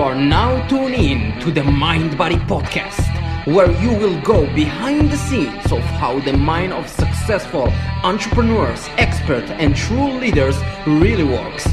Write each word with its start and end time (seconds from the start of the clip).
You 0.00 0.06
are 0.06 0.14
now 0.14 0.66
tuned 0.66 0.94
in 0.94 1.38
to 1.40 1.50
the 1.50 1.62
Mind 1.62 2.16
Body 2.16 2.36
Podcast, 2.36 3.04
where 3.46 3.70
you 3.82 3.90
will 3.90 4.18
go 4.22 4.46
behind 4.54 5.10
the 5.10 5.18
scenes 5.18 5.70
of 5.70 5.82
how 6.00 6.18
the 6.20 6.32
mind 6.32 6.72
of 6.72 6.88
successful 6.88 7.70
entrepreneurs, 8.02 8.88
experts, 8.96 9.50
and 9.50 9.76
true 9.76 10.12
leaders 10.12 10.56
really 10.86 11.24
works. 11.24 11.68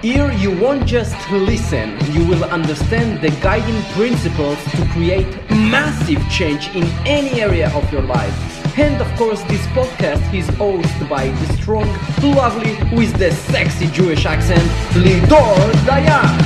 Here, 0.00 0.30
you 0.30 0.56
won't 0.60 0.86
just 0.86 1.16
listen, 1.32 1.98
you 2.12 2.24
will 2.24 2.44
understand 2.44 3.20
the 3.20 3.30
guiding 3.40 3.82
principles 3.94 4.62
to 4.76 4.86
create 4.92 5.26
massive 5.50 6.22
change 6.30 6.68
in 6.76 6.84
any 7.04 7.40
area 7.40 7.68
of 7.74 7.92
your 7.92 8.02
life. 8.02 8.51
And 8.74 9.02
of 9.02 9.18
course, 9.18 9.42
this 9.42 9.60
podcast 9.76 10.32
is 10.32 10.46
hosted 10.56 11.06
by 11.06 11.28
the 11.28 11.52
strong, 11.60 11.86
lovely, 12.22 12.72
with 12.96 13.12
the 13.18 13.30
sexy 13.30 13.86
Jewish 13.88 14.24
accent, 14.24 14.62
Lidor 14.94 15.70
Dayan. 15.84 16.38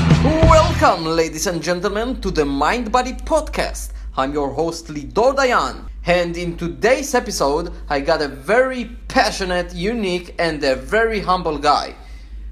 Welcome, 0.51 1.04
ladies 1.04 1.46
and 1.46 1.62
gentlemen, 1.62 2.20
to 2.23 2.32
the 2.32 2.45
Mind 2.45 2.91
Body 2.91 3.12
Podcast. 3.12 3.92
I'm 4.16 4.32
your 4.32 4.52
host, 4.52 4.88
Lidor 4.88 5.37
Dayan. 5.37 5.88
And 6.04 6.37
in 6.37 6.56
today's 6.56 7.15
episode, 7.15 7.73
I 7.88 8.01
got 8.01 8.20
a 8.20 8.27
very 8.27 8.87
passionate, 9.06 9.73
unique, 9.73 10.34
and 10.40 10.65
a 10.65 10.74
very 10.74 11.20
humble 11.20 11.59
guy 11.59 11.95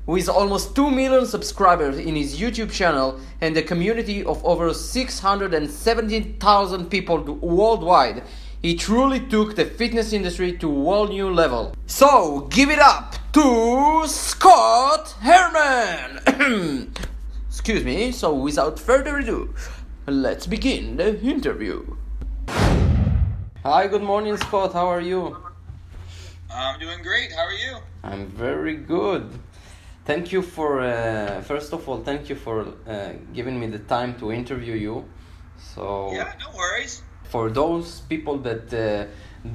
with 0.06 0.28
almost 0.28 0.76
2 0.76 0.90
million 0.90 1.24
subscribers 1.26 1.98
in 1.98 2.14
his 2.14 2.38
YouTube 2.38 2.70
channel 2.70 3.18
and 3.40 3.56
a 3.56 3.62
community 3.62 4.22
of 4.24 4.44
over 4.44 4.74
670,000 4.74 6.90
people 6.90 7.22
worldwide, 7.40 8.22
he 8.64 8.74
truly 8.74 9.20
took 9.20 9.56
the 9.56 9.66
fitness 9.66 10.14
industry 10.14 10.50
to 10.56 10.66
a 10.70 10.84
whole 10.84 11.06
new 11.06 11.30
level. 11.30 11.74
So, 11.84 12.48
give 12.50 12.70
it 12.70 12.78
up 12.78 13.14
to 13.34 14.04
Scott 14.06 15.14
Herman! 15.20 16.90
Excuse 17.50 17.84
me, 17.84 18.10
so 18.10 18.32
without 18.32 18.80
further 18.80 19.18
ado, 19.18 19.54
let's 20.06 20.46
begin 20.46 20.96
the 20.96 21.20
interview. 21.20 21.84
Hi, 22.48 23.86
good 23.86 24.02
morning, 24.02 24.38
Scott. 24.38 24.72
How 24.72 24.86
are 24.86 25.02
you? 25.02 25.36
I'm 26.50 26.80
doing 26.80 27.02
great. 27.02 27.32
How 27.32 27.42
are 27.42 27.52
you? 27.52 27.76
I'm 28.02 28.28
very 28.28 28.76
good. 28.76 29.28
Thank 30.06 30.32
you 30.32 30.40
for, 30.40 30.80
uh, 30.80 31.42
first 31.42 31.74
of 31.74 31.86
all, 31.86 32.02
thank 32.02 32.30
you 32.30 32.34
for 32.34 32.66
uh, 32.88 33.12
giving 33.34 33.60
me 33.60 33.66
the 33.66 33.80
time 33.80 34.18
to 34.20 34.32
interview 34.32 34.72
you. 34.72 35.04
So, 35.58 36.12
Yeah, 36.14 36.32
no 36.40 36.56
worries. 36.56 37.02
For 37.34 37.50
those 37.50 37.88
people 38.02 38.38
that 38.38 38.72
uh, 38.72 39.06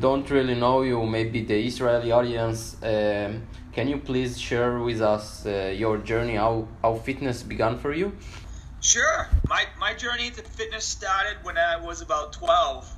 don't 0.01 0.29
really 0.29 0.53
know 0.53 0.81
you, 0.81 1.05
maybe 1.05 1.45
the 1.45 1.57
Israeli 1.65 2.11
audience, 2.11 2.75
um, 2.83 3.47
can 3.71 3.87
you 3.87 3.97
please 4.09 4.37
share 4.37 4.79
with 4.79 5.01
us 5.01 5.45
uh, 5.45 5.73
your 5.83 5.97
journey, 5.99 6.35
how, 6.35 6.67
how 6.81 6.95
fitness 6.95 7.41
began 7.41 7.77
for 7.77 7.93
you? 7.93 8.11
Sure. 8.81 9.29
My 9.47 9.63
my 9.79 9.93
journey 9.93 10.27
into 10.27 10.41
fitness 10.41 10.83
started 10.83 11.37
when 11.43 11.57
I 11.57 11.77
was 11.77 12.01
about 12.01 12.33
12, 12.33 12.89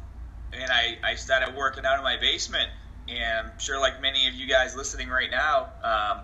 and 0.54 0.72
I, 0.72 0.98
I 1.12 1.14
started 1.14 1.56
working 1.56 1.86
out 1.86 1.98
in 2.00 2.04
my 2.04 2.18
basement. 2.18 2.70
And 3.08 3.50
I'm 3.50 3.60
sure, 3.60 3.80
like 3.80 4.02
many 4.02 4.28
of 4.30 4.34
you 4.34 4.48
guys 4.48 4.76
listening 4.76 5.10
right 5.10 5.30
now, 5.30 5.56
um, 5.92 6.16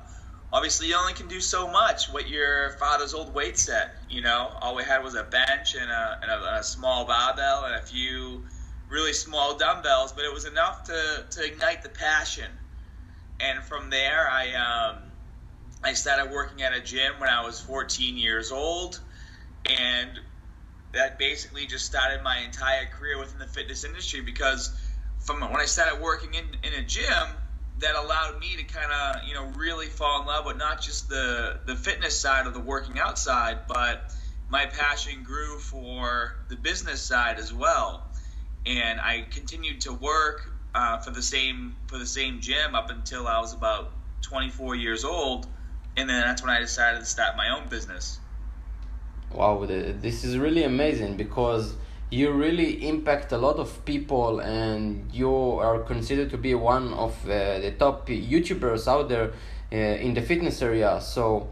obviously 0.52 0.88
you 0.88 0.96
only 0.96 1.14
can 1.14 1.28
do 1.28 1.42
so 1.42 1.68
much 1.68 2.12
what 2.12 2.30
your 2.30 2.72
father's 2.72 3.14
old 3.14 3.34
weight 3.34 3.58
set. 3.58 3.96
You 4.10 4.22
know, 4.22 4.50
all 4.62 4.76
we 4.76 4.84
had 4.84 5.04
was 5.04 5.16
a 5.16 5.24
bench 5.24 5.76
and 5.76 5.90
a, 5.90 6.20
and 6.22 6.32
a, 6.32 6.60
a 6.60 6.64
small 6.64 7.06
barbell 7.06 7.66
and 7.66 7.76
a 7.76 7.82
few 7.82 8.44
really 8.90 9.14
small 9.14 9.58
dumbbells, 9.58 10.14
but 10.14 10.24
it 10.24 10.34
was 10.34 10.46
enough 10.46 10.84
to, 10.86 11.26
to 11.30 11.46
ignite 11.46 11.84
the 11.84 11.90
passion. 11.90 12.50
And 13.40 13.64
from 13.64 13.90
there, 13.90 14.28
I 14.30 14.54
um, 14.94 15.04
I 15.84 15.94
started 15.94 16.32
working 16.32 16.64
at 16.64 16.74
a 16.74 16.82
gym 16.82 17.14
when 17.20 17.30
I 17.30 17.44
was 17.46 17.60
14 17.60 18.18
years 18.18 18.52
old, 18.52 19.00
and 19.66 20.10
that 20.94 21.20
basically 21.20 21.68
just 21.68 21.86
started 21.86 22.24
my 22.24 22.40
entire 22.40 22.86
career 22.86 23.20
within 23.20 23.38
the 23.38 23.46
fitness 23.46 23.84
industry 23.84 24.22
because 24.22 24.76
from 25.20 25.42
when 25.42 25.62
I 25.62 25.66
started 25.66 26.02
working 26.02 26.34
in, 26.34 26.46
in 26.64 26.74
a 26.74 26.84
gym, 26.84 27.28
that 27.80 27.96
allowed 27.96 28.40
me 28.40 28.56
to 28.58 28.64
kind 28.64 28.92
of 28.92 29.28
you 29.28 29.34
know 29.34 29.46
really 29.56 29.88
fall 29.88 30.22
in 30.22 30.28
love 30.28 30.46
with 30.46 30.58
not 30.58 30.82
just 30.82 31.10
the 31.10 31.60
the 31.66 31.76
fitness 31.76 32.20
side 32.20 32.48
of 32.48 32.54
the 32.54 32.60
working 32.60 33.00
out 33.00 33.20
side, 33.20 33.60
but 33.68 34.14
my 34.50 34.66
passion 34.66 35.24
grew 35.24 35.60
for 35.60 36.36
the 36.50 36.56
business 36.56 37.02
side 37.02 37.38
as 37.38 37.54
well, 37.54 38.08
and 38.66 39.00
I 39.00 39.26
continued 39.30 39.82
to 39.82 39.94
work 39.94 40.52
uh, 40.74 40.98
for 41.00 41.12
the 41.12 41.22
same 41.22 41.76
for 41.88 41.98
the 41.98 42.06
same 42.06 42.40
gym 42.40 42.76
up 42.76 42.90
until 42.90 43.28
I 43.28 43.40
was 43.40 43.54
about 43.54 43.92
24 44.22 44.76
years 44.76 45.04
old, 45.04 45.48
and 45.96 46.10
then 46.10 46.22
that's 46.22 46.42
when 46.42 46.52
I 46.52 46.60
decided 46.60 47.00
to 47.00 47.06
start 47.06 47.38
my 47.38 47.50
own 47.50 47.68
business. 47.68 48.20
Wow, 49.32 49.66
this 49.66 50.24
is 50.24 50.38
really 50.38 50.64
amazing 50.64 51.18
because 51.18 51.76
you 52.10 52.32
really 52.32 52.88
impact 52.88 53.32
a 53.32 53.38
lot 53.38 53.58
of 53.58 53.84
people 53.84 54.40
and 54.40 55.12
you 55.12 55.30
are 55.30 55.80
considered 55.80 56.30
to 56.30 56.38
be 56.38 56.56
one 56.56 56.94
of 56.94 57.14
uh, 57.26 57.60
the 57.60 57.74
top 57.78 58.08
YouTubers 58.08 58.88
out 58.88 59.10
there 59.10 59.34
uh, 59.72 59.76
in 59.76 60.14
the 60.14 60.22
fitness 60.22 60.62
area. 60.62 61.02
So, 61.02 61.50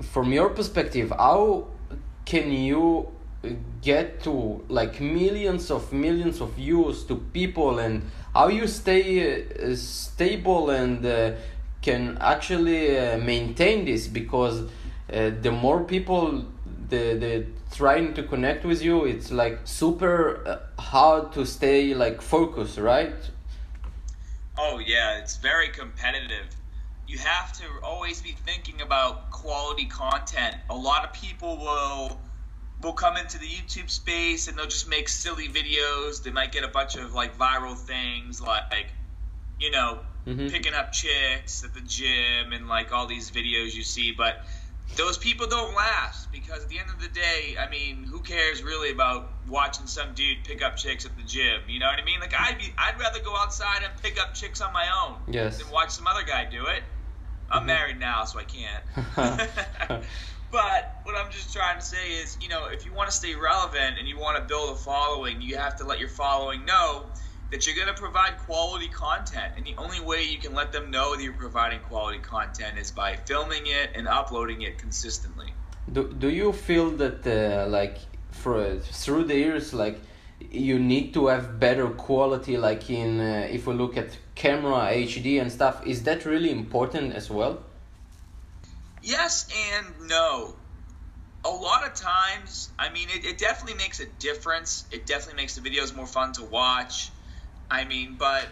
from 0.00 0.32
your 0.32 0.50
perspective, 0.50 1.12
how 1.16 1.68
can 2.24 2.50
you 2.50 3.08
get 3.80 4.22
to 4.22 4.64
like 4.68 5.00
millions 5.00 5.70
of 5.70 5.92
millions 5.92 6.40
of 6.40 6.52
views 6.52 7.04
to 7.04 7.16
people 7.16 7.78
and 7.78 8.02
how 8.34 8.48
you 8.48 8.66
stay 8.66 9.42
uh, 9.42 9.74
stable 9.74 10.70
and 10.70 11.04
uh, 11.06 11.32
can 11.80 12.18
actually 12.20 12.98
uh, 12.98 13.16
maintain 13.18 13.84
this 13.86 14.06
because 14.06 14.62
uh, 15.12 15.30
the 15.40 15.50
more 15.50 15.84
people 15.84 16.44
the 16.90 17.14
the 17.14 17.46
trying 17.74 18.12
to 18.14 18.22
connect 18.22 18.64
with 18.64 18.82
you 18.82 19.04
it's 19.04 19.30
like 19.30 19.60
super 19.64 20.42
uh, 20.46 20.80
hard 20.80 21.32
to 21.32 21.46
stay 21.46 21.94
like 21.94 22.20
focused 22.20 22.78
right 22.78 23.30
Oh 24.58 24.78
yeah, 24.78 25.18
it's 25.18 25.36
very 25.36 25.68
competitive. 25.68 26.46
You 27.06 27.18
have 27.18 27.52
to 27.54 27.64
always 27.82 28.20
be 28.20 28.32
thinking 28.32 28.82
about 28.82 29.30
quality 29.30 29.86
content. 29.86 30.56
A 30.68 30.74
lot 30.74 31.04
of 31.04 31.12
people 31.12 31.56
will 31.56 32.20
will 32.82 32.92
come 32.92 33.16
into 33.16 33.38
the 33.38 33.46
YouTube 33.46 33.90
space 33.90 34.48
and 34.48 34.58
they'll 34.58 34.66
just 34.66 34.88
make 34.88 35.08
silly 35.08 35.48
videos. 35.48 36.22
They 36.22 36.30
might 36.30 36.52
get 36.52 36.64
a 36.64 36.68
bunch 36.68 36.96
of 36.96 37.14
like 37.14 37.36
viral 37.38 37.76
things 37.76 38.40
like 38.40 38.88
you 39.58 39.70
know, 39.70 40.00
Mhm. 40.26 40.50
picking 40.50 40.74
up 40.74 40.92
chicks 40.92 41.64
at 41.64 41.74
the 41.74 41.80
gym 41.82 42.52
and 42.52 42.68
like 42.68 42.92
all 42.92 43.06
these 43.06 43.30
videos 43.30 43.74
you 43.74 43.82
see, 43.82 44.12
but 44.12 44.44
those 44.96 45.16
people 45.18 45.46
don't 45.46 45.74
last 45.74 46.30
because 46.32 46.62
at 46.62 46.68
the 46.68 46.78
end 46.78 46.88
of 46.90 47.00
the 47.00 47.08
day, 47.08 47.54
I 47.60 47.68
mean, 47.70 48.04
who 48.10 48.20
cares 48.20 48.62
really 48.62 48.90
about 48.92 49.30
watching 49.48 49.86
some 49.86 50.14
dude 50.14 50.44
pick 50.44 50.62
up 50.62 50.76
chicks 50.76 51.04
at 51.04 51.16
the 51.16 51.22
gym? 51.22 51.60
You 51.68 51.78
know 51.78 51.86
what 51.86 51.98
I 52.00 52.04
mean? 52.04 52.20
Like 52.20 52.34
I'd 52.38 52.58
be, 52.58 52.72
I'd 52.76 52.98
rather 53.00 53.20
go 53.24 53.34
outside 53.36 53.82
and 53.84 53.92
pick 54.02 54.20
up 54.20 54.34
chicks 54.34 54.60
on 54.60 54.72
my 54.72 54.86
own 55.06 55.16
Yes. 55.32 55.58
than 55.58 55.70
watch 55.72 55.90
some 55.90 56.06
other 56.06 56.24
guy 56.24 56.44
do 56.50 56.66
it. 56.66 56.82
I'm 57.50 57.62
Mhm. 57.62 57.66
married 57.66 57.98
now, 57.98 58.24
so 58.24 58.38
I 58.38 58.44
can't. 58.44 58.84
but 60.50 61.00
what 61.04 61.16
I'm 61.16 61.30
just 61.30 61.52
trying 61.52 61.78
to 61.78 61.84
say 61.84 62.12
is, 62.12 62.36
you 62.40 62.48
know, 62.48 62.66
if 62.66 62.84
you 62.84 62.92
want 62.92 63.10
to 63.10 63.16
stay 63.16 63.34
relevant 63.34 63.98
and 63.98 64.06
you 64.08 64.18
want 64.18 64.36
to 64.38 64.44
build 64.44 64.70
a 64.70 64.76
following, 64.76 65.40
you 65.40 65.56
have 65.56 65.76
to 65.76 65.84
let 65.84 65.98
your 66.00 66.08
following 66.08 66.64
know 66.64 67.06
that 67.50 67.66
you're 67.66 67.76
going 67.76 67.94
to 67.94 68.00
provide 68.00 68.38
quality 68.38 68.88
content. 68.88 69.54
And 69.56 69.66
the 69.66 69.74
only 69.76 70.00
way 70.00 70.24
you 70.24 70.38
can 70.38 70.54
let 70.54 70.72
them 70.72 70.90
know 70.90 71.16
that 71.16 71.22
you're 71.22 71.32
providing 71.32 71.80
quality 71.80 72.18
content 72.18 72.78
is 72.78 72.90
by 72.90 73.16
filming 73.16 73.66
it 73.66 73.90
and 73.94 74.06
uploading 74.08 74.62
it 74.62 74.78
consistently. 74.78 75.52
do, 75.92 76.12
do 76.12 76.28
you 76.28 76.52
feel 76.52 76.90
that 77.02 77.26
uh, 77.26 77.68
like 77.68 77.98
for 78.30 78.78
through 79.02 79.24
the 79.24 79.34
years 79.34 79.74
like 79.74 79.98
you 80.50 80.78
need 80.78 81.12
to 81.12 81.26
have 81.26 81.58
better 81.58 81.88
quality 81.88 82.56
like 82.56 82.88
in 82.88 83.20
uh, 83.20 83.48
if 83.50 83.66
we 83.66 83.74
look 83.74 83.96
at 83.96 84.10
camera 84.36 84.78
hd 85.04 85.40
and 85.42 85.50
stuff 85.50 85.84
is 85.84 86.04
that 86.04 86.24
really 86.24 86.50
important 86.50 87.12
as 87.12 87.28
well 87.28 87.54
Yes 89.02 89.48
and 89.72 90.08
no. 90.08 90.54
A 91.44 91.48
lot 91.48 91.86
of 91.86 91.94
times, 91.94 92.70
I 92.78 92.90
mean, 92.90 93.08
it, 93.08 93.24
it 93.24 93.38
definitely 93.38 93.78
makes 93.78 93.98
a 94.00 94.06
difference. 94.06 94.84
It 94.90 95.06
definitely 95.06 95.42
makes 95.42 95.54
the 95.54 95.62
videos 95.62 95.96
more 95.96 96.06
fun 96.06 96.32
to 96.34 96.44
watch. 96.44 97.10
I 97.70 97.84
mean, 97.84 98.16
but 98.18 98.48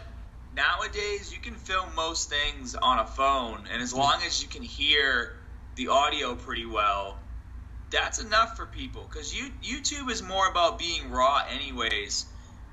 nowadays 0.55 1.31
you 1.33 1.39
can 1.39 1.55
film 1.55 1.93
most 1.95 2.29
things 2.29 2.75
on 2.75 2.99
a 2.99 3.05
phone, 3.05 3.67
and 3.71 3.81
as 3.81 3.93
long 3.93 4.21
as 4.25 4.41
you 4.41 4.47
can 4.47 4.63
hear 4.63 5.35
the 5.75 5.89
audio 5.89 6.35
pretty 6.35 6.65
well, 6.65 7.17
that's 7.91 8.19
enough 8.19 8.55
for 8.55 8.65
people. 8.65 9.05
Because 9.09 9.35
you, 9.35 9.51
YouTube 9.61 10.09
is 10.09 10.23
more 10.23 10.47
about 10.49 10.79
being 10.79 11.11
raw, 11.11 11.41
anyways. 11.51 12.25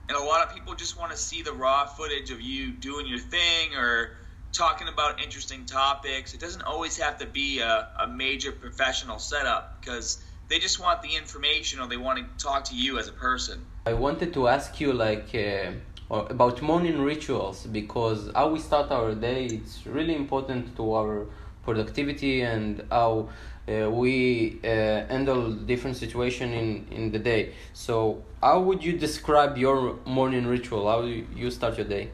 And 0.09 0.17
a 0.17 0.21
lot 0.23 0.47
of 0.47 0.55
people 0.55 0.75
just 0.75 0.99
want 0.99 1.11
to 1.11 1.17
see 1.17 1.43
the 1.43 1.53
raw 1.53 1.85
footage 1.87 2.31
of 2.31 2.41
you 2.41 2.73
doing 2.73 3.09
your 3.09 3.19
thing 3.19 3.75
or 3.77 4.11
talking 4.53 4.87
about 4.89 5.21
interesting 5.21 5.67
topics. 5.67 6.33
It 6.33 6.41
doesn't 6.41 6.63
always 6.63 6.97
have 6.99 7.19
to 7.19 7.27
be 7.27 7.59
a, 7.59 7.89
a 7.99 8.07
major 8.07 8.53
professional 8.53 9.19
setup 9.19 9.81
because 9.81 10.23
they 10.49 10.61
just 10.61 10.79
want 10.81 11.03
the 11.03 11.17
information 11.17 11.81
or 11.81 11.89
they 11.89 11.97
want 11.97 12.19
to 12.19 12.45
talk 12.45 12.65
to 12.67 12.77
you 12.77 12.99
as 12.99 13.09
a 13.09 13.13
person. 13.13 13.67
I 13.87 13.95
wanted 13.95 14.33
to 14.35 14.47
ask 14.47 14.81
you 14.81 14.93
like 14.93 15.35
uh, 15.35 15.73
or 16.09 16.27
about 16.31 16.63
morning 16.63 17.01
rituals 17.01 17.67
because 17.67 18.31
how 18.35 18.49
we 18.51 18.59
start 18.59 18.91
our 18.91 19.15
day 19.15 19.47
it's 19.47 19.87
really 19.87 20.15
important 20.15 20.77
to 20.77 20.93
our 20.95 21.27
productivity 21.65 22.43
and 22.43 22.85
how 22.91 23.29
uh, 23.69 23.91
we 23.91 24.61
uh, 24.63 24.69
handle 25.13 25.53
different 25.53 25.97
situation 25.97 26.53
in 26.53 26.87
in 26.91 27.11
the 27.11 27.19
day. 27.19 27.53
So 27.73 28.23
how 28.41 28.61
would 28.61 28.85
you 28.85 28.95
describe 29.07 29.59
your 29.59 29.99
morning 30.05 30.47
ritual? 30.47 30.89
How 30.89 31.03
do 31.03 31.27
you 31.43 31.51
start 31.51 31.77
your 31.77 31.89
day? 31.99 32.11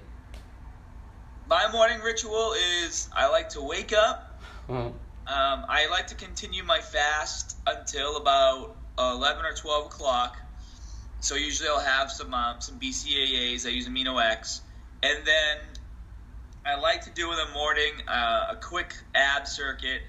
My 1.49 1.71
morning 1.71 2.01
ritual 2.01 2.55
is 2.83 3.11
I 3.13 3.29
like 3.29 3.49
to 3.51 3.61
wake 3.61 3.93
up. 3.93 4.41
Uh-huh. 4.69 4.89
Um, 5.35 5.59
I 5.69 5.87
like 5.91 6.07
to 6.09 6.15
continue 6.15 6.65
my 6.65 6.81
fast 6.81 7.57
until 7.67 8.17
about 8.17 8.75
11 8.99 9.45
or 9.45 9.55
12 9.55 9.87
o'clock. 9.87 10.42
So 11.23 11.37
usually 11.37 11.69
I'll 11.69 11.79
have 11.79 12.11
some 12.11 12.35
um, 12.35 12.57
some 12.61 12.81
BCAAs. 12.81 13.65
I 13.65 13.71
use 13.71 13.89
Amino 13.89 14.21
X, 14.21 14.61
and 15.05 15.25
then 15.25 15.57
I 16.67 16.81
like 16.81 17.05
to 17.05 17.11
do 17.11 17.31
in 17.31 17.37
the 17.39 17.53
morning 17.55 17.93
uh, 18.09 18.47
a 18.51 18.57
quick 18.57 18.93
ab 19.15 19.47
circuit. 19.47 20.03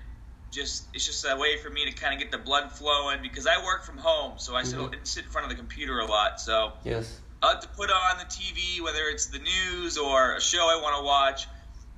Just 0.52 0.88
it's 0.94 1.06
just 1.06 1.24
a 1.24 1.36
way 1.38 1.58
for 1.58 1.70
me 1.70 1.86
to 1.86 1.92
kind 1.92 2.16
of 2.16 2.20
get 2.20 2.32
the 2.32 2.40
blood 2.40 2.72
flowing 2.72 3.20
because 3.22 3.46
I 3.46 3.64
work 3.64 3.86
from 3.86 4.00
home, 4.00 4.40
so 4.40 4.56
I 4.56 4.64
sit, 4.64 4.80
Mhm. 4.80 5.08
sit 5.08 5.26
in 5.26 5.30
front 5.30 5.46
of 5.46 5.50
the 5.52 5.56
computer 5.56 6.00
a 6.00 6.06
lot. 6.06 6.40
So 6.42 6.74
Yes. 6.84 7.22
I 7.44 7.48
like 7.54 7.62
to 7.62 7.68
put 7.68 7.92
on 7.92 8.18
the 8.18 8.26
TV, 8.26 8.82
whether 8.82 9.04
it's 9.10 9.28
the 9.28 9.40
news 9.40 9.98
or 10.00 10.36
a 10.36 10.42
show 10.42 10.68
I 10.68 10.82
want 10.82 10.98
to 10.98 11.04
watch, 11.04 11.48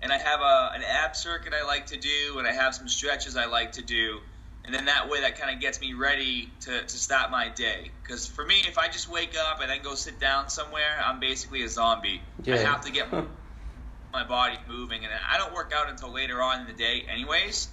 and 0.01 0.11
I 0.11 0.17
have 0.17 0.41
a, 0.41 0.71
an 0.75 0.83
ab 0.83 1.15
circuit 1.15 1.53
I 1.53 1.65
like 1.65 1.85
to 1.87 1.97
do, 1.97 2.37
and 2.39 2.45
I 2.47 2.51
have 2.51 2.75
some 2.75 2.89
stretches 2.89 3.37
I 3.37 3.45
like 3.45 3.73
to 3.73 3.81
do, 3.81 4.19
and 4.65 4.73
then 4.73 4.85
that 4.85 5.09
way 5.09 5.21
that 5.21 5.39
kind 5.39 5.53
of 5.53 5.61
gets 5.61 5.79
me 5.79 5.93
ready 5.93 6.49
to, 6.61 6.81
to 6.81 6.97
start 6.97 7.29
my 7.29 7.49
day. 7.49 7.91
Because 8.01 8.25
for 8.25 8.43
me, 8.43 8.55
if 8.67 8.77
I 8.77 8.87
just 8.87 9.09
wake 9.09 9.35
up 9.37 9.61
and 9.61 9.69
then 9.69 9.81
go 9.83 9.93
sit 9.93 10.19
down 10.19 10.49
somewhere, 10.49 10.99
I'm 11.03 11.19
basically 11.19 11.63
a 11.63 11.69
zombie. 11.69 12.21
I 12.47 12.57
have 12.57 12.81
to 12.81 12.91
get 12.91 13.07
my 14.13 14.23
body 14.23 14.57
moving, 14.67 15.03
and 15.05 15.13
I 15.29 15.37
don't 15.37 15.53
work 15.53 15.71
out 15.75 15.89
until 15.89 16.11
later 16.11 16.41
on 16.41 16.61
in 16.61 16.67
the 16.67 16.73
day, 16.73 17.05
anyways. 17.07 17.69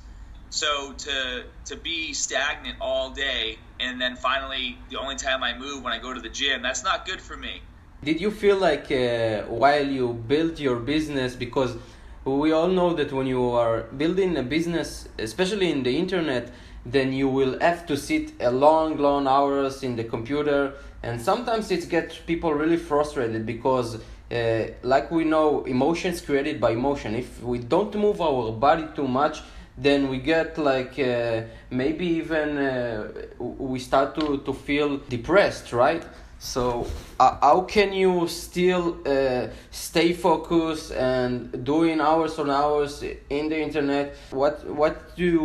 So 0.50 0.92
to 0.92 1.44
to 1.64 1.76
be 1.76 2.12
stagnant 2.12 2.76
all 2.78 3.08
day, 3.08 3.56
and 3.80 3.98
then 3.98 4.16
finally 4.16 4.76
the 4.90 4.98
only 4.98 5.16
time 5.16 5.42
I 5.42 5.56
move 5.56 5.82
when 5.82 5.94
I 5.94 5.98
go 5.98 6.12
to 6.12 6.20
the 6.20 6.28
gym, 6.28 6.60
that's 6.60 6.84
not 6.84 7.06
good 7.06 7.22
for 7.22 7.38
me. 7.38 7.62
Did 8.04 8.20
you 8.20 8.30
feel 8.30 8.58
like 8.58 8.90
uh, 8.92 9.42
while 9.44 9.86
you 9.86 10.12
built 10.12 10.60
your 10.60 10.76
business, 10.76 11.34
because 11.34 11.76
we 12.24 12.52
all 12.52 12.68
know 12.68 12.92
that 12.94 13.12
when 13.12 13.26
you 13.26 13.50
are 13.50 13.82
building 13.96 14.36
a 14.36 14.42
business, 14.42 15.08
especially 15.18 15.70
in 15.70 15.82
the 15.84 15.96
internet, 15.96 16.52
then 16.84 17.12
you 17.12 17.28
will 17.28 17.58
have 17.60 17.86
to 17.86 17.96
sit 17.96 18.32
a 18.40 18.50
long, 18.50 18.96
long 18.96 19.26
hours 19.26 19.82
in 19.82 19.96
the 19.96 20.04
computer, 20.04 20.74
and 21.02 21.20
sometimes 21.20 21.70
it 21.70 21.88
gets 21.88 22.18
people 22.18 22.52
really 22.52 22.76
frustrated 22.76 23.46
because, 23.46 23.98
uh, 24.30 24.64
like 24.82 25.10
we 25.10 25.24
know, 25.24 25.64
emotions 25.64 26.20
created 26.20 26.60
by 26.60 26.70
emotion. 26.70 27.14
If 27.14 27.42
we 27.42 27.58
don't 27.58 27.94
move 27.94 28.20
our 28.20 28.52
body 28.52 28.86
too 28.94 29.08
much, 29.08 29.42
then 29.78 30.08
we 30.08 30.18
get 30.18 30.58
like 30.58 30.98
uh, 30.98 31.42
maybe 31.70 32.06
even 32.06 32.58
uh, 32.58 33.08
we 33.38 33.78
start 33.78 34.14
to, 34.16 34.38
to 34.38 34.52
feel 34.52 34.98
depressed 35.08 35.72
right 35.72 36.04
so 36.42 36.88
uh, 37.20 37.38
how 37.40 37.60
can 37.60 37.92
you 37.92 38.26
still 38.26 38.98
uh, 39.06 39.46
stay 39.70 40.12
focused 40.12 40.90
and 40.90 41.64
doing 41.64 42.00
hours 42.00 42.36
on 42.40 42.50
hours 42.50 43.04
in 43.30 43.48
the 43.48 43.62
internet? 43.62 44.16
What 44.30 44.66
what 44.66 45.14
do 45.14 45.24
you, 45.24 45.40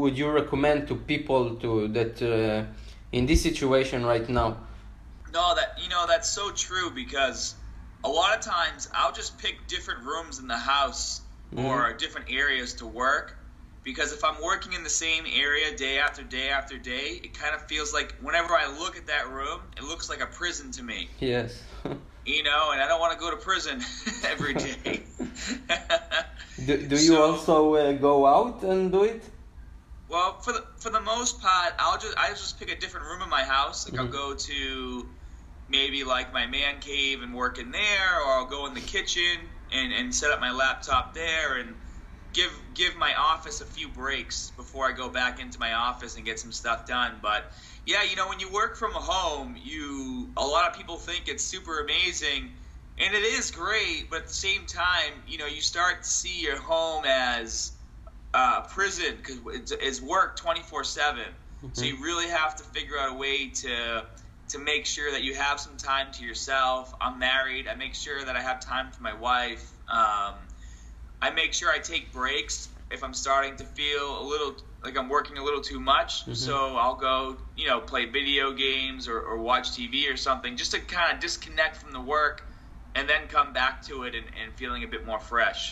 would 0.00 0.16
you 0.16 0.30
recommend 0.30 0.88
to 0.88 0.94
people 0.94 1.56
to 1.56 1.88
that 1.88 2.22
uh, 2.22 2.64
in 3.12 3.26
this 3.26 3.42
situation 3.42 4.06
right 4.06 4.26
now? 4.26 4.56
No, 5.30 5.54
that 5.56 5.78
you 5.82 5.90
know 5.90 6.06
that's 6.08 6.30
so 6.30 6.50
true 6.52 6.90
because 6.90 7.54
a 8.02 8.08
lot 8.08 8.34
of 8.34 8.40
times 8.42 8.88
I'll 8.94 9.12
just 9.12 9.36
pick 9.36 9.66
different 9.66 10.04
rooms 10.04 10.38
in 10.38 10.48
the 10.48 10.56
house 10.56 11.20
or 11.54 11.92
different 11.92 12.30
areas 12.30 12.72
to 12.74 12.86
work 12.86 13.36
because 13.84 14.12
if 14.12 14.24
I'm 14.24 14.42
working 14.42 14.72
in 14.72 14.82
the 14.82 14.90
same 14.90 15.24
area 15.26 15.76
day 15.76 15.98
after 15.98 16.22
day 16.22 16.48
after 16.48 16.78
day, 16.78 17.20
it 17.22 17.38
kind 17.38 17.54
of 17.54 17.62
feels 17.68 17.92
like 17.92 18.14
whenever 18.20 18.54
I 18.54 18.66
look 18.78 18.96
at 18.96 19.06
that 19.06 19.30
room, 19.30 19.60
it 19.76 19.84
looks 19.84 20.08
like 20.08 20.20
a 20.20 20.26
prison 20.26 20.72
to 20.72 20.82
me. 20.82 21.08
yes 21.20 21.62
You 22.26 22.42
know, 22.42 22.70
and 22.72 22.80
I 22.80 22.88
don't 22.88 23.00
want 23.00 23.12
to 23.12 23.18
go 23.18 23.30
to 23.30 23.36
prison 23.36 23.82
every 24.24 24.54
day. 24.54 25.02
do, 26.66 26.76
do 26.88 26.96
you 26.96 27.12
So- 27.14 27.22
also 27.22 27.74
uh, 27.74 27.92
go 27.92 28.26
out 28.26 28.62
and 28.62 28.90
do 28.90 29.04
it 29.04 29.22
Well, 30.08 30.38
for 30.44 30.52
the 30.52 30.64
for 30.78 30.90
the 30.90 31.00
most 31.00 31.40
part, 31.42 31.72
I'll 31.78 31.98
just 31.98 32.16
I 32.16 32.30
just 32.30 32.58
pick 32.58 32.70
a 32.70 32.78
different 32.78 33.06
room 33.08 33.20
in 33.22 33.28
my 33.28 33.44
house. 33.44 33.78
Like 33.86 33.94
Mhm. 33.94 34.00
I'll 34.06 34.12
go 34.22 34.34
to 34.34 34.58
maybe 35.68 36.04
like 36.04 36.32
my 36.32 36.46
man 36.46 36.74
cave 36.80 37.22
and 37.22 37.34
work 37.34 37.58
in 37.58 37.70
there, 37.70 38.10
or 38.22 38.30
I'll 38.38 38.50
go 38.56 38.66
in 38.68 38.74
the 38.74 38.86
kitchen 38.96 39.36
and, 39.72 39.92
and 39.92 40.14
set 40.14 40.30
up 40.30 40.40
my 40.40 40.52
laptop 40.52 41.12
there 41.14 41.56
and 41.60 41.74
give 42.34 42.52
give 42.74 42.96
my 42.96 43.14
office 43.14 43.60
a 43.60 43.64
few 43.64 43.88
breaks 43.88 44.50
before 44.56 44.86
I 44.88 44.92
go 44.92 45.08
back 45.08 45.40
into 45.40 45.58
my 45.58 45.72
office 45.72 46.16
and 46.16 46.24
get 46.24 46.38
some 46.38 46.52
stuff 46.52 46.86
done. 46.86 47.20
But 47.22 47.50
yeah, 47.86 48.02
you 48.02 48.16
know, 48.16 48.28
when 48.28 48.40
you 48.40 48.52
work 48.52 48.76
from 48.76 48.92
home, 48.92 49.56
you 49.62 50.30
a 50.36 50.44
lot 50.44 50.70
of 50.70 50.76
people 50.76 50.96
think 50.96 51.28
it's 51.28 51.44
super 51.44 51.80
amazing. 51.80 52.50
And 52.96 53.12
it 53.12 53.24
is 53.24 53.50
great, 53.50 54.08
but 54.08 54.20
at 54.20 54.28
the 54.28 54.34
same 54.34 54.66
time, 54.66 55.14
you 55.26 55.38
know, 55.38 55.46
you 55.46 55.60
start 55.60 56.04
to 56.04 56.08
see 56.08 56.42
your 56.42 56.60
home 56.60 57.04
as 57.04 57.72
uh, 58.34 58.62
prison 58.62 59.16
because 59.16 59.38
it's, 59.46 59.72
it's 59.72 60.02
work 60.02 60.36
24 60.36 60.84
7 60.84 61.22
so 61.72 61.84
you 61.84 62.02
really 62.02 62.28
have 62.28 62.56
to 62.56 62.64
figure 62.64 62.98
out 62.98 63.12
a 63.12 63.14
way 63.14 63.48
to 63.48 64.04
to 64.48 64.58
make 64.58 64.84
sure 64.84 65.10
that 65.12 65.22
you 65.22 65.34
have 65.34 65.58
some 65.58 65.76
time 65.76 66.12
to 66.12 66.24
yourself 66.24 66.92
i'm 67.00 67.18
married 67.18 67.68
i 67.68 67.74
make 67.74 67.94
sure 67.94 68.24
that 68.24 68.36
i 68.36 68.42
have 68.42 68.60
time 68.60 68.90
for 68.90 69.02
my 69.02 69.14
wife 69.14 69.72
um, 69.88 70.34
i 71.24 71.28
make 71.42 71.52
sure 71.58 71.68
i 71.78 71.80
take 71.92 72.04
breaks 72.20 72.56
if 72.96 73.00
i'm 73.04 73.16
starting 73.26 73.54
to 73.62 73.64
feel 73.78 74.06
a 74.22 74.24
little 74.32 74.52
like 74.86 74.96
i'm 75.00 75.10
working 75.18 75.36
a 75.42 75.44
little 75.48 75.64
too 75.72 75.80
much 75.94 76.10
Mhm. 76.26 76.36
so 76.46 76.54
i'll 76.82 77.00
go 77.10 77.16
you 77.60 77.66
know 77.68 77.78
play 77.92 78.04
video 78.18 78.44
games 78.66 79.02
or, 79.12 79.18
or 79.28 79.36
watch 79.50 79.66
tv 79.76 79.94
or 80.12 80.16
something 80.28 80.52
just 80.62 80.72
to 80.74 80.80
kind 80.96 81.08
of 81.12 81.16
disconnect 81.26 81.74
from 81.80 81.90
the 81.98 82.04
work 82.16 82.36
and 82.96 83.04
then 83.12 83.22
come 83.36 83.48
back 83.60 83.74
to 83.88 83.94
it 84.06 84.12
and, 84.18 84.26
and 84.40 84.48
feeling 84.60 84.82
a 84.88 84.90
bit 84.94 85.02
more 85.10 85.20
fresh 85.32 85.62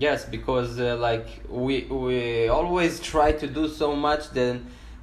Yes, 0.00 0.24
because 0.36 0.78
uh, 0.78 0.96
like 1.08 1.26
we 1.48 1.74
we 2.04 2.48
always 2.58 3.00
try 3.12 3.32
to 3.42 3.46
do 3.48 3.64
so 3.82 3.88
much, 4.08 4.22
then 4.30 4.54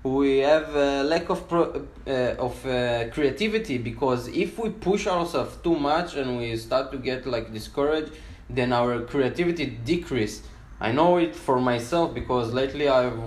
we 0.03 0.37
have 0.51 0.67
a 0.73 1.03
lack 1.03 1.25
of 1.29 1.39
pro, 1.49 1.63
uh, 2.07 2.47
of 2.47 2.55
uh, 2.65 3.09
creativity. 3.15 3.77
Because 3.77 4.21
if 4.45 4.57
we 4.57 4.69
push 4.69 5.03
ourselves 5.15 5.53
too 5.67 5.75
much 5.91 6.15
and 6.15 6.37
we 6.37 6.55
start 6.55 6.85
to 6.93 6.97
get 6.97 7.25
like 7.25 7.51
discouraged, 7.51 8.11
then 8.49 8.73
our 8.73 9.01
creativity 9.01 9.65
decrease. 9.65 10.43
I 10.79 10.91
know 10.91 11.17
it 11.17 11.35
for 11.35 11.59
myself 11.59 12.13
because 12.13 12.53
lately 12.53 12.89
I've 12.89 13.17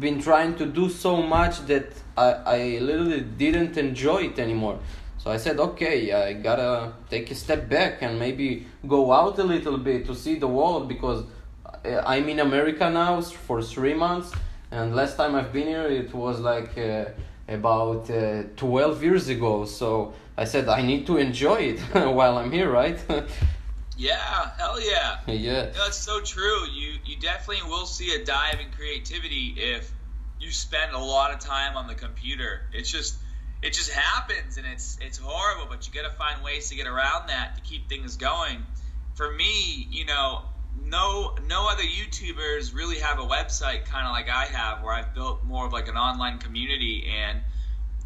been 0.00 0.20
trying 0.20 0.56
to 0.56 0.66
do 0.66 0.88
so 0.88 1.22
much 1.22 1.66
that 1.66 1.92
I 2.16 2.28
I 2.56 2.78
literally 2.80 3.20
didn't 3.20 3.76
enjoy 3.76 4.20
it 4.30 4.38
anymore. 4.38 4.78
So 5.18 5.30
I 5.30 5.38
said, 5.38 5.58
okay, 5.58 6.12
I 6.12 6.34
gotta 6.34 6.92
take 7.10 7.30
a 7.30 7.34
step 7.34 7.68
back 7.68 8.02
and 8.02 8.18
maybe 8.18 8.66
go 8.86 9.12
out 9.12 9.38
a 9.38 9.44
little 9.44 9.78
bit 9.78 10.06
to 10.06 10.14
see 10.14 10.38
the 10.38 10.46
world 10.46 10.88
because 10.88 11.24
I'm 12.04 12.28
in 12.28 12.40
America 12.40 12.88
now 12.90 13.20
for 13.20 13.62
three 13.62 13.94
months, 13.94 14.32
and 14.70 14.94
last 14.94 15.16
time 15.16 15.34
I've 15.34 15.52
been 15.52 15.66
here 15.66 15.86
it 15.86 16.14
was 16.14 16.40
like 16.40 16.76
uh, 16.78 17.06
about 17.48 18.10
uh, 18.10 18.44
12 18.56 19.02
years 19.02 19.28
ago. 19.28 19.64
So 19.64 20.14
I 20.36 20.44
said, 20.44 20.68
I 20.68 20.82
need 20.82 21.06
to 21.06 21.16
enjoy 21.16 21.56
it 21.56 21.80
while 21.92 22.38
I'm 22.38 22.50
here, 22.50 22.70
right? 22.70 22.98
yeah 23.96 24.50
hell 24.56 24.80
yeah 24.80 25.18
yeah. 25.26 25.62
No, 25.62 25.72
that's 25.72 25.96
so 25.96 26.20
true. 26.20 26.66
You 26.66 26.98
you 27.04 27.18
definitely 27.18 27.68
will 27.68 27.86
see 27.86 28.14
a 28.14 28.24
dive 28.24 28.60
in 28.60 28.70
creativity 28.70 29.54
if 29.56 29.90
you 30.38 30.50
spend 30.50 30.92
a 30.92 30.98
lot 30.98 31.32
of 31.32 31.40
time 31.40 31.76
on 31.76 31.86
the 31.86 31.94
computer. 31.94 32.62
It's 32.72 32.90
just 32.90 33.16
it 33.62 33.72
just 33.72 33.90
happens 33.90 34.58
and 34.58 34.66
it's 34.66 34.98
it's 35.00 35.18
horrible, 35.18 35.66
but 35.68 35.86
you 35.86 35.92
got 35.92 36.08
to 36.08 36.16
find 36.16 36.42
ways 36.44 36.68
to 36.70 36.76
get 36.76 36.86
around 36.86 37.28
that 37.28 37.56
to 37.56 37.62
keep 37.62 37.88
things 37.88 38.16
going. 38.16 38.64
For 39.14 39.32
me, 39.32 39.88
you 39.90 40.04
know, 40.04 40.42
no 40.84 41.34
no 41.46 41.68
other 41.70 41.82
YouTubers 41.82 42.74
really 42.74 42.98
have 42.98 43.18
a 43.18 43.24
website 43.24 43.86
kind 43.86 44.06
of 44.06 44.12
like 44.12 44.28
I 44.28 44.44
have 44.44 44.82
where 44.82 44.92
I've 44.92 45.14
built 45.14 45.44
more 45.44 45.66
of 45.66 45.72
like 45.72 45.88
an 45.88 45.96
online 45.96 46.38
community 46.38 47.10
and 47.10 47.40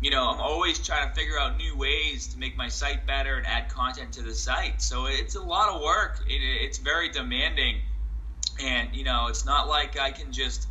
you 0.00 0.10
know, 0.10 0.30
I'm 0.30 0.40
always 0.40 0.78
trying 0.78 1.08
to 1.08 1.14
figure 1.14 1.38
out 1.38 1.58
new 1.58 1.76
ways 1.76 2.28
to 2.28 2.38
make 2.38 2.56
my 2.56 2.68
site 2.68 3.06
better 3.06 3.36
and 3.36 3.46
add 3.46 3.68
content 3.68 4.12
to 4.14 4.22
the 4.22 4.34
site. 4.34 4.80
So 4.80 5.06
it's 5.06 5.34
a 5.34 5.42
lot 5.42 5.74
of 5.74 5.82
work. 5.82 6.24
It, 6.26 6.40
it's 6.40 6.78
very 6.78 7.10
demanding. 7.10 7.82
And, 8.62 8.94
you 8.94 9.04
know, 9.04 9.26
it's 9.28 9.44
not 9.44 9.68
like 9.68 9.98
I 9.98 10.10
can 10.10 10.32
just, 10.32 10.68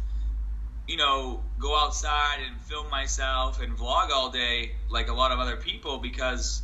you 0.87 0.97
know, 0.97 1.43
go 1.59 1.77
outside 1.77 2.37
and 2.47 2.59
film 2.61 2.89
myself 2.89 3.61
and 3.61 3.77
vlog 3.77 4.09
all 4.09 4.31
day 4.31 4.71
like 4.89 5.09
a 5.09 5.13
lot 5.13 5.31
of 5.31 5.39
other 5.39 5.57
people 5.57 5.99
because 5.99 6.63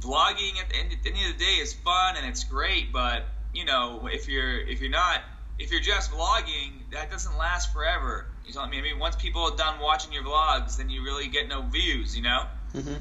vlogging 0.00 0.60
at 0.60 0.68
the 0.68 0.76
end, 0.76 0.92
at 0.92 1.02
the 1.02 1.10
end 1.10 1.32
of 1.32 1.38
the 1.38 1.44
day 1.44 1.54
is 1.54 1.74
fun 1.74 2.16
and 2.16 2.26
it's 2.26 2.44
great. 2.44 2.92
But, 2.92 3.24
you 3.52 3.64
know, 3.64 4.08
if 4.12 4.28
you're, 4.28 4.60
if 4.60 4.80
you're 4.80 4.90
not, 4.90 5.20
if 5.58 5.70
you're 5.70 5.80
just 5.80 6.10
vlogging, 6.10 6.72
that 6.92 7.10
doesn't 7.10 7.36
last 7.36 7.72
forever. 7.72 8.26
You 8.46 8.54
know 8.54 8.60
what 8.60 8.68
I 8.68 8.70
mean? 8.70 8.80
I 8.80 8.82
mean, 8.84 8.98
once 8.98 9.16
people 9.16 9.42
are 9.42 9.56
done 9.56 9.80
watching 9.80 10.12
your 10.12 10.24
vlogs, 10.24 10.76
then 10.76 10.90
you 10.90 11.02
really 11.02 11.28
get 11.28 11.48
no 11.48 11.62
views, 11.62 12.16
you 12.16 12.22
know? 12.22 12.46
hmm 12.72 12.94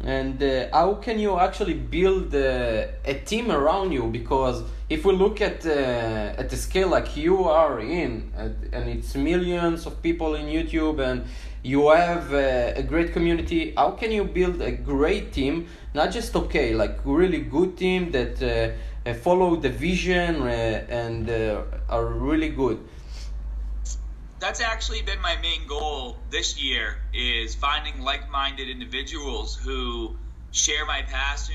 and 0.00 0.42
uh, 0.42 0.68
how 0.72 0.94
can 0.94 1.18
you 1.18 1.38
actually 1.38 1.74
build 1.74 2.34
uh, 2.34 2.86
a 3.04 3.14
team 3.24 3.50
around 3.50 3.92
you 3.92 4.04
because 4.04 4.62
if 4.90 5.04
we 5.04 5.12
look 5.12 5.40
at 5.40 5.64
uh, 5.64 5.70
at 6.38 6.50
the 6.50 6.56
scale 6.56 6.88
like 6.88 7.16
you 7.16 7.44
are 7.44 7.80
in 7.80 8.30
and 8.72 8.88
it's 8.90 9.14
millions 9.14 9.86
of 9.86 10.02
people 10.02 10.34
in 10.34 10.46
youtube 10.46 11.00
and 11.00 11.24
you 11.62 11.88
have 11.88 12.32
uh, 12.32 12.72
a 12.76 12.82
great 12.82 13.12
community 13.12 13.72
how 13.76 13.90
can 13.90 14.12
you 14.12 14.24
build 14.24 14.60
a 14.60 14.70
great 14.70 15.32
team 15.32 15.66
not 15.94 16.10
just 16.12 16.36
okay 16.36 16.74
like 16.74 16.98
really 17.04 17.40
good 17.40 17.76
team 17.76 18.10
that 18.12 18.42
uh, 18.42 18.76
follow 19.14 19.56
the 19.56 19.70
vision 19.70 20.42
uh, 20.42 20.86
and 20.88 21.30
are 21.88 22.06
really 22.06 22.48
good 22.48 22.78
that's 24.38 24.60
actually 24.60 25.02
been 25.02 25.20
my 25.20 25.36
main 25.36 25.66
goal 25.66 26.18
this 26.30 26.60
year 26.60 26.98
is 27.14 27.54
finding 27.54 28.00
like-minded 28.02 28.68
individuals 28.68 29.56
who 29.56 30.14
share 30.52 30.86
my 30.86 31.02
passion 31.02 31.54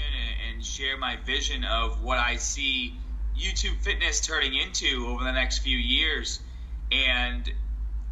and 0.50 0.64
share 0.64 0.98
my 0.98 1.16
vision 1.26 1.64
of 1.64 2.04
what 2.04 2.18
I 2.18 2.36
see 2.36 2.96
YouTube 3.38 3.78
fitness 3.82 4.22
turning 4.22 4.56
into 4.56 5.08
over 5.08 5.24
the 5.24 5.32
next 5.32 5.60
few 5.60 5.78
years. 5.78 6.40
And 6.92 7.50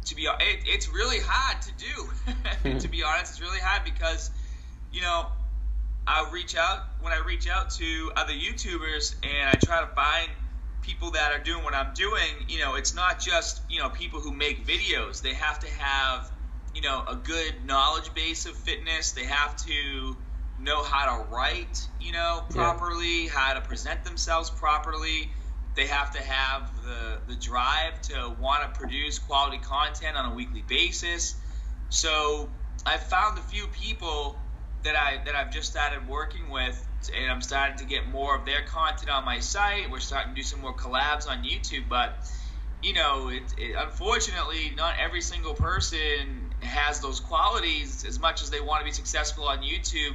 to 0.06 0.14
be, 0.14 0.22
it, 0.22 0.60
it's 0.66 0.88
really 0.88 1.18
hard 1.20 1.62
to 1.62 1.72
do. 1.76 2.78
to 2.80 2.88
be 2.88 3.02
honest, 3.02 3.32
it's 3.32 3.40
really 3.40 3.60
hard 3.60 3.84
because, 3.84 4.30
you 4.92 5.02
know, 5.02 5.26
I 6.06 6.28
reach 6.32 6.56
out 6.56 6.80
when 7.00 7.12
I 7.12 7.18
reach 7.18 7.48
out 7.48 7.70
to 7.70 8.12
other 8.16 8.32
YouTubers 8.32 9.14
and 9.22 9.48
I 9.48 9.54
try 9.64 9.80
to 9.80 9.86
find 9.88 10.30
people 10.82 11.10
that 11.12 11.32
are 11.32 11.42
doing 11.42 11.62
what 11.62 11.74
I'm 11.74 11.92
doing, 11.94 12.46
you 12.48 12.58
know, 12.58 12.74
it's 12.74 12.94
not 12.94 13.20
just, 13.20 13.62
you 13.68 13.80
know, 13.80 13.90
people 13.90 14.20
who 14.20 14.32
make 14.32 14.66
videos. 14.66 15.22
They 15.22 15.34
have 15.34 15.58
to 15.60 15.70
have, 15.78 16.30
you 16.74 16.82
know, 16.82 17.04
a 17.06 17.16
good 17.16 17.64
knowledge 17.64 18.12
base 18.14 18.46
of 18.46 18.54
fitness. 18.54 19.12
They 19.12 19.24
have 19.24 19.56
to 19.66 20.16
know 20.58 20.82
how 20.82 21.16
to 21.16 21.24
write, 21.30 21.86
you 22.00 22.12
know, 22.12 22.42
properly, 22.50 23.24
yeah. 23.24 23.30
how 23.30 23.54
to 23.54 23.60
present 23.60 24.04
themselves 24.04 24.50
properly. 24.50 25.30
They 25.76 25.86
have 25.86 26.12
to 26.12 26.22
have 26.22 26.70
the, 26.84 27.18
the 27.28 27.40
drive 27.40 28.00
to 28.02 28.34
want 28.40 28.62
to 28.62 28.78
produce 28.78 29.18
quality 29.18 29.58
content 29.58 30.16
on 30.16 30.32
a 30.32 30.34
weekly 30.34 30.64
basis. 30.66 31.34
So 31.88 32.50
I've 32.84 33.02
found 33.02 33.38
a 33.38 33.42
few 33.42 33.66
people 33.68 34.38
that 34.84 34.96
I 34.96 35.22
that 35.24 35.34
I've 35.34 35.52
just 35.52 35.70
started 35.70 36.08
working 36.08 36.50
with 36.50 36.86
and 37.16 37.30
I'm 37.30 37.40
starting 37.40 37.78
to 37.78 37.84
get 37.84 38.08
more 38.08 38.36
of 38.36 38.44
their 38.44 38.62
content 38.62 39.10
on 39.10 39.24
my 39.24 39.40
site. 39.40 39.90
We're 39.90 40.00
starting 40.00 40.34
to 40.34 40.36
do 40.36 40.42
some 40.42 40.60
more 40.60 40.74
collabs 40.74 41.28
on 41.28 41.44
YouTube, 41.44 41.88
but 41.88 42.30
you 42.82 42.94
know, 42.94 43.28
it, 43.28 43.42
it, 43.58 43.76
unfortunately, 43.78 44.72
not 44.76 44.94
every 44.98 45.20
single 45.20 45.54
person 45.54 46.52
has 46.60 47.00
those 47.00 47.20
qualities 47.20 48.04
as 48.06 48.18
much 48.18 48.42
as 48.42 48.50
they 48.50 48.60
want 48.60 48.80
to 48.80 48.84
be 48.84 48.92
successful 48.92 49.44
on 49.44 49.58
YouTube, 49.58 50.14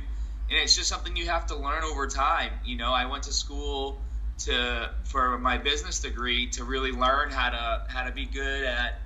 and 0.49 0.59
it's 0.59 0.75
just 0.75 0.89
something 0.89 1.15
you 1.15 1.27
have 1.27 1.45
to 1.47 1.55
learn 1.55 1.83
over 1.83 2.07
time. 2.07 2.51
You 2.63 2.77
know, 2.77 2.91
I 2.91 3.05
went 3.05 3.23
to 3.23 3.33
school 3.33 4.01
to 4.39 4.89
for 5.05 5.37
my 5.37 5.57
business 5.57 5.99
degree 5.99 6.47
to 6.47 6.63
really 6.63 6.91
learn 6.91 7.29
how 7.29 7.49
to 7.49 7.85
how 7.87 8.03
to 8.03 8.11
be 8.11 8.25
good 8.25 8.65
at 8.65 8.99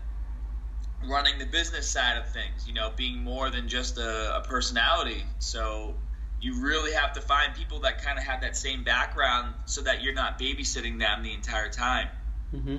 running 1.07 1.39
the 1.39 1.45
business 1.45 1.89
side 1.89 2.17
of 2.17 2.27
things. 2.31 2.67
You 2.67 2.73
know, 2.73 2.91
being 2.95 3.23
more 3.23 3.49
than 3.49 3.67
just 3.67 3.97
a, 3.97 4.37
a 4.37 4.41
personality. 4.41 5.23
So 5.39 5.95
you 6.41 6.61
really 6.61 6.93
have 6.93 7.13
to 7.13 7.21
find 7.21 7.53
people 7.53 7.79
that 7.81 8.01
kind 8.01 8.17
of 8.17 8.23
have 8.23 8.41
that 8.41 8.55
same 8.55 8.83
background 8.83 9.53
so 9.65 9.81
that 9.81 10.01
you're 10.01 10.13
not 10.13 10.39
babysitting 10.39 10.99
them 10.99 11.23
the 11.23 11.33
entire 11.33 11.69
time. 11.69 12.07
Mm-hmm. 12.55 12.77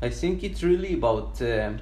I 0.00 0.10
think 0.10 0.44
it's 0.44 0.62
really 0.62 0.94
about 0.94 1.40
uh, 1.42 1.72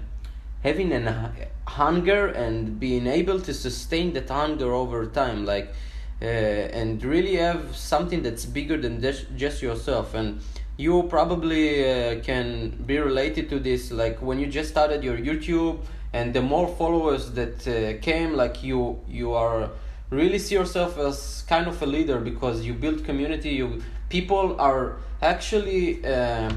having 0.62 0.92
a 0.92 1.32
hunger 1.66 2.28
and 2.28 2.78
being 2.78 3.06
able 3.06 3.40
to 3.40 3.52
sustain 3.52 4.12
that 4.14 4.28
hunger 4.28 4.72
over 4.72 5.06
time, 5.06 5.44
like, 5.44 5.74
uh, 6.20 6.24
and 6.24 7.02
really 7.04 7.36
have 7.36 7.76
something 7.76 8.22
that's 8.22 8.46
bigger 8.46 8.76
than 8.76 9.02
just 9.36 9.60
yourself. 9.60 10.14
And 10.14 10.40
you 10.76 11.04
probably 11.04 11.90
uh, 11.90 12.20
can 12.22 12.70
be 12.86 12.98
related 12.98 13.48
to 13.50 13.58
this, 13.60 13.90
like 13.90 14.20
when 14.22 14.38
you 14.38 14.46
just 14.46 14.70
started 14.70 15.04
your 15.04 15.16
YouTube, 15.16 15.80
and 16.12 16.34
the 16.34 16.42
more 16.42 16.68
followers 16.68 17.32
that 17.32 17.66
uh, 17.66 18.00
came, 18.02 18.34
like 18.34 18.62
you, 18.62 19.00
you 19.08 19.32
are 19.32 19.70
really 20.10 20.38
see 20.38 20.54
yourself 20.54 20.98
as 20.98 21.42
kind 21.48 21.66
of 21.66 21.80
a 21.82 21.86
leader 21.86 22.20
because 22.20 22.66
you 22.66 22.74
build 22.74 23.02
community 23.02 23.48
you 23.48 23.82
people 24.10 24.60
are 24.60 24.98
actually 25.22 26.04
uh, 26.04 26.52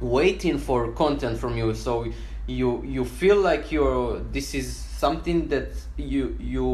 waiting 0.00 0.58
for 0.58 0.90
content 0.92 1.38
from 1.38 1.56
you. 1.56 1.72
So 1.74 2.06
you 2.46 2.82
you 2.84 3.04
feel 3.04 3.40
like 3.40 3.70
you're 3.70 4.18
this 4.32 4.52
is 4.54 4.76
something 4.76 5.48
that 5.48 5.68
you 5.96 6.36
you 6.40 6.64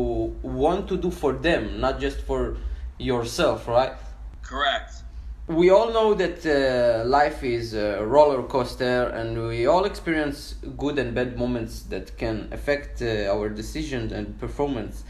want 0.42 0.88
to 0.88 0.96
do 0.96 1.10
for 1.10 1.32
them 1.34 1.78
not 1.78 2.00
just 2.00 2.20
for 2.22 2.56
yourself 2.98 3.68
right? 3.68 3.92
Correct 4.42 5.07
we 5.49 5.71
all 5.71 5.93
know 5.93 6.14
that 6.14 6.45
uh, 6.47 7.09
life 7.09 7.43
is 7.43 7.75
a 7.75 8.05
roller 8.05 8.43
coaster 8.43 9.09
and 9.09 9.49
we 9.49 9.67
all 9.67 9.85
experience 9.85 10.55
good 10.76 10.99
and 10.99 11.14
bad 11.14 11.38
moments 11.38 11.83
that 11.85 12.17
can 12.19 12.49
affect 12.52 13.02
uh, 13.02 13.33
our 13.33 13.49
decisions 13.49 14.12
and 14.12 14.38
performance 14.38 15.05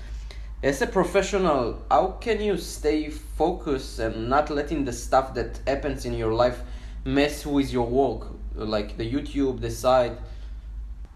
as 0.62 0.82
a 0.82 0.88
professional, 0.88 1.80
how 1.88 2.18
can 2.20 2.40
you 2.40 2.56
stay 2.56 3.10
focused 3.10 4.00
and 4.00 4.28
not 4.28 4.50
letting 4.50 4.84
the 4.84 4.92
stuff 4.92 5.32
that 5.34 5.60
happens 5.68 6.04
in 6.04 6.14
your 6.14 6.32
life 6.34 6.62
mess 7.04 7.46
with 7.46 7.72
your 7.72 7.86
work, 7.86 8.26
like 8.54 8.96
the 8.96 9.08
YouTube, 9.08 9.60
the 9.60 9.70
site? 9.70 10.18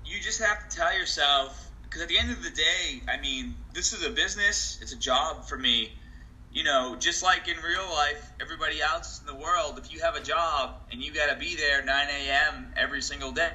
You 0.04 0.20
just 0.20 0.40
have 0.40 0.68
to 0.68 0.76
tell 0.76 0.96
yourself, 0.96 1.70
because 1.82 2.02
at 2.02 2.08
the 2.08 2.18
end 2.18 2.30
of 2.30 2.42
the 2.44 2.50
day, 2.50 3.02
I 3.08 3.20
mean, 3.20 3.56
this 3.72 3.92
is 3.92 4.06
a 4.06 4.10
business, 4.10 4.78
it's 4.80 4.92
a 4.92 4.98
job 4.98 5.44
for 5.44 5.58
me. 5.58 5.90
You 6.52 6.64
know, 6.64 6.96
just 6.98 7.22
like 7.22 7.48
in 7.48 7.56
real 7.56 7.88
life, 7.90 8.30
everybody 8.38 8.82
else 8.82 9.20
in 9.20 9.26
the 9.26 9.34
world, 9.34 9.78
if 9.78 9.90
you 9.90 10.00
have 10.00 10.16
a 10.16 10.22
job 10.22 10.74
and 10.90 11.02
you 11.02 11.12
got 11.12 11.30
to 11.30 11.36
be 11.36 11.56
there 11.56 11.82
9 11.82 12.08
a.m. 12.08 12.74
every 12.76 13.00
single 13.00 13.32
day, 13.32 13.52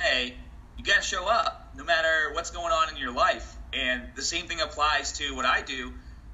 hey, 0.00 0.34
you 0.76 0.84
got 0.84 0.96
to 0.96 1.02
show 1.02 1.26
up 1.26 1.72
no 1.74 1.84
matter 1.84 2.32
what's 2.34 2.50
going 2.50 2.70
on 2.70 2.90
in 2.90 2.98
your 2.98 3.12
life 3.12 3.56
and 3.72 4.02
the 4.14 4.22
same 4.22 4.46
thing 4.46 4.60
applies 4.60 5.12
to 5.12 5.34
what 5.34 5.46
I 5.46 5.62
do. 5.62 5.92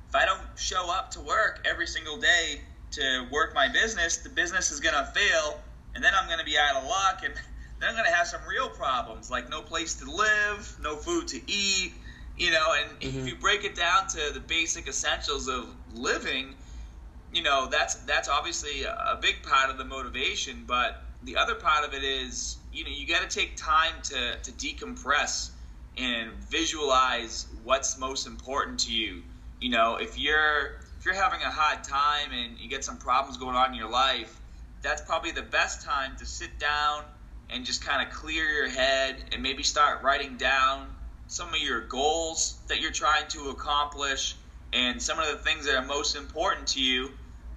If 0.08 0.14
I 0.14 0.26
don't 0.26 0.40
show 0.56 0.90
up 0.90 1.12
to 1.12 1.20
work 1.20 1.64
every 1.64 1.86
single 1.86 2.18
day 2.18 2.60
to 2.92 3.28
work 3.30 3.54
my 3.54 3.68
business, 3.68 4.18
the 4.18 4.28
business 4.28 4.70
is 4.70 4.80
going 4.80 4.94
to 4.94 5.10
fail, 5.12 5.60
and 5.94 6.04
then 6.04 6.12
I'm 6.18 6.26
going 6.26 6.38
to 6.38 6.44
be 6.44 6.58
out 6.58 6.76
of 6.76 6.88
luck, 6.88 7.22
and 7.24 7.34
then 7.80 7.88
I'm 7.88 7.94
going 7.94 8.06
to 8.06 8.12
have 8.12 8.26
some 8.26 8.40
real 8.48 8.68
problems 8.68 9.30
like 9.30 9.48
no 9.48 9.62
place 9.62 9.94
to 9.96 10.10
live, 10.10 10.76
no 10.80 10.96
food 10.96 11.28
to 11.28 11.40
eat, 11.50 11.92
you 12.42 12.50
know. 12.50 12.74
And 12.74 13.00
mm-hmm. 13.00 13.20
if 13.20 13.26
you 13.28 13.36
break 13.36 13.64
it 13.64 13.74
down 13.74 14.08
to 14.08 14.30
the 14.34 14.40
basic 14.40 14.88
essentials 14.88 15.48
of 15.48 15.66
living, 15.94 16.54
you 17.32 17.42
know, 17.42 17.68
that's 17.70 17.94
that's 17.94 18.28
obviously 18.28 18.82
a 18.82 19.18
big 19.20 19.42
part 19.42 19.70
of 19.70 19.78
the 19.78 19.84
motivation, 19.84 20.64
but 20.66 21.02
the 21.22 21.36
other 21.36 21.54
part 21.54 21.84
of 21.86 21.94
it 21.94 22.02
is, 22.02 22.56
you 22.72 22.84
know, 22.84 22.90
you 22.90 23.06
got 23.06 23.28
to 23.28 23.34
take 23.34 23.56
time 23.56 23.94
to 24.04 24.36
to 24.42 24.52
decompress 24.52 25.50
and 25.96 26.32
visualize 26.50 27.46
what's 27.64 27.98
most 27.98 28.26
important 28.26 28.80
to 28.80 28.92
you. 28.92 29.22
You 29.60 29.70
know, 29.70 29.96
if 29.96 30.18
you're 30.18 30.80
if 30.98 31.06
you're 31.06 31.14
having 31.14 31.40
a 31.40 31.50
hard 31.50 31.84
time 31.84 32.32
and 32.32 32.58
you 32.58 32.68
get 32.68 32.84
some 32.84 32.98
problems 32.98 33.38
going 33.38 33.56
on 33.56 33.70
in 33.70 33.74
your 33.74 33.90
life, 33.90 34.40
that's 34.82 35.02
probably 35.02 35.30
the 35.30 35.42
best 35.42 35.86
time 35.86 36.16
to 36.18 36.26
sit 36.26 36.58
down 36.58 37.04
and 37.50 37.64
just 37.64 37.84
kind 37.84 38.06
of 38.06 38.12
clear 38.12 38.44
your 38.44 38.68
head 38.68 39.16
and 39.32 39.42
maybe 39.42 39.62
start 39.62 40.02
writing 40.02 40.36
down 40.36 40.86
some 41.32 41.48
of 41.48 41.60
your 41.60 41.80
goals 41.80 42.58
that 42.68 42.80
you're 42.80 42.92
trying 42.92 43.26
to 43.28 43.48
accomplish 43.48 44.36
and 44.72 45.00
some 45.00 45.18
of 45.18 45.26
the 45.28 45.38
things 45.38 45.64
that 45.66 45.74
are 45.74 45.84
most 45.86 46.14
important 46.16 46.66
to 46.66 46.82
you. 46.82 47.10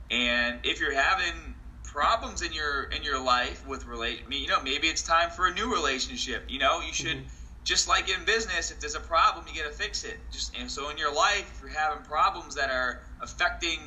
And 0.09 0.59
if 0.63 0.79
you're 0.79 0.95
having 0.95 1.55
problems 1.83 2.41
in 2.41 2.53
your 2.53 2.83
in 2.83 3.03
your 3.03 3.21
life 3.21 3.65
with 3.67 3.85
relate, 3.85 4.21
you 4.29 4.47
know, 4.47 4.61
maybe 4.63 4.87
it's 4.87 5.01
time 5.01 5.29
for 5.29 5.47
a 5.47 5.53
new 5.53 5.73
relationship. 5.73 6.45
You 6.47 6.59
know, 6.59 6.81
you 6.81 6.93
should. 6.93 7.17
Mm-hmm 7.17 7.27
just 7.65 7.87
like 7.87 8.09
in 8.09 8.23
business, 8.25 8.69
if 8.69 8.79
there's 8.79 8.93
a 8.95 8.99
problem, 8.99 9.43
you 9.51 9.59
got 9.59 9.69
to 9.69 9.75
fix 9.75 10.03
it. 10.03 10.19
Just 10.31 10.55
and 10.55 10.69
so 10.69 10.89
in 10.89 10.97
your 10.99 11.13
life, 11.13 11.51
if 11.55 11.61
you're 11.61 11.71
having 11.71 12.03
problems 12.03 12.53
that 12.55 12.69
are 12.69 13.01
affecting, 13.21 13.79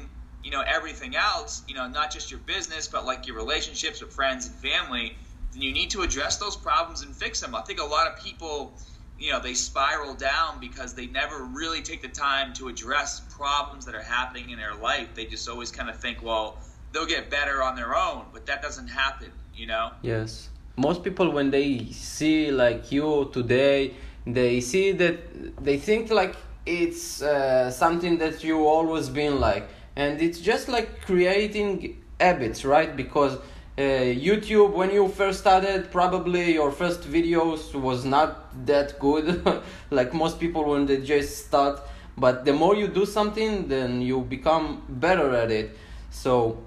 you 0.42 0.50
know, 0.50 0.62
everything 0.66 1.14
else, 1.14 1.62
you 1.68 1.76
know, 1.76 1.86
not 1.86 2.10
just 2.10 2.28
your 2.28 2.40
business, 2.40 2.88
but 2.88 3.06
like 3.06 3.28
your 3.28 3.36
relationships 3.36 4.02
with 4.02 4.12
friends 4.12 4.48
and 4.48 4.56
family, 4.56 5.16
then 5.52 5.62
you 5.62 5.72
need 5.72 5.90
to 5.90 6.02
address 6.02 6.38
those 6.38 6.56
problems 6.56 7.02
and 7.02 7.14
fix 7.14 7.40
them. 7.40 7.54
I 7.54 7.62
think 7.62 7.80
a 7.80 7.84
lot 7.84 8.08
of 8.08 8.22
people, 8.22 8.74
you 9.18 9.32
know, 9.32 9.40
they 9.40 9.54
spiral 9.54 10.14
down 10.14 10.60
because 10.60 10.94
they 10.94 11.06
never 11.06 11.44
really 11.44 11.82
take 11.82 12.02
the 12.02 12.08
time 12.08 12.52
to 12.54 12.68
address 12.68 13.20
problems 13.30 13.84
that 13.86 13.94
are 13.94 14.02
happening 14.02 14.50
in 14.50 14.58
their 14.58 14.74
life. 14.74 15.08
They 15.14 15.26
just 15.26 15.48
always 15.48 15.70
kind 15.70 15.90
of 15.90 15.98
think, 15.98 16.22
well, 16.22 16.58
they'll 16.92 17.06
get 17.06 17.30
better 17.30 17.62
on 17.62 17.74
their 17.76 17.96
own, 17.96 18.26
but 18.32 18.46
that 18.46 18.62
doesn't 18.62 18.88
happen, 18.88 19.32
you 19.54 19.66
know? 19.66 19.90
Yes 20.02 20.50
most 20.78 21.02
people 21.02 21.30
when 21.30 21.50
they 21.50 21.84
see 21.90 22.50
like 22.52 22.92
you 22.92 23.28
today 23.32 23.92
they 24.26 24.60
see 24.60 24.92
that 24.92 25.18
they 25.62 25.76
think 25.76 26.10
like 26.10 26.36
it's 26.64 27.20
uh, 27.22 27.70
something 27.70 28.18
that 28.18 28.44
you 28.44 28.66
always 28.66 29.08
been 29.08 29.40
like 29.40 29.68
and 29.96 30.20
it's 30.22 30.38
just 30.38 30.68
like 30.68 31.02
creating 31.04 32.00
habits 32.20 32.64
right 32.64 32.96
because 32.96 33.38
youtube 33.82 34.72
when 34.72 34.90
you 34.90 35.08
first 35.08 35.38
started 35.38 35.90
probably 35.92 36.52
your 36.54 36.72
first 36.72 37.02
videos 37.02 37.74
was 37.74 38.04
not 38.04 38.66
that 38.66 38.98
good. 38.98 39.42
Like 39.90 40.12
most 40.12 40.40
people 40.40 40.64
when 40.64 40.86
they 40.86 41.00
just 41.00 41.46
start. 41.46 41.80
But 42.16 42.44
the 42.44 42.52
more 42.52 42.74
you 42.74 42.88
do 42.88 43.06
something 43.06 43.68
then 43.68 44.02
you 44.02 44.20
become 44.22 44.82
better 44.88 45.34
at 45.34 45.50
it. 45.50 45.76
So 46.10 46.64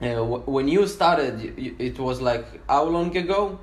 uh, 0.00 0.06
w- 0.14 0.42
when 0.46 0.68
you 0.68 0.86
started 0.86 1.58
it 1.58 1.98
was 1.98 2.20
like 2.20 2.46
how 2.68 2.84
long 2.84 3.16
ago? 3.16 3.58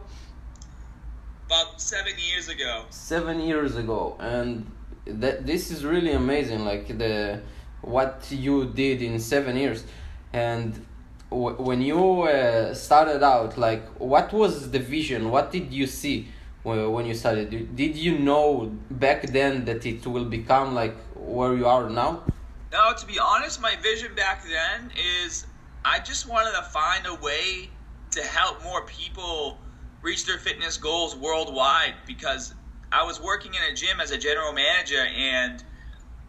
About 1.46 1.80
seven 1.80 2.14
years 2.18 2.50
ago. 2.50 2.86
Seven 2.90 3.40
years 3.40 3.76
ago. 3.78 4.18
And 4.20 4.70
that 5.06 5.46
this 5.46 5.72
is 5.72 5.86
really 5.86 6.12
amazing 6.12 6.66
like 6.66 6.88
the 6.98 7.42
what 7.82 8.28
you 8.32 8.66
did 8.66 9.02
in 9.02 9.20
seven 9.20 9.56
years. 9.56 9.86
And 10.34 10.86
when 11.30 11.82
you 11.82 12.22
uh, 12.24 12.74
started 12.74 13.24
out 13.24 13.58
like 13.58 13.84
what 14.00 14.32
was 14.32 14.72
the 14.72 14.80
vision? 14.80 15.32
What 15.32 15.52
did 15.52 15.74
you 15.74 15.88
see 15.88 16.28
when 16.64 17.06
you 17.06 17.14
started? 17.14 17.76
Did 17.76 17.96
you 17.96 18.18
know 18.20 18.72
back 18.90 19.24
then 19.28 19.66
that 19.66 19.86
it 19.86 20.06
will 20.06 20.26
become 20.26 20.74
like 20.74 20.96
where 21.16 21.56
you 21.56 21.68
are 21.68 21.90
now? 21.90 22.24
No 22.72 22.94
to 22.94 23.06
be 23.06 23.20
honest 23.20 23.62
my 23.62 23.76
vision 23.78 24.14
back 24.16 24.44
then 24.44 24.92
is 25.24 25.46
i 25.86 25.98
just 26.00 26.28
wanted 26.28 26.52
to 26.52 26.64
find 26.64 27.06
a 27.06 27.16
way 27.16 27.70
to 28.12 28.22
help 28.22 28.62
more 28.64 28.82
people 28.86 29.58
reach 30.02 30.26
their 30.26 30.38
fitness 30.38 30.76
goals 30.76 31.16
worldwide 31.16 31.94
because 32.06 32.54
i 32.92 33.02
was 33.04 33.22
working 33.22 33.54
in 33.54 33.62
a 33.72 33.74
gym 33.74 34.02
as 34.02 34.12
a 34.12 34.18
general 34.18 34.52
manager 34.52 35.06
and 35.16 35.64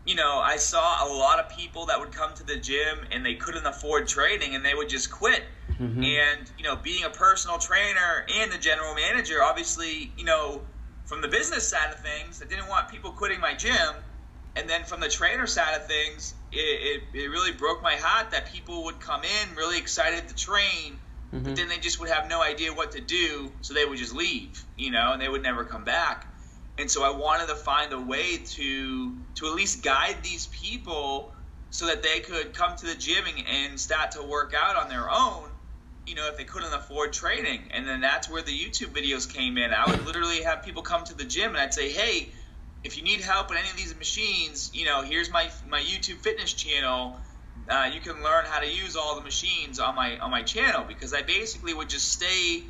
you 0.06 0.14
know, 0.14 0.38
I 0.38 0.56
saw 0.56 1.04
a 1.04 1.08
lot 1.12 1.40
of 1.40 1.48
people 1.50 1.86
that 1.86 1.98
would 1.98 2.12
come 2.12 2.32
to 2.34 2.44
the 2.44 2.56
gym 2.56 3.00
and 3.10 3.26
they 3.26 3.34
couldn't 3.34 3.66
afford 3.66 4.06
training 4.06 4.54
and 4.54 4.64
they 4.64 4.74
would 4.74 4.88
just 4.88 5.10
quit. 5.10 5.42
Mm-hmm. 5.80 6.02
And, 6.02 6.50
you 6.56 6.64
know, 6.64 6.76
being 6.76 7.04
a 7.04 7.10
personal 7.10 7.58
trainer 7.58 8.24
and 8.32 8.50
the 8.50 8.56
general 8.56 8.94
manager, 8.94 9.42
obviously, 9.42 10.12
you 10.16 10.24
know, 10.24 10.62
from 11.04 11.22
the 11.22 11.28
business 11.28 11.68
side 11.68 11.92
of 11.92 12.00
things, 12.00 12.40
I 12.40 12.46
didn't 12.46 12.68
want 12.68 12.88
people 12.88 13.10
quitting 13.10 13.40
my 13.40 13.54
gym. 13.54 13.94
And 14.54 14.70
then 14.70 14.84
from 14.84 15.00
the 15.00 15.08
trainer 15.08 15.46
side 15.46 15.74
of 15.74 15.86
things, 15.86 16.34
it, 16.52 17.02
it, 17.12 17.18
it 17.18 17.28
really 17.28 17.52
broke 17.52 17.82
my 17.82 17.96
heart 17.96 18.30
that 18.30 18.50
people 18.50 18.84
would 18.84 19.00
come 19.00 19.22
in 19.22 19.54
really 19.56 19.76
excited 19.76 20.28
to 20.28 20.34
train, 20.34 20.98
mm-hmm. 21.34 21.42
but 21.42 21.56
then 21.56 21.68
they 21.68 21.76
just 21.76 22.00
would 22.00 22.08
have 22.08 22.28
no 22.30 22.42
idea 22.42 22.72
what 22.72 22.92
to 22.92 23.00
do, 23.00 23.52
so 23.60 23.74
they 23.74 23.84
would 23.84 23.98
just 23.98 24.14
leave, 24.14 24.64
you 24.78 24.90
know, 24.90 25.12
and 25.12 25.20
they 25.20 25.28
would 25.28 25.42
never 25.42 25.64
come 25.64 25.84
back 25.84 26.26
and 26.78 26.90
so 26.90 27.02
I 27.02 27.16
wanted 27.16 27.48
to 27.48 27.54
find 27.54 27.92
a 27.92 28.00
way 28.00 28.38
to 28.38 29.16
to 29.36 29.46
at 29.46 29.54
least 29.54 29.82
guide 29.82 30.16
these 30.22 30.46
people 30.46 31.32
so 31.70 31.86
that 31.86 32.02
they 32.02 32.20
could 32.20 32.54
come 32.54 32.76
to 32.76 32.86
the 32.86 32.94
gym 32.94 33.24
and 33.48 33.78
start 33.78 34.12
to 34.12 34.22
work 34.22 34.54
out 34.56 34.76
on 34.76 34.88
their 34.88 35.10
own 35.10 35.48
you 36.06 36.14
know 36.14 36.28
if 36.28 36.36
they 36.36 36.44
couldn't 36.44 36.72
afford 36.72 37.12
training. 37.12 37.70
And 37.72 37.86
then 37.86 38.00
that's 38.00 38.30
where 38.30 38.42
the 38.42 38.52
youtube 38.52 38.94
videos 38.94 39.32
came 39.32 39.58
in. 39.58 39.72
I 39.72 39.90
would 39.90 40.04
literally 40.06 40.42
have 40.42 40.62
people 40.62 40.82
come 40.82 41.04
to 41.04 41.14
the 41.14 41.24
gym 41.24 41.50
and 41.50 41.58
i'd 41.58 41.74
say 41.74 41.90
hey 41.90 42.30
if 42.84 42.96
you 42.96 43.02
need 43.02 43.20
help 43.20 43.50
with 43.50 43.58
any 43.58 43.68
of 43.68 43.76
these 43.76 43.96
machines 43.96 44.70
you 44.72 44.84
know 44.84 45.02
here's 45.02 45.30
my 45.30 45.50
my 45.68 45.80
youtube 45.80 46.18
fitness 46.18 46.52
channel. 46.52 47.16
Uh, 47.68 47.90
you 47.92 48.00
can 48.00 48.22
learn 48.22 48.44
how 48.44 48.60
to 48.60 48.70
use 48.70 48.96
all 48.96 49.16
the 49.16 49.22
machines 49.22 49.80
on 49.80 49.96
my 49.96 50.18
on 50.18 50.30
my 50.30 50.42
channel. 50.42 50.84
Because 50.86 51.12
i 51.12 51.22
basically 51.22 51.74
would 51.74 51.88
just 51.88 52.12
stay 52.12 52.62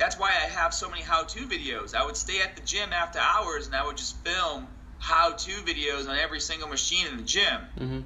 that's 0.00 0.18
why 0.18 0.30
I 0.30 0.48
have 0.48 0.72
so 0.72 0.88
many 0.88 1.02
how-to 1.02 1.40
videos. 1.40 1.94
I 1.94 2.02
would 2.06 2.16
stay 2.16 2.40
at 2.40 2.56
the 2.56 2.62
gym 2.62 2.90
after 2.90 3.18
hours 3.18 3.66
and 3.66 3.76
I 3.76 3.86
would 3.86 3.98
just 3.98 4.16
film 4.24 4.66
how-to 4.98 5.52
videos 5.70 6.08
on 6.08 6.16
every 6.16 6.40
single 6.40 6.68
machine 6.68 7.06
in 7.08 7.18
the 7.18 7.22
gym. 7.22 7.60
Mm-hmm. 7.78 8.00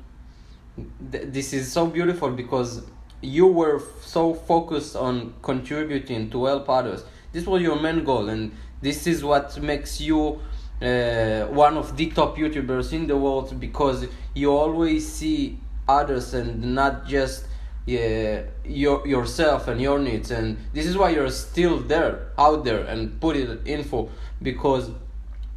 This 1.01 1.53
is 1.53 1.71
so 1.71 1.87
beautiful 1.87 2.31
because 2.33 2.83
you 3.21 3.47
were 3.47 3.81
so 4.03 4.35
focused 4.35 4.97
on 4.97 5.35
contributing 5.43 6.31
to 6.31 6.47
help 6.47 6.69
others. 6.69 7.05
This 7.33 7.47
was 7.47 7.63
your 7.63 7.81
main 7.81 8.03
goal, 8.03 8.29
and 8.29 8.51
this 8.83 9.07
is 9.07 9.23
what 9.23 9.61
makes 9.63 10.01
you 10.01 10.41
uh, 10.83 11.45
one 11.47 11.77
of 11.77 11.97
the 11.97 12.11
top 12.11 12.37
YouTubers 12.37 12.93
in 12.93 13.07
the 13.07 13.17
world 13.17 13.59
because 13.61 14.07
you 14.35 14.51
always 14.51 15.11
see 15.11 15.61
others 15.89 16.35
and 16.35 16.75
not 16.75 17.07
just 17.07 17.47
yeah, 17.87 18.43
your 18.65 19.07
yourself 19.07 19.69
and 19.69 19.81
your 19.81 19.99
needs 19.99 20.31
and 20.31 20.57
this 20.73 20.87
is 20.87 20.97
why 20.97 21.11
you're 21.11 21.31
still 21.31 21.79
there 21.81 22.29
out 22.39 22.65
there 22.65 22.85
and 22.85 23.21
put 23.21 23.37
it 23.37 23.61
info 23.67 24.09
because 24.41 24.91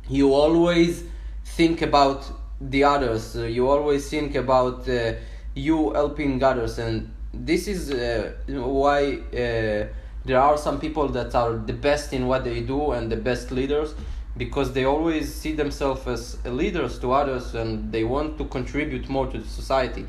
you 0.10 0.34
always 0.34 1.06
think 1.46 1.82
about 1.82 2.30
the 2.60 2.84
others 2.84 3.38
uh, 3.38 3.44
you 3.44 3.70
always 3.70 4.10
think 4.10 4.36
about 4.36 4.88
uh, 4.90 5.14
you 5.56 5.94
helping 5.94 6.44
others 6.44 6.80
and 6.80 7.10
this 7.34 7.68
is 7.68 7.92
uh, 7.92 8.34
why 8.48 9.14
uh, 9.14 9.88
there 10.26 10.40
are 10.40 10.58
some 10.58 10.80
people 10.82 11.08
that 11.08 11.34
are 11.34 11.56
the 11.56 11.74
best 11.74 12.12
in 12.12 12.28
what 12.28 12.44
they 12.44 12.60
do 12.60 12.92
and 12.92 13.10
the 13.10 13.16
best 13.16 13.52
leaders 13.52 13.96
because 14.36 14.74
they 14.74 14.84
always 14.84 15.34
see 15.34 15.54
themselves 15.54 16.06
as 16.08 16.46
leaders 16.46 17.00
to 17.00 17.14
others 17.14 17.56
and 17.56 17.92
they 17.92 18.04
want 18.04 18.38
to 18.38 18.46
contribute 18.46 19.08
more 19.08 19.28
to 19.28 19.38
the 19.38 19.48
society 19.48 20.06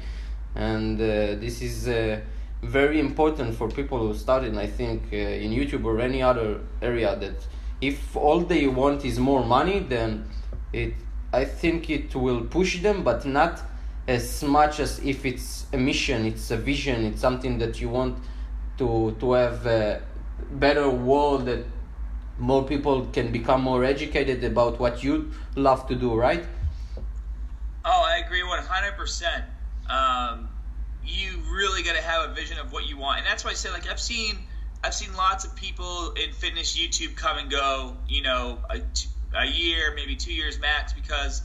and 0.59 1.01
uh, 1.01 1.37
this 1.37 1.63
is 1.63 1.87
uh, 1.89 2.21
very 2.63 2.99
important 2.99 3.55
for 3.55 3.69
people 3.69 3.99
who 3.99 4.13
started 4.13 4.57
i 4.59 4.67
think 4.67 5.03
uh, 5.13 5.17
in 5.17 5.53
youtube 5.53 5.85
or 5.85 6.01
any 6.01 6.21
other 6.21 6.61
area 6.83 7.15
that 7.17 7.37
if 7.81 8.17
all 8.17 8.41
they 8.41 8.67
want 8.67 9.05
is 9.05 9.19
more 9.21 9.45
money 9.45 9.79
then 9.79 10.29
it 10.73 10.93
i 11.33 11.45
think 11.45 11.89
it 11.89 12.15
will 12.15 12.41
push 12.41 12.83
them 12.83 13.05
but 13.05 13.25
not 13.25 13.63
as 14.09 14.43
much 14.43 14.81
as 14.81 14.99
if 15.05 15.25
it's 15.25 15.67
a 15.73 15.79
mission 15.79 16.27
it's 16.27 16.51
a 16.51 16.57
vision 16.57 17.05
it's 17.05 17.21
something 17.21 17.59
that 17.59 17.81
you 17.81 17.89
want 17.89 18.19
to 18.77 19.15
to 19.21 19.33
have 19.33 19.65
a 19.67 20.03
better 20.53 20.91
world 20.91 21.47
that 21.47 21.65
more 22.39 22.65
people 22.65 23.07
can 23.13 23.31
become 23.31 23.61
more 23.61 23.85
educated 23.85 24.43
about 24.43 24.81
what 24.81 25.05
you 25.05 25.31
love 25.57 25.87
to 25.89 25.95
do 25.95 26.15
right? 26.15 26.45
Oh 27.85 28.05
i 28.09 28.19
agree 28.19 28.43
100% 28.43 29.58
um, 29.89 30.49
you 31.05 31.41
really 31.53 31.83
got 31.83 31.97
to 31.97 32.03
have 32.03 32.31
a 32.31 32.35
vision 32.35 32.59
of 32.59 32.73
what 32.73 32.87
you 32.87 32.99
want, 32.99 33.19
and 33.19 33.27
that's 33.27 33.45
why 33.45 33.51
I 33.51 33.55
say 33.55 33.71
like 33.71 33.89
I've 33.89 34.01
seen 34.01 34.37
I've 34.83 34.95
seen 34.95 35.15
lots 35.17 35.45
of 35.45 35.57
people 35.57 36.13
in 36.13 36.33
fitness 36.33 36.79
YouTube 36.79 37.17
come 37.17 37.39
and 37.39 37.51
go, 37.51 37.97
you 38.09 38.23
know, 38.23 38.59
a, 38.71 38.81
a 39.37 39.47
year, 39.47 39.93
maybe 39.95 40.15
two 40.17 40.33
years 40.33 40.61
max, 40.61 40.93
because 40.93 41.43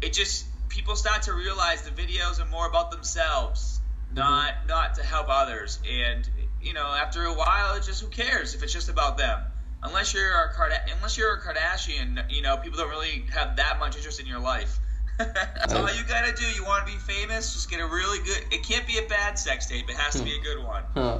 it 0.00 0.12
just 0.12 0.46
people 0.68 0.94
start 0.94 1.22
to 1.22 1.32
realize 1.32 1.82
the 1.82 1.90
videos 1.90 2.40
are 2.40 2.48
more 2.48 2.68
about 2.68 2.90
themselves, 2.90 3.80
mm-hmm. 4.06 4.16
not 4.16 4.54
not 4.68 4.94
to 4.94 5.02
help 5.02 5.26
others, 5.28 5.80
and 5.90 6.28
you 6.62 6.72
know, 6.72 6.86
after 6.86 7.24
a 7.24 7.34
while, 7.34 7.76
it's 7.76 7.86
just 7.86 8.02
who 8.02 8.08
cares 8.08 8.54
if 8.54 8.62
it's 8.62 8.72
just 8.72 8.88
about 8.88 9.16
them. 9.16 9.40
Unless 9.82 10.12
you're 10.12 10.30
a 10.30 10.52
Card- 10.54 10.72
unless 10.96 11.16
you're 11.16 11.34
a 11.34 11.40
Kardashian, 11.40 12.30
you 12.30 12.42
know, 12.42 12.56
people 12.56 12.78
don't 12.78 12.90
really 12.90 13.24
have 13.32 13.56
that 13.56 13.78
much 13.78 13.96
interest 13.96 14.20
in 14.20 14.26
your 14.26 14.40
life. 14.40 14.78
That's 15.18 15.74
all 15.74 15.92
you 15.92 16.04
gotta 16.04 16.32
do. 16.32 16.46
You 16.54 16.64
want 16.64 16.86
to 16.86 16.92
be 16.92 16.98
famous? 16.98 17.52
Just 17.52 17.70
get 17.70 17.80
a 17.80 17.86
really 17.86 18.20
good. 18.20 18.44
It 18.52 18.62
can't 18.62 18.86
be 18.86 18.98
a 18.98 19.08
bad 19.08 19.38
sex 19.38 19.66
tape. 19.66 19.90
It 19.90 19.96
has 19.96 20.14
to 20.14 20.22
be 20.22 20.36
a 20.36 20.40
good 20.40 20.64
one. 20.64 20.84
Huh. 20.94 21.18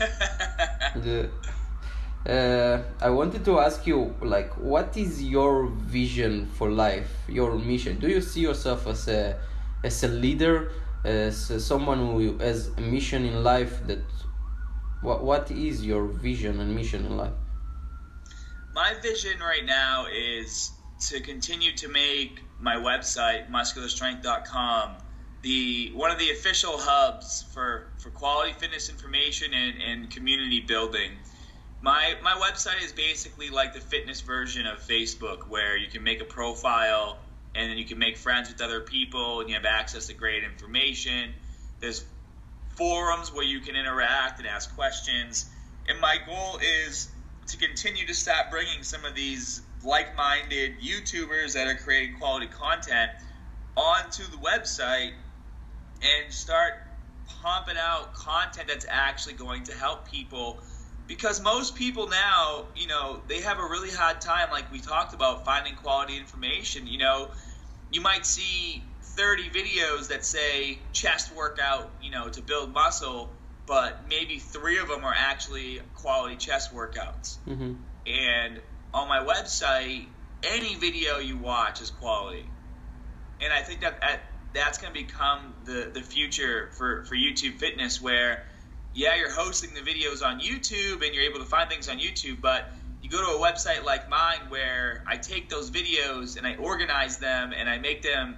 uh, 2.30 2.82
I 3.00 3.10
wanted 3.10 3.44
to 3.46 3.58
ask 3.58 3.86
you, 3.86 4.14
like, 4.22 4.56
what 4.56 4.96
is 4.96 5.22
your 5.22 5.66
vision 5.66 6.46
for 6.46 6.70
life? 6.70 7.10
Your 7.28 7.58
mission? 7.58 7.98
Do 7.98 8.08
you 8.08 8.20
see 8.20 8.40
yourself 8.40 8.86
as 8.86 9.08
a 9.08 9.36
as 9.82 10.04
a 10.04 10.08
leader, 10.08 10.70
as 11.04 11.64
someone 11.64 11.98
who 11.98 12.38
has 12.38 12.68
a 12.78 12.80
mission 12.80 13.24
in 13.24 13.42
life? 13.42 13.84
That 13.88 14.04
what 15.02 15.24
what 15.24 15.50
is 15.50 15.84
your 15.84 16.06
vision 16.06 16.60
and 16.60 16.72
mission 16.72 17.04
in 17.04 17.16
life? 17.16 17.34
My 18.72 18.94
vision 19.02 19.40
right 19.40 19.64
now 19.64 20.06
is 20.06 20.70
to 21.08 21.20
continue 21.20 21.74
to 21.74 21.88
make 21.88 22.42
my 22.60 22.76
website 22.76 23.50
muscularstrength.com 23.50 24.96
the 25.42 25.90
one 25.94 26.10
of 26.10 26.18
the 26.18 26.30
official 26.30 26.76
hubs 26.76 27.44
for, 27.54 27.88
for 27.98 28.10
quality 28.10 28.52
fitness 28.52 28.90
information 28.90 29.54
and, 29.54 29.80
and 29.82 30.10
community 30.10 30.60
building. 30.60 31.12
My 31.82 32.14
my 32.22 32.32
website 32.32 32.84
is 32.84 32.92
basically 32.92 33.48
like 33.48 33.72
the 33.72 33.80
fitness 33.80 34.20
version 34.20 34.66
of 34.66 34.80
Facebook 34.80 35.48
where 35.48 35.76
you 35.78 35.88
can 35.88 36.02
make 36.02 36.20
a 36.20 36.26
profile 36.26 37.18
and 37.54 37.70
then 37.70 37.78
you 37.78 37.86
can 37.86 37.98
make 37.98 38.16
friends 38.16 38.50
with 38.50 38.60
other 38.60 38.80
people 38.80 39.40
and 39.40 39.48
you 39.48 39.54
have 39.54 39.64
access 39.64 40.06
to 40.08 40.14
great 40.14 40.44
information. 40.44 41.32
There's 41.80 42.04
forums 42.76 43.32
where 43.32 43.44
you 43.44 43.60
can 43.60 43.76
interact 43.76 44.38
and 44.38 44.46
ask 44.46 44.74
questions. 44.76 45.46
And 45.88 45.98
my 46.00 46.18
goal 46.26 46.60
is 46.84 47.08
to 47.46 47.56
continue 47.56 48.06
to 48.06 48.14
start 48.14 48.50
bringing 48.50 48.82
some 48.82 49.04
of 49.06 49.14
these 49.14 49.62
like-minded 49.84 50.80
YouTubers 50.80 51.54
that 51.54 51.66
are 51.66 51.74
creating 51.74 52.16
quality 52.18 52.46
content 52.46 53.10
onto 53.76 54.24
the 54.24 54.36
website 54.36 55.12
and 56.02 56.32
start 56.32 56.74
pumping 57.42 57.76
out 57.78 58.12
content 58.14 58.68
that's 58.68 58.86
actually 58.88 59.34
going 59.34 59.64
to 59.64 59.72
help 59.72 60.10
people 60.10 60.58
because 61.06 61.40
most 61.42 61.74
people 61.74 62.08
now, 62.08 62.66
you 62.76 62.86
know, 62.86 63.20
they 63.26 63.40
have 63.40 63.58
a 63.58 63.64
really 63.64 63.90
hard 63.90 64.20
time 64.20 64.48
like 64.52 64.70
we 64.70 64.78
talked 64.78 65.12
about 65.12 65.44
finding 65.44 65.74
quality 65.74 66.16
information, 66.16 66.86
you 66.86 66.98
know, 66.98 67.28
you 67.90 68.00
might 68.00 68.24
see 68.24 68.82
30 69.02 69.50
videos 69.50 70.08
that 70.08 70.24
say 70.24 70.78
chest 70.92 71.34
workout, 71.34 71.90
you 72.00 72.12
know, 72.12 72.28
to 72.28 72.40
build 72.40 72.72
muscle, 72.72 73.28
but 73.66 74.08
maybe 74.08 74.38
3 74.38 74.78
of 74.78 74.88
them 74.88 75.04
are 75.04 75.14
actually 75.16 75.80
quality 75.96 76.36
chest 76.36 76.72
workouts. 76.72 77.38
Mm-hmm. 77.48 77.72
And 78.06 78.60
on 78.92 79.08
my 79.08 79.18
website, 79.18 80.06
any 80.42 80.74
video 80.76 81.18
you 81.18 81.36
watch 81.36 81.80
is 81.80 81.90
quality. 81.90 82.46
and 83.40 83.52
I 83.52 83.62
think 83.62 83.80
that, 83.80 84.00
that 84.00 84.20
that's 84.52 84.78
going 84.78 84.92
to 84.92 84.98
become 84.98 85.54
the 85.64 85.90
the 85.92 86.02
future 86.02 86.70
for 86.76 87.04
for 87.04 87.14
YouTube 87.14 87.58
fitness, 87.58 88.00
where 88.00 88.44
yeah, 88.94 89.14
you're 89.16 89.30
hosting 89.32 89.72
the 89.74 89.80
videos 89.80 90.24
on 90.24 90.40
YouTube 90.40 91.04
and 91.04 91.14
you're 91.14 91.24
able 91.24 91.38
to 91.38 91.44
find 91.44 91.70
things 91.70 91.88
on 91.88 91.98
YouTube, 91.98 92.40
but 92.40 92.72
you 93.02 93.08
go 93.08 93.18
to 93.18 93.38
a 93.38 93.40
website 93.40 93.84
like 93.84 94.08
mine 94.08 94.48
where 94.48 95.04
I 95.06 95.16
take 95.16 95.48
those 95.48 95.70
videos 95.70 96.36
and 96.36 96.46
I 96.46 96.56
organize 96.56 97.18
them 97.18 97.52
and 97.56 97.68
I 97.68 97.78
make 97.78 98.02
them 98.02 98.36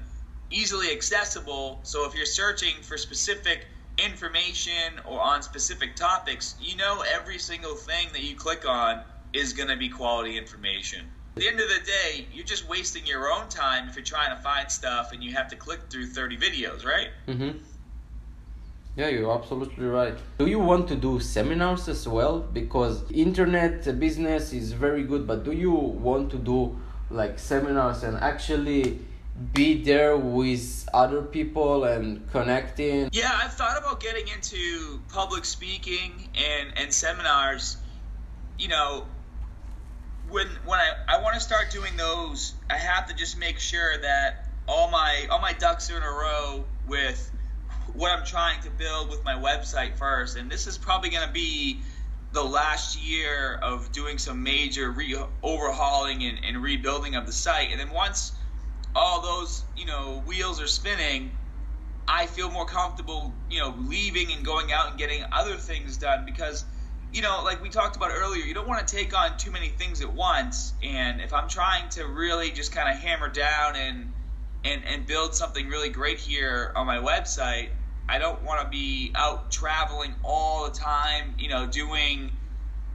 easily 0.51 0.93
accessible. 0.93 1.81
So 1.85 2.07
if 2.07 2.15
you're 2.15 2.27
searching 2.27 2.75
for 2.83 2.99
specific 2.99 3.67
information 3.97 5.01
or 5.07 5.21
on 5.21 5.43
specific 5.43 5.97
topics, 5.97 6.55
you 6.61 6.77
know 6.77 7.03
every 7.15 7.39
single 7.39 7.75
thing 7.75 8.09
that 8.13 8.23
you 8.23 8.37
click 8.37 8.69
on 8.69 9.03
is 9.33 9.53
going 9.53 9.69
to 9.69 9.77
be 9.77 9.89
quality 9.89 10.37
information. 10.39 11.07
At 11.37 11.43
the 11.43 11.49
end 11.49 11.61
of 11.61 11.69
the 11.69 11.81
day, 11.85 12.27
you're 12.33 12.45
just 12.45 12.69
wasting 12.69 13.07
your 13.07 13.33
own 13.33 13.49
time 13.49 13.89
if 13.89 13.97
you're 13.97 14.05
trying 14.05 14.37
to 14.37 14.43
find 14.43 14.71
stuff 14.71 15.13
and 15.13 15.25
you 15.25 15.33
have 15.33 15.49
to 15.49 15.57
click 15.57 15.81
through 15.89 16.07
30 16.07 16.37
videos, 16.37 16.85
right? 16.85 17.09
Mm-hmm. 17.27 17.59
Yeah, 18.97 19.09
you're 19.09 19.33
absolutely 19.33 19.87
right. 19.87 20.15
Do 20.39 20.47
you 20.47 20.59
want 20.59 20.89
to 20.89 20.97
do 20.97 21.19
seminars 21.21 21.89
as 21.89 22.07
well? 22.07 22.41
Because 22.41 23.11
internet 23.11 23.99
business 23.99 24.53
is 24.53 24.73
very 24.73 25.05
good, 25.05 25.27
but 25.27 25.45
do 25.45 25.53
you 25.53 25.73
want 25.73 26.31
to 26.33 26.37
do 26.37 26.77
like 27.11 27.39
seminars 27.39 28.03
and 28.03 28.19
actually 28.19 28.99
be 29.55 29.83
there 29.83 30.19
with 30.19 30.87
other 30.93 31.23
people 31.23 31.85
and 31.85 32.31
connecting? 32.31 33.09
Yeah, 33.13 33.31
I've 33.33 33.55
thought 33.55 33.79
about 33.79 34.01
getting 34.01 34.29
into 34.29 35.01
public 35.09 35.47
speaking 35.47 36.29
and, 36.35 36.77
and 36.77 36.93
seminars. 36.93 37.79
You 38.59 38.69
know, 38.69 39.07
when 40.33 40.49
when 40.65 40.81
I, 40.81 41.17
I 41.17 41.23
want 41.23 41.35
to 41.35 41.41
start 41.41 41.71
doing 41.71 41.97
those, 41.97 42.55
I 42.71 42.77
have 42.77 43.09
to 43.09 43.15
just 43.15 43.39
make 43.39 43.59
sure 43.59 43.99
that 43.99 44.49
all 44.67 44.91
my 44.91 45.27
all 45.31 45.41
my 45.41 45.53
ducks 45.53 45.91
are 45.91 45.97
in 45.97 46.03
a 46.03 46.07
row 46.07 46.65
with 46.89 47.31
what 47.93 48.11
I'm 48.11 48.25
trying 48.25 48.63
to 48.63 48.71
build 48.71 49.11
with 49.11 49.23
my 49.25 49.35
website 49.35 49.97
first. 49.97 50.37
And 50.37 50.51
this 50.51 50.67
is 50.67 50.79
probably 50.79 51.11
going 51.11 51.27
to 51.27 51.33
be 51.33 51.83
the 52.33 52.43
last 52.43 52.99
year 52.99 53.59
of 53.63 53.93
doing 53.93 54.17
some 54.17 54.43
major 54.43 54.91
re- 54.91 55.19
overhauling 55.43 56.23
and, 56.25 56.39
and 56.45 56.63
rebuilding 56.63 57.15
of 57.15 57.27
the 57.27 57.33
site. 57.33 57.69
And 57.71 57.79
then 57.79 57.91
once 57.91 58.33
all 58.97 59.21
those 59.21 59.65
you 59.77 59.85
know 59.85 60.23
wheels 60.27 60.61
are 60.61 60.67
spinning, 60.67 61.31
I 62.09 62.27
feel 62.27 62.51
more 62.51 62.67
comfortable 62.67 63.35
you 63.51 63.59
know 63.59 63.75
leaving 63.87 64.33
and 64.33 64.45
going 64.45 64.73
out 64.73 64.91
and 64.91 64.99
getting 64.99 65.25
other 65.31 65.57
things 65.57 65.99
done 65.99 66.25
because 66.25 66.65
you 67.13 67.23
know, 67.23 67.43
like 67.45 67.63
we 67.63 67.69
talked 67.69 67.97
about 67.97 68.11
earlier, 68.11 68.43
you 68.43 68.55
don't 68.55 68.69
want 68.69 68.87
to 68.87 68.97
take 68.97 69.17
on 69.17 69.37
too 69.37 69.51
many 69.51 69.69
things 69.69 70.01
at 70.01 70.13
once. 70.13 70.73
And 70.83 71.21
if 71.21 71.33
I'm 71.33 71.49
trying 71.49 71.89
to 71.91 72.07
really 72.07 72.51
just 72.51 72.73
kind 72.73 72.89
of 72.89 72.97
hammer 72.97 73.29
down 73.29 73.77
and 73.77 74.13
and 74.65 74.83
and 74.85 75.07
build 75.07 75.35
something 75.35 75.69
really 75.69 75.91
great 75.91 76.19
here 76.19 76.73
on 76.75 76.87
my 76.87 76.99
website, 76.99 77.69
I 78.09 78.19
don't 78.19 78.43
want 78.43 78.63
to 78.63 78.69
be 78.69 79.13
out 79.15 79.51
traveling 79.51 80.15
all 80.25 80.65
the 80.65 80.75
time, 80.79 81.35
you 81.39 81.49
know, 81.49 81.67
doing 81.67 82.33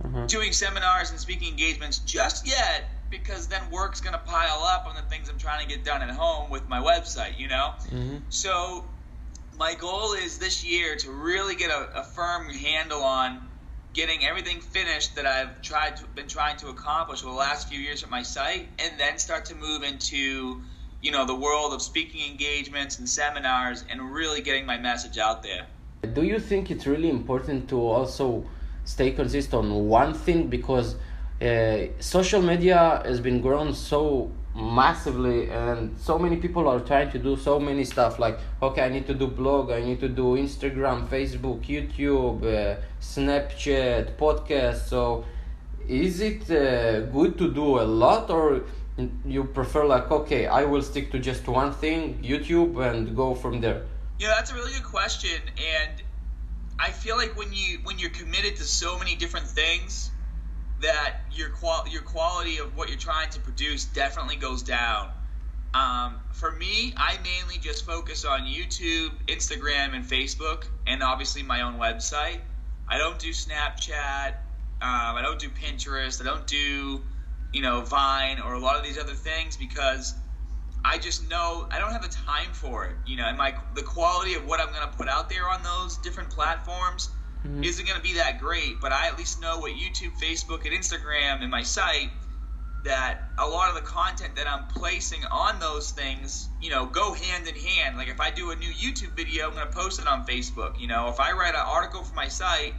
mm-hmm. 0.03 0.25
doing 0.25 0.51
seminars 0.51 1.12
and 1.12 1.19
speaking 1.19 1.49
engagements 1.49 1.99
just 1.99 2.47
yet 2.47 2.89
because 3.10 3.47
then 3.47 3.62
work's 3.71 4.01
going 4.01 4.13
to 4.13 4.19
pile 4.19 4.63
up 4.63 4.86
on 4.86 4.95
the 4.95 5.01
things 5.03 5.30
I'm 5.30 5.38
trying 5.38 5.65
to 5.65 5.73
get 5.73 5.86
done 5.86 6.01
at 6.01 6.10
home 6.10 6.49
with 6.49 6.67
my 6.67 6.80
website, 6.80 7.39
you 7.39 7.47
know? 7.47 7.73
Mm-hmm. 7.89 8.17
So 8.30 8.84
my 9.58 9.75
goal 9.75 10.13
is 10.13 10.38
this 10.38 10.65
year 10.65 10.95
to 10.97 11.12
really 11.12 11.56
get 11.56 11.71
a, 11.71 12.01
a 12.01 12.03
firm 12.03 12.49
handle 12.49 13.03
on 13.03 13.46
getting 13.97 14.23
everything 14.23 14.62
finished 14.62 15.15
that 15.15 15.25
I've 15.25 15.60
tried 15.63 15.97
to, 15.97 16.05
been 16.13 16.27
trying 16.27 16.55
to 16.57 16.67
accomplish 16.69 17.23
over 17.23 17.31
the 17.31 17.38
last 17.38 17.67
few 17.67 17.79
years 17.79 18.03
at 18.03 18.12
my 18.12 18.21
site, 18.21 18.67
and 18.77 18.91
then 18.99 19.17
start 19.17 19.43
to 19.45 19.55
move 19.55 19.81
into 19.81 20.62
you 21.01 21.12
know 21.12 21.25
the 21.25 21.36
world 21.36 21.73
of 21.73 21.81
speaking 21.81 22.21
engagements 22.31 22.99
and 22.99 23.10
seminars, 23.10 23.83
and 23.89 23.97
really 24.13 24.41
getting 24.41 24.65
my 24.67 24.77
message 24.77 25.17
out 25.17 25.41
there. 25.41 25.65
Do 26.13 26.21
you 26.21 26.39
think 26.39 26.69
it's 26.69 26.86
really 26.86 27.10
important 27.10 27.67
to 27.69 27.77
also 27.79 28.45
stay 28.86 29.12
consistent 29.12 29.65
on 29.65 29.88
one 29.88 30.13
thing 30.13 30.47
because 30.47 30.95
uh, 31.41 31.88
social 31.99 32.41
media 32.41 33.01
has 33.03 33.19
been 33.19 33.41
grown 33.41 33.73
so 33.73 34.31
massively 34.58 35.52
and 35.52 35.96
so 36.00 36.17
many 36.17 36.36
people 36.38 36.67
are 36.67 36.80
trying 36.80 37.12
to 37.12 37.20
do 37.20 37.38
so 37.38 37.60
many 37.60 37.86
stuff 37.86 38.17
like 38.17 38.39
okay 38.60 38.82
i 38.82 38.89
need 38.89 39.06
to 39.06 39.13
do 39.13 39.28
blog 39.28 39.70
i 39.70 39.80
need 39.80 40.00
to 40.00 40.10
do 40.10 40.36
instagram 40.36 41.08
facebook 41.08 41.62
youtube 41.65 42.41
uh, 42.41 42.76
snapchat 43.00 44.15
podcast 44.17 44.88
so 44.88 45.24
is 45.88 46.22
it 46.22 46.41
uh, 46.50 47.02
good 47.02 47.38
to 47.38 47.54
do 47.54 47.80
a 47.80 47.86
lot 47.86 48.32
or 48.32 48.63
you 49.26 49.43
prefer 49.43 49.86
like 49.86 50.10
okay 50.10 50.48
i 50.48 50.63
will 50.63 50.82
stick 50.82 51.12
to 51.12 51.20
just 51.20 51.48
one 51.48 51.72
thing 51.72 52.20
youtube 52.24 52.84
and 52.84 53.15
go 53.15 53.36
from 53.36 53.62
there? 53.62 53.84
Yeah 54.17 54.30
that's 54.30 54.52
a 54.52 54.56
really 54.56 54.74
good 54.74 54.84
question 54.84 55.39
and 55.78 56.02
i 56.80 56.89
feel 56.89 57.15
like 57.15 57.38
when 57.38 57.54
you 57.54 57.78
when 57.84 58.00
you're 58.00 58.10
committed 58.10 58.56
to 58.56 58.63
so 58.63 58.98
many 58.98 59.15
different 59.15 59.46
things 59.46 60.10
that 60.82 61.22
your 61.32 61.50
qual 61.50 61.88
your 61.88 62.02
quality 62.02 62.58
of 62.58 62.76
what 62.76 62.90
you're 62.90 62.98
trying 62.98 63.30
to 63.32 63.40
produce 63.40 63.86
definitely 63.86 64.36
goes 64.36 64.63
down. 64.63 65.12
Um, 65.74 66.20
for 66.34 66.52
me, 66.52 66.94
I 66.98 67.18
mainly 67.24 67.58
just 67.60 67.86
focus 67.86 68.26
on 68.26 68.42
YouTube, 68.42 69.12
Instagram, 69.28 69.94
and 69.94 70.06
Facebook, 70.06 70.66
and 70.86 71.04
obviously 71.04 71.44
my 71.44 71.62
own 71.62 71.78
website. 71.78 72.40
I 72.88 72.98
don't 72.98 73.20
do 73.20 73.30
Snapchat. 73.30 74.30
Um, 74.80 75.16
I 75.16 75.22
don't 75.22 75.40
do 75.40 75.50
Pinterest. 75.50 76.22
I 76.22 76.24
don't 76.24 76.48
do, 76.48 77.02
you 77.52 77.62
know, 77.62 77.82
Vine 77.82 78.40
or 78.40 78.54
a 78.54 78.60
lot 78.60 78.78
of 78.78 78.84
these 78.84 78.98
other 78.98 79.13
things 79.13 79.58
because 79.58 80.13
I 80.86 80.98
just 80.98 81.30
know 81.30 81.68
I 81.70 81.80
don't 81.80 81.92
have 81.92 82.04
the 82.04 82.16
time 82.26 82.54
for 82.54 82.86
it. 82.86 82.96
You 83.06 83.18
know, 83.18 83.26
and 83.26 83.38
my 83.38 83.56
the 83.76 83.84
quality 83.84 84.36
of 84.36 84.48
what 84.48 84.60
I'm 84.60 84.72
going 84.74 84.90
to 84.90 84.98
put 84.98 85.10
out 85.10 85.30
there 85.30 85.50
on 85.50 85.63
those 85.63 85.98
different 85.98 86.30
platforms 86.30 87.10
mm-hmm. 87.45 87.63
isn't 87.63 87.86
going 87.86 87.97
to 87.97 88.04
be 88.04 88.15
that 88.15 88.39
great, 88.39 88.80
but 88.82 88.91
I 88.91 89.08
at 89.08 89.17
least 89.17 89.41
know 89.41 89.60
what 89.60 89.73
YouTube, 89.73 90.13
Facebook, 90.21 90.65
and 90.65 90.73
Instagram 90.73 91.41
and 91.41 91.52
my 91.52 91.63
site 91.63 92.10
that 92.84 93.30
a 93.38 93.45
lot 93.45 93.69
of 93.69 93.76
the 93.76 93.82
content 93.82 94.36
that 94.36 94.47
I'm 94.47 94.65
placing 94.67 95.23
on 95.26 95.60
those 95.60 95.91
things, 95.91 96.47
you 96.62 96.69
know, 96.69 96.86
go 96.86 97.13
hand 97.13 97.47
in 97.47 97.56
hand. 97.56 97.97
Like 97.97 98.08
if 98.08 98.19
I 98.19 98.32
do 98.32 98.52
a 98.52 98.56
new 98.56 98.69
YouTube 98.69 99.15
video, 99.15 99.47
I'm 99.47 99.54
going 99.54 99.67
to 99.67 99.73
post 99.73 100.00
it 100.00 100.08
on 100.08 100.26
Facebook. 100.26 100.80
You 100.80 100.88
know, 100.88 101.10
if 101.10 101.19
I 101.19 101.32
write 101.34 101.54
an 101.54 101.63
article 101.65 102.04
for 102.04 102.15
my 102.15 102.28
site, 102.28 102.73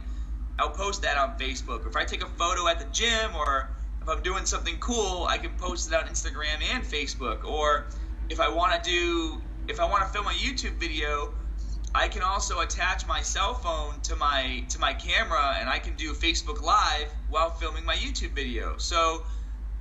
I'll 0.57 0.69
post 0.69 1.03
that 1.03 1.17
on 1.17 1.37
Facebook. 1.37 1.87
If 1.87 1.95
I 1.95 2.03
take 2.03 2.23
a 2.23 2.27
photo 2.27 2.67
at 2.67 2.79
the 2.79 2.85
gym 2.91 3.35
or 3.35 3.69
if 4.01 4.09
I'm 4.09 4.21
doing 4.21 4.45
something 4.45 4.77
cool, 4.79 5.25
I 5.29 5.37
can 5.37 5.51
post 5.57 5.91
it 5.91 5.95
on 5.95 6.03
Instagram 6.05 6.61
and 6.73 6.83
Facebook. 6.83 7.45
Or 7.45 7.85
if 8.29 8.39
I 8.39 8.49
want 8.49 8.81
to 8.81 8.89
do, 8.89 9.41
if 9.67 9.79
I 9.79 9.85
want 9.85 10.03
to 10.03 10.09
film 10.09 10.25
a 10.25 10.31
YouTube 10.31 10.79
video, 10.79 11.33
I 11.93 12.07
can 12.07 12.21
also 12.21 12.59
attach 12.59 13.07
my 13.07 13.21
cell 13.21 13.55
phone 13.55 13.99
to 14.01 14.15
my 14.15 14.63
to 14.69 14.79
my 14.79 14.93
camera 14.93 15.57
and 15.59 15.67
I 15.67 15.79
can 15.79 15.95
do 15.95 16.13
Facebook 16.13 16.61
Live 16.61 17.07
while 17.29 17.49
filming 17.49 17.83
my 17.83 17.95
YouTube 17.95 18.31
video. 18.31 18.77
So 18.77 19.23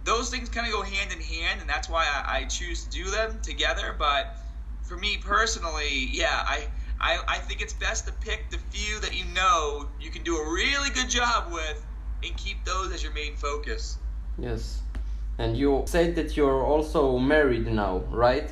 those 0.04 0.30
things 0.30 0.48
kind 0.48 0.66
of 0.66 0.72
go 0.72 0.82
hand 0.82 1.12
in 1.12 1.20
hand, 1.20 1.60
and 1.60 1.68
that's 1.68 1.88
why 1.88 2.06
I, 2.06 2.38
I, 2.38 2.44
choose 2.44 2.84
to 2.84 2.90
do 2.90 3.10
them 3.10 3.38
together. 3.42 3.94
But 3.98 4.36
for 4.82 4.96
me 4.96 5.18
personally, 5.18 6.08
yeah, 6.10 6.44
I, 6.46 6.68
I 6.98 7.18
I 7.28 7.38
think 7.38 7.60
it's 7.60 7.74
best 7.74 8.06
to 8.06 8.12
pick 8.12 8.50
the 8.50 8.58
few 8.70 9.00
that 9.00 9.14
you 9.14 9.26
know 9.34 9.86
you 10.00 10.10
can 10.10 10.22
do 10.22 10.36
a 10.36 10.50
really 10.50 10.90
good 10.90 11.10
job 11.10 11.52
with, 11.52 11.84
and 12.24 12.34
keep 12.38 12.64
those 12.64 12.92
as 12.92 13.02
your 13.02 13.12
main 13.12 13.36
focus. 13.36 13.98
Yes, 14.38 14.80
and 15.36 15.56
you 15.56 15.84
said 15.86 16.14
that 16.16 16.36
you're 16.36 16.64
also 16.64 17.18
married 17.18 17.66
now, 17.66 17.98
right? 18.10 18.50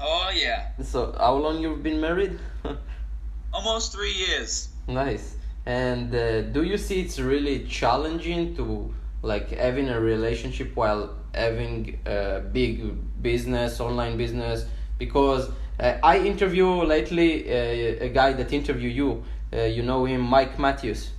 Oh 0.00 0.30
yeah. 0.34 0.68
So 0.82 1.14
how 1.18 1.36
long 1.36 1.60
you've 1.62 1.82
been 1.82 2.00
married? 2.00 2.38
Almost 3.52 3.92
three 3.92 4.12
years. 4.12 4.68
Nice. 4.86 5.36
And 5.64 6.14
uh, 6.14 6.42
do 6.42 6.62
you 6.62 6.78
see 6.78 7.00
it's 7.00 7.18
really 7.18 7.64
challenging 7.64 8.54
to 8.56 8.94
like 9.22 9.50
having 9.50 9.88
a 9.88 10.00
relationship 10.00 10.76
while 10.76 11.14
having 11.34 11.98
a 12.06 12.40
big 12.40 13.22
business, 13.22 13.80
online 13.80 14.16
business? 14.16 14.66
Because 14.98 15.50
uh, 15.80 15.98
I 16.02 16.18
interview 16.18 16.68
lately 16.68 17.50
uh, 17.50 18.04
a 18.04 18.08
guy 18.10 18.32
that 18.34 18.52
interview 18.52 18.90
you. 18.90 19.24
Uh, 19.52 19.62
you 19.62 19.82
know 19.82 20.04
him, 20.04 20.20
Mike 20.20 20.58
Matthews. 20.58 21.10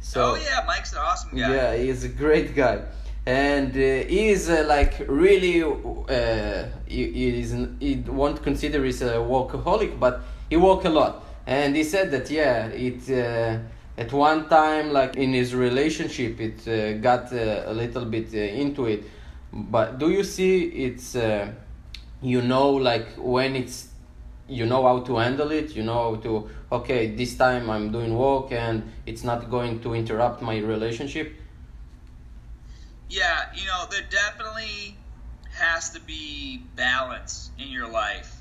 So, 0.00 0.32
oh 0.32 0.34
yeah, 0.34 0.64
Mike's 0.66 0.92
an 0.92 0.98
awesome 0.98 1.30
guy. 1.30 1.54
Yeah, 1.54 1.76
he's 1.76 2.04
a 2.04 2.08
great 2.08 2.54
guy 2.54 2.82
and 3.28 3.76
uh, 3.76 3.80
is 4.08 4.48
uh, 4.48 4.64
like 4.66 5.04
really 5.06 5.62
uh, 5.62 6.64
he, 6.86 7.12
he, 7.12 7.40
is 7.40 7.54
he 7.78 7.96
won't 8.06 8.42
consider 8.42 8.82
he's 8.82 9.02
a 9.02 9.16
workaholic 9.16 10.00
but 10.00 10.22
he 10.48 10.56
work 10.56 10.84
a 10.84 10.88
lot. 10.88 11.24
And 11.46 11.76
he 11.76 11.84
said 11.84 12.10
that 12.12 12.30
yeah 12.30 12.68
it 12.68 13.10
uh, 13.10 13.58
at 13.98 14.10
one 14.14 14.48
time 14.48 14.94
like 14.94 15.16
in 15.16 15.34
his 15.34 15.54
relationship 15.54 16.40
it 16.40 16.66
uh, 16.66 16.94
got 17.02 17.30
uh, 17.30 17.64
a 17.66 17.74
little 17.74 18.06
bit 18.06 18.32
into 18.32 18.86
it. 18.86 19.04
But 19.52 19.98
do 19.98 20.08
you 20.08 20.24
see 20.24 20.64
it's 20.86 21.14
you 22.22 22.40
know 22.40 22.70
like 22.70 23.08
when 23.18 23.56
it's 23.56 23.88
you 24.48 24.64
know 24.64 24.84
how 24.84 25.00
to 25.00 25.16
handle 25.18 25.50
it? 25.50 25.76
You 25.76 25.82
know 25.82 26.14
how 26.14 26.16
to 26.22 26.48
okay 26.70 27.14
this 27.14 27.34
time 27.34 27.70
i'm 27.70 27.90
doing 27.90 28.14
work 28.14 28.52
and 28.52 28.82
it's 29.06 29.24
not 29.24 29.50
going 29.50 29.80
to 29.80 29.94
interrupt 29.94 30.42
my 30.42 30.58
relationship 30.58 31.32
yeah, 33.08 33.40
you 33.54 33.66
know, 33.66 33.84
there 33.90 34.02
definitely 34.10 34.96
has 35.56 35.90
to 35.90 36.00
be 36.00 36.68
balance 36.76 37.50
in 37.58 37.68
your 37.68 37.90
life. 37.90 38.34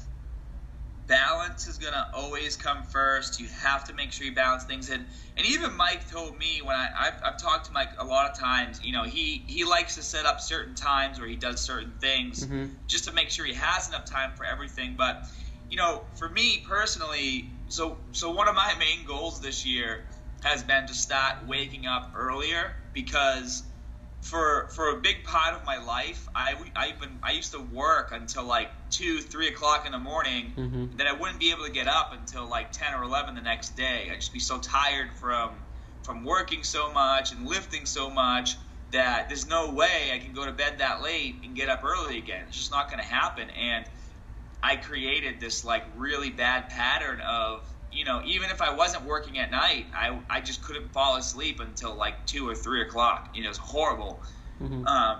Balance 1.07 1.67
is 1.67 1.77
gonna 1.77 2.05
always 2.13 2.57
come 2.57 2.83
first. 2.83 3.39
You 3.39 3.47
have 3.61 3.85
to 3.85 3.93
make 3.93 4.11
sure 4.11 4.27
you 4.27 4.35
balance 4.35 4.65
things 4.65 4.89
in. 4.89 5.05
And 5.37 5.47
even 5.47 5.75
Mike 5.77 6.09
told 6.11 6.37
me 6.37 6.61
when 6.61 6.75
I 6.75 6.89
I've, 6.97 7.13
I've 7.23 7.41
talked 7.41 7.67
to 7.67 7.71
Mike 7.71 7.91
a 7.97 8.03
lot 8.03 8.29
of 8.29 8.37
times. 8.37 8.81
You 8.83 8.91
know, 8.91 9.03
he 9.03 9.45
he 9.47 9.63
likes 9.63 9.95
to 9.95 10.01
set 10.03 10.25
up 10.25 10.41
certain 10.41 10.75
times 10.75 11.17
where 11.17 11.29
he 11.29 11.37
does 11.37 11.61
certain 11.61 11.93
things 12.01 12.45
Mm-hmm. 12.45 12.65
just 12.87 13.05
to 13.05 13.13
make 13.13 13.29
sure 13.29 13.45
he 13.45 13.53
has 13.53 13.87
enough 13.87 14.03
time 14.05 14.31
for 14.35 14.45
everything. 14.45 14.95
But 14.97 15.23
you 15.69 15.77
know, 15.77 16.03
for 16.15 16.27
me 16.27 16.65
personally, 16.67 17.51
so 17.69 17.99
so 18.11 18.31
one 18.31 18.49
of 18.49 18.55
my 18.55 18.73
main 18.77 19.05
goals 19.05 19.39
this 19.39 19.65
year 19.65 20.03
has 20.43 20.61
been 20.61 20.87
to 20.87 20.93
start 20.93 21.47
waking 21.47 21.85
up 21.85 22.11
earlier 22.17 22.73
because 22.93 23.63
for 24.21 24.67
for 24.75 24.89
a 24.89 24.95
big 24.99 25.23
part 25.23 25.55
of 25.55 25.65
my 25.65 25.77
life, 25.77 26.27
I 26.35 26.55
I 26.75 26.89
even 26.89 27.19
I 27.23 27.31
used 27.31 27.53
to 27.53 27.59
work 27.61 28.11
until 28.11 28.43
like 28.43 28.69
two 28.89 29.19
three 29.21 29.47
o'clock 29.47 29.85
in 29.85 29.91
the 29.91 29.99
morning. 29.99 30.53
Mhm. 30.55 30.97
Then 30.97 31.07
I 31.07 31.13
wouldn't 31.13 31.39
be 31.39 31.51
able 31.51 31.65
to 31.65 31.71
get 31.71 31.87
up 31.87 32.13
until 32.13 32.47
like 32.49 32.71
ten 32.71 32.93
or 32.93 33.03
eleven 33.03 33.35
the 33.35 33.41
next 33.41 33.75
day. 33.75 34.09
I'd 34.11 34.19
just 34.19 34.33
be 34.33 34.39
so 34.39 34.59
tired 34.59 35.13
from 35.13 35.51
from 36.03 36.23
working 36.23 36.63
so 36.63 36.91
much 36.93 37.31
and 37.31 37.45
lifting 37.45 37.85
so 37.85 38.09
much 38.09 38.55
that 38.91 39.27
there's 39.27 39.45
no 39.45 39.71
way 39.71 40.11
I 40.13 40.19
can 40.19 40.33
go 40.33 40.45
to 40.45 40.53
bed 40.53 40.79
that 40.79 41.01
late 41.01 41.41
and 41.43 41.55
get 41.55 41.67
up 41.69 41.83
early 41.83 42.17
again. 42.17 42.45
It's 42.47 42.57
just 42.57 42.71
not 42.71 42.89
going 42.89 43.03
to 43.03 43.05
happen. 43.05 43.49
And 43.49 43.85
I 44.63 44.77
created 44.77 45.39
this 45.41 45.65
like 45.65 45.83
really 45.97 46.29
bad 46.29 46.69
pattern 46.69 47.19
of 47.19 47.61
you 47.97 48.05
know 48.05 48.21
even 48.25 48.49
if 48.49 48.61
I 48.61 48.73
wasn't 48.73 49.03
working 49.05 49.39
at 49.39 49.49
night, 49.51 49.87
I 49.93 50.19
I 50.29 50.41
just 50.41 50.61
couldn't 50.61 50.93
fall 50.93 51.15
asleep 51.17 51.59
until 51.59 51.95
like 51.95 52.25
two 52.25 52.47
or 52.47 52.55
three 52.55 52.81
o'clock. 52.83 53.29
You 53.33 53.43
know, 53.43 53.49
it's 53.49 53.57
horrible. 53.57 54.21
Mhm. 54.61 54.85
Um, 54.87 55.17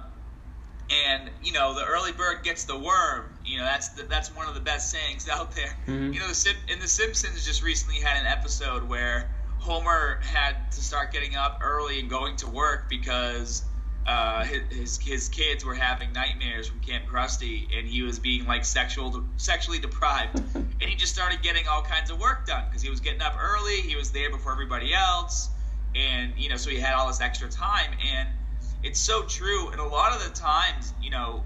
and 0.89 1.29
you 1.43 1.51
know, 1.51 1.73
the 1.73 1.83
early 1.85 2.11
bird 2.11 2.43
gets 2.43 2.65
the 2.65 2.77
worm. 2.77 3.25
You 3.43 3.57
know, 3.57 3.65
that's 3.65 3.89
the, 3.89 4.03
that's 4.03 4.33
one 4.35 4.47
of 4.47 4.53
the 4.53 4.61
best 4.61 4.89
sayings 4.91 5.27
out 5.35 5.55
there. 5.55 5.75
Mhm. 5.87 6.13
You 6.13 6.19
know, 6.19 6.27
the 6.27 6.55
in 6.71 6.79
the 6.79 6.87
Simpsons 6.87 7.45
just 7.45 7.63
recently 7.63 7.99
had 7.99 8.21
an 8.21 8.27
episode 8.27 8.83
where 8.87 9.29
Homer 9.59 10.19
had 10.21 10.71
to 10.71 10.81
start 10.81 11.11
getting 11.11 11.35
up 11.35 11.59
early 11.61 11.99
and 11.99 12.09
going 12.09 12.35
to 12.37 12.47
work 12.47 12.89
because 12.89 13.63
uh, 14.07 14.45
his, 14.45 14.97
his 14.97 15.27
kids 15.27 15.65
were 15.65 15.75
having 15.75 16.13
nightmares 16.13 16.67
from 16.67 16.79
Camp 16.79 17.05
Krusty, 17.07 17.67
and 17.77 17.85
he 17.85 18.03
was 18.03 18.19
being 18.19 18.45
like 18.45 18.63
sexual 18.63 19.23
sexually 19.35 19.79
deprived, 19.79 20.39
and 20.55 20.83
he 20.83 20.95
just 20.95 21.13
started 21.13 21.41
getting 21.41 21.67
all 21.67 21.81
kinds 21.81 22.09
of 22.09 22.19
work 22.19 22.47
done 22.47 22.63
because 22.69 22.81
he 22.81 22.89
was 22.89 23.01
getting 23.01 23.21
up 23.21 23.35
early, 23.37 23.81
he 23.81 23.97
was 23.97 24.11
there 24.11 24.29
before 24.29 24.53
everybody 24.53 24.93
else, 24.93 25.49
and 25.93 26.33
you 26.37 26.47
know, 26.47 26.55
so 26.55 26.69
he 26.69 26.79
had 26.79 26.93
all 26.93 27.07
this 27.07 27.19
extra 27.19 27.49
time, 27.49 27.91
and 28.15 28.29
it's 28.81 28.99
so 28.99 29.23
true. 29.23 29.69
And 29.71 29.81
a 29.81 29.87
lot 29.87 30.15
of 30.15 30.23
the 30.23 30.33
times, 30.33 30.93
you 31.01 31.09
know, 31.09 31.43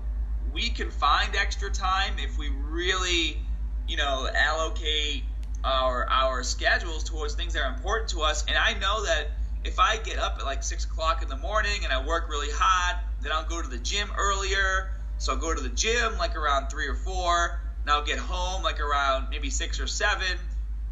we 0.54 0.70
can 0.70 0.92
find 0.92 1.36
extra 1.36 1.72
time 1.72 2.14
if 2.20 2.38
we 2.38 2.50
really, 2.50 3.42
you 3.88 3.98
know, 3.98 4.30
allocate 4.32 5.24
our 5.64 6.08
our 6.08 6.44
schedules 6.44 7.04
towards 7.04 7.34
things 7.34 7.54
that 7.54 7.64
are 7.64 7.74
important 7.74 8.12
to 8.12 8.22
us. 8.22 8.46
And 8.48 8.56
I 8.56 8.74
know 8.74 9.04
that 9.06 9.32
if 9.64 9.80
I 9.80 9.98
get 9.98 10.18
up 10.18 10.38
at 10.40 10.46
like 10.46 10.64
six 10.64 10.86
o'clock 10.86 11.22
in 11.22 11.30
the 11.30 11.38
morning 11.38 11.84
and 11.84 11.94
I 11.94 12.06
work 12.06 12.30
really 12.30 12.52
hard, 12.52 12.98
then 13.22 13.32
I'll 13.32 13.48
go 13.48 13.62
to 13.62 13.68
the 13.68 13.78
gym 13.78 14.10
earlier. 14.18 14.92
So 15.18 15.34
I'll 15.34 15.40
go 15.40 15.54
to 15.54 15.62
the 15.62 15.70
gym 15.70 16.18
like 16.18 16.36
around 16.36 16.70
three 16.70 16.88
or 16.88 16.96
four, 16.96 17.62
and 17.82 17.92
I'll 17.92 18.04
get 18.04 18.18
home 18.18 18.64
like 18.64 18.80
around 18.80 19.30
maybe 19.30 19.50
six 19.50 19.80
or 19.80 19.88
seven. 19.88 20.38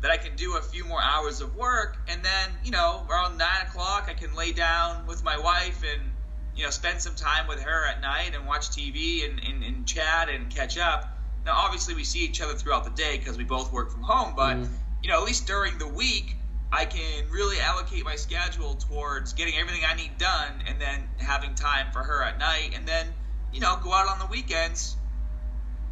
That 0.02 0.12
I 0.12 0.18
can 0.18 0.38
do 0.38 0.56
a 0.56 0.62
few 0.62 0.86
more 0.86 1.02
hours 1.02 1.42
of 1.42 1.56
work, 1.56 1.98
and 2.08 2.24
then 2.24 2.50
you 2.64 2.72
know 2.72 3.06
around 3.10 3.38
nine 3.38 3.64
o'clock 3.64 4.08
I 4.08 4.14
can 4.14 4.34
lay 4.34 4.54
down 4.54 5.06
with 5.08 5.24
my 5.26 5.38
wife 5.38 5.84
and 5.84 6.14
you 6.56 6.64
know 6.64 6.70
spend 6.70 7.02
some 7.02 7.16
time 7.16 7.48
with 7.48 7.62
her 7.62 7.86
at 7.86 8.00
night 8.02 8.32
and 8.34 8.46
watch 8.48 8.70
TV 8.70 9.26
and, 9.30 9.44
and, 9.44 9.64
and 9.64 9.86
chat 9.86 10.30
and 10.30 10.50
catch 10.50 10.78
up. 10.78 11.18
Now 11.44 11.54
obviously 11.54 11.96
we 11.96 12.06
see 12.06 12.24
each 12.24 12.40
other 12.40 12.54
throughout 12.54 12.86
the 12.86 12.92
day 12.92 13.18
because 13.18 13.38
we 13.38 13.44
both 13.44 13.74
work 13.74 13.92
from 13.92 14.04
home, 14.04 14.36
but 14.38 14.56
Mhm. 14.58 14.70
you 15.02 15.10
know 15.10 15.18
at 15.18 15.26
least 15.26 15.48
during 15.48 15.78
the 15.80 15.88
week 15.88 16.39
I 16.72 16.86
can 16.86 17.24
really 17.32 17.60
allocate 17.60 18.06
my 18.06 18.16
schedule 18.16 18.76
towards 18.76 19.34
getting 19.34 19.56
everything 19.56 19.82
I 19.90 19.96
need 19.96 20.18
done 20.18 20.62
and 20.68 20.80
then 20.80 21.08
having 21.18 21.56
time 21.56 21.88
for 21.92 22.04
her 22.04 22.24
at 22.24 22.38
night 22.38 22.72
and 22.76 22.88
then, 22.88 23.08
you 23.52 23.60
know, 23.60 23.80
go 23.82 23.92
out 23.92 24.08
on 24.08 24.20
the 24.20 24.28
weekends 24.28 24.96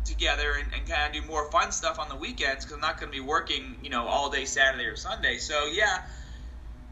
together 0.05 0.53
and, 0.59 0.71
and 0.73 0.87
kind 0.87 1.15
of 1.15 1.21
do 1.21 1.27
more 1.27 1.49
fun 1.51 1.71
stuff 1.71 1.99
on 1.99 2.09
the 2.09 2.15
weekends 2.15 2.63
because 2.63 2.75
I'm 2.75 2.81
not 2.81 2.99
going 2.99 3.11
to 3.11 3.17
be 3.17 3.25
working, 3.25 3.75
you 3.81 3.89
know, 3.89 4.07
all 4.07 4.29
day 4.29 4.45
Saturday 4.45 4.85
or 4.85 4.95
Sunday. 4.95 5.37
So, 5.37 5.65
yeah, 5.65 6.03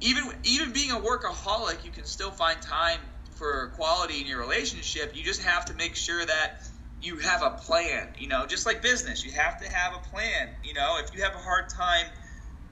even 0.02 0.24
even 0.44 0.74
being 0.74 0.92
a 0.92 1.00
workaholic, 1.00 1.86
you 1.86 1.92
can 1.92 2.06
still 2.06 2.32
find 2.32 2.60
time 2.62 3.00
for 3.32 3.72
quality 3.76 4.22
in 4.22 4.28
your 4.28 4.40
relationship. 4.40 5.16
You 5.16 5.24
just 5.24 5.44
have 5.44 5.66
to 5.66 5.74
make 5.74 5.96
sure 5.96 6.26
that 6.26 6.62
you 7.02 7.18
have 7.20 7.44
a 7.44 7.52
plan, 7.52 8.10
you 8.18 8.28
know, 8.28 8.46
just 8.46 8.66
like 8.66 8.82
business. 8.82 9.24
You 9.24 9.32
have 9.34 9.62
to 9.62 9.70
have 9.70 9.94
a 9.94 10.10
plan. 10.10 10.50
You 10.64 10.74
know, 10.74 10.98
if 11.00 11.16
you 11.16 11.24
have 11.24 11.36
a 11.36 11.40
hard 11.40 11.70
time 11.70 12.08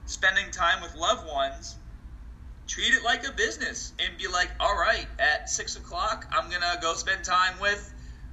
spending 0.06 0.50
time 0.50 0.82
with 0.82 0.94
loved 0.94 1.26
ones, 1.26 1.76
treat 2.66 2.94
it 2.94 3.04
like 3.04 3.26
a 3.26 3.32
business 3.32 3.92
and 3.98 4.16
be 4.18 4.28
like, 4.28 4.50
all 4.60 4.74
right, 4.76 5.06
at 5.18 5.48
six 5.48 5.76
o'clock, 5.76 6.26
I'm 6.32 6.50
gonna 6.50 6.78
go 6.80 6.94
spend 6.94 7.24
time 7.24 7.60
with 7.60 7.92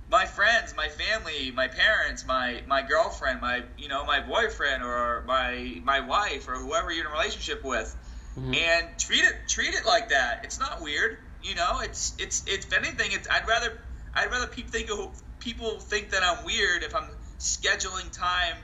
my 0.10 0.26
friends, 0.26 0.74
my 0.76 0.90
family, 0.90 1.52
my 1.52 1.68
parents, 1.68 2.26
my 2.26 2.62
my 2.68 2.82
girlfriend, 2.82 3.42
my 3.42 3.64
you 3.78 3.88
know 3.88 4.06
my 4.06 4.20
boyfriend 4.20 4.84
or 4.84 5.24
my 5.26 5.80
my 5.84 6.02
wife 6.02 6.48
or 6.48 6.56
whoever 6.56 6.92
you're 6.92 7.06
in 7.06 7.12
a 7.12 7.14
relationship 7.14 7.64
with, 7.64 7.96
Mhm. 8.38 8.56
and 8.56 9.00
treat 9.00 9.24
it 9.24 9.48
treat 9.48 9.74
it 9.74 9.86
like 9.86 10.10
that. 10.10 10.42
It's 10.44 10.60
not 10.60 10.82
weird, 10.82 11.18
you 11.42 11.56
know. 11.56 11.80
It's 11.82 12.14
it's 12.18 12.44
it's 12.46 12.66
if 12.66 12.74
anything, 12.74 13.12
it's 13.14 13.28
I'd 13.30 13.48
rather 13.48 13.80
I'd 14.14 14.32
rather 14.32 14.48
people 14.48 14.72
think 14.72 14.90
of, 14.90 15.22
people 15.40 15.80
think 15.80 16.10
that 16.12 16.24
I'm 16.24 16.44
weird 16.46 16.84
if 16.84 16.94
I'm 16.94 17.10
scheduling 17.40 18.12
time 18.12 18.58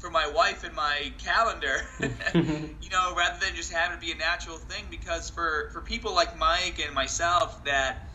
for 0.00 0.10
my 0.10 0.26
wife 0.26 0.64
in 0.64 0.74
my 0.74 1.12
calendar, 1.18 1.82
you 2.34 2.90
know, 2.90 3.14
rather 3.14 3.38
than 3.38 3.54
just 3.54 3.70
having 3.70 3.98
it 3.98 4.00
be 4.00 4.10
a 4.10 4.16
natural 4.16 4.56
thing. 4.56 4.84
Because 4.90 5.30
for 5.30 5.70
for 5.72 5.80
people 5.80 6.14
like 6.14 6.36
Mike 6.38 6.82
and 6.84 6.94
myself 6.94 7.64
that 7.64 8.08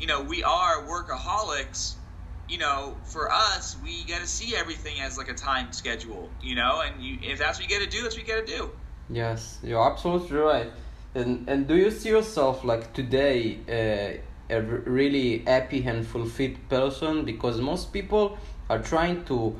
you 0.00 0.06
know 0.06 0.22
we 0.22 0.42
are 0.42 0.82
workaholics. 0.82 1.94
You 2.48 2.58
know, 2.58 2.96
for 3.04 3.30
us, 3.30 3.76
we 3.80 4.02
got 4.04 4.22
to 4.22 4.26
see 4.26 4.56
everything 4.56 5.00
as 5.00 5.16
like 5.16 5.28
a 5.30 5.34
time 5.34 5.72
schedule. 5.72 6.28
You 6.42 6.56
know, 6.56 6.82
and 6.84 7.00
you, 7.00 7.18
if 7.22 7.38
that's 7.38 7.60
what 7.60 7.70
you 7.70 7.78
got 7.78 7.84
to 7.84 7.90
do, 7.90 8.02
that's 8.02 8.16
what 8.16 8.26
you 8.26 8.34
got 8.34 8.44
to 8.44 8.52
do. 8.58 8.70
Yes, 9.08 9.58
you're 9.62 9.84
absolutely 9.88 10.38
right. 10.38 10.72
And 11.14 11.48
and 11.48 11.68
do 11.68 11.76
you 11.76 11.90
see 11.90 12.08
yourself 12.08 12.64
like 12.64 12.92
today 12.92 13.58
uh, 13.68 14.54
a 14.54 14.56
r- 14.56 14.82
really 14.84 15.38
happy 15.46 15.84
and 15.84 16.04
fulfilled 16.04 16.58
person? 16.68 17.24
Because 17.24 17.60
most 17.60 17.92
people 17.92 18.38
are 18.68 18.80
trying 18.80 19.24
to 19.26 19.56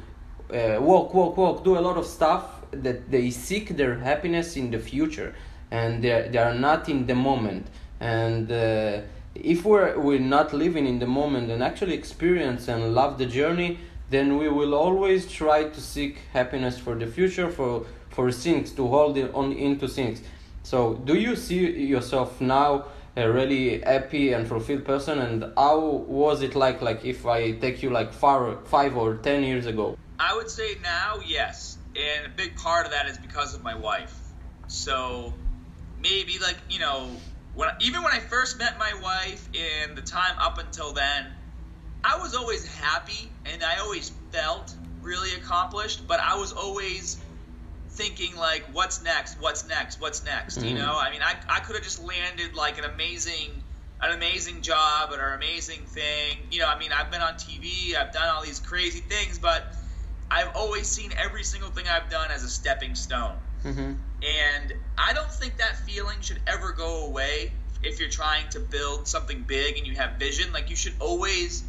uh, 0.52 0.80
walk, 0.80 1.14
walk, 1.14 1.36
walk, 1.36 1.64
do 1.64 1.78
a 1.78 1.80
lot 1.80 1.96
of 1.96 2.06
stuff 2.06 2.44
that 2.72 3.10
they 3.10 3.30
seek 3.30 3.76
their 3.76 3.96
happiness 3.98 4.56
in 4.56 4.70
the 4.70 4.78
future, 4.78 5.34
and 5.70 6.02
they 6.02 6.28
they 6.30 6.38
are 6.38 6.54
not 6.54 6.88
in 6.88 7.06
the 7.06 7.14
moment. 7.14 7.66
And 8.00 8.50
uh, 8.50 9.00
if 9.34 9.64
we're 9.64 9.98
we're 9.98 10.18
not 10.18 10.52
living 10.52 10.86
in 10.86 10.98
the 10.98 11.06
moment 11.06 11.50
and 11.50 11.62
actually 11.62 11.94
experience 11.94 12.68
and 12.68 12.94
love 12.94 13.18
the 13.18 13.26
journey, 13.26 13.78
then 14.10 14.38
we 14.38 14.48
will 14.48 14.74
always 14.74 15.30
try 15.30 15.64
to 15.64 15.80
seek 15.80 16.18
happiness 16.32 16.78
for 16.78 16.94
the 16.94 17.06
future 17.06 17.50
for 17.50 17.86
for 18.08 18.32
things 18.32 18.72
to 18.72 18.86
hold 18.88 19.16
it 19.16 19.32
on 19.34 19.52
into 19.52 19.86
things. 19.88 20.22
So, 20.62 20.94
do 21.04 21.14
you 21.14 21.36
see 21.36 21.70
yourself 21.86 22.40
now 22.40 22.86
a 23.16 23.30
really 23.30 23.80
happy 23.80 24.32
and 24.32 24.46
fulfilled 24.46 24.84
person? 24.84 25.18
And 25.18 25.52
how 25.56 25.78
was 25.80 26.42
it 26.42 26.54
like? 26.54 26.82
Like 26.82 27.04
if 27.04 27.24
I 27.26 27.52
take 27.52 27.82
you 27.82 27.90
like 27.90 28.12
far 28.12 28.56
five 28.64 28.96
or 28.96 29.16
ten 29.16 29.42
years 29.42 29.66
ago? 29.66 29.96
I 30.20 30.36
would 30.36 30.50
say 30.50 30.76
now, 30.82 31.20
yes. 31.26 31.78
And 31.96 32.26
a 32.26 32.36
big 32.36 32.54
part 32.56 32.84
of 32.84 32.92
that 32.92 33.08
is 33.08 33.18
because 33.18 33.54
of 33.54 33.62
my 33.62 33.74
wife. 33.74 34.14
So 34.68 35.32
maybe 35.98 36.38
like, 36.40 36.58
you 36.68 36.78
know, 36.78 37.16
when 37.54 37.70
even 37.80 38.02
when 38.02 38.12
I 38.12 38.20
first 38.20 38.58
met 38.58 38.78
my 38.78 38.92
wife 39.02 39.48
and 39.58 39.96
the 39.96 40.02
time 40.02 40.34
up 40.40 40.58
until 40.58 40.92
then, 40.92 41.26
I 42.04 42.18
was 42.18 42.34
always 42.34 42.66
happy 42.66 43.32
and 43.52 43.62
I 43.64 43.80
always 43.80 44.10
felt 44.30 44.76
really 45.02 45.34
accomplished, 45.36 46.06
but 46.06 46.20
I 46.20 46.36
was 46.36 46.52
always 46.52 47.18
thinking 47.92 48.36
like 48.36 48.64
what's 48.72 49.02
next? 49.02 49.40
What's 49.40 49.66
next? 49.66 50.00
What's 50.00 50.24
next? 50.24 50.62
You 50.62 50.74
Mhm. 50.74 50.78
know? 50.78 50.98
I 50.98 51.10
mean, 51.10 51.22
I 51.22 51.34
I 51.48 51.60
could 51.60 51.76
have 51.76 51.84
just 51.84 51.98
landed 51.98 52.54
like 52.54 52.78
an 52.78 52.84
amazing 52.84 53.64
an 54.02 54.12
amazing 54.12 54.62
job 54.62 55.12
or 55.12 55.28
an 55.28 55.34
amazing 55.34 55.86
thing. 55.86 56.38
You 56.50 56.60
know, 56.60 56.68
I 56.68 56.78
mean, 56.78 56.90
I've 56.92 57.10
been 57.10 57.20
on 57.20 57.34
TV, 57.34 57.96
I've 57.96 58.12
done 58.12 58.28
all 58.28 58.42
these 58.42 58.60
crazy 58.60 59.00
things, 59.00 59.38
but 59.38 59.74
I've 60.30 60.54
always 60.54 60.88
seen 60.88 61.12
every 61.16 61.42
single 61.42 61.70
thing 61.70 61.86
I've 61.88 62.10
done 62.10 62.30
as 62.30 62.44
a 62.44 62.48
stepping 62.48 62.94
stone. 62.94 63.36
Mm-hmm. 63.64 63.92
And 64.22 64.74
I 64.96 65.12
don't 65.12 65.30
think 65.30 65.56
that 65.58 65.76
feeling 65.78 66.20
should 66.20 66.40
ever 66.46 66.72
go 66.72 67.06
away 67.06 67.52
if 67.82 67.98
you're 67.98 68.10
trying 68.10 68.48
to 68.50 68.60
build 68.60 69.08
something 69.08 69.42
big 69.46 69.78
and 69.78 69.86
you 69.86 69.94
have 69.94 70.18
vision. 70.18 70.52
Like 70.52 70.70
you 70.70 70.76
should 70.76 70.94
always 71.00 71.64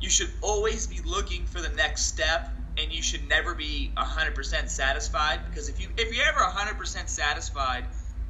you 0.00 0.10
should 0.10 0.30
always 0.42 0.86
be 0.86 1.00
looking 1.04 1.46
for 1.46 1.60
the 1.60 1.70
next 1.70 2.02
step 2.02 2.50
and 2.78 2.92
you 2.92 3.02
should 3.02 3.26
never 3.28 3.54
be 3.54 3.92
100% 3.96 4.68
satisfied 4.68 5.40
because 5.48 5.68
if 5.68 5.80
you 5.80 5.88
if 5.96 6.14
you're 6.14 6.26
ever 6.26 6.40
100% 6.40 7.08
satisfied, 7.08 7.84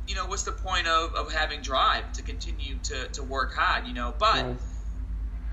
you 0.07 0.15
know, 0.15 0.27
what's 0.27 0.45
the 0.45 0.53
point 0.53 0.87
of, 0.87 1.15
of 1.15 1.33
having 1.33 1.61
drive 1.63 2.13
to 2.13 2.23
continue 2.23 2.77
to, 2.85 3.09
to 3.09 3.23
work 3.23 3.55
hard, 3.55 3.87
you 3.87 3.95
know? 3.95 4.15
But 4.19 4.45
Right. 4.45 4.57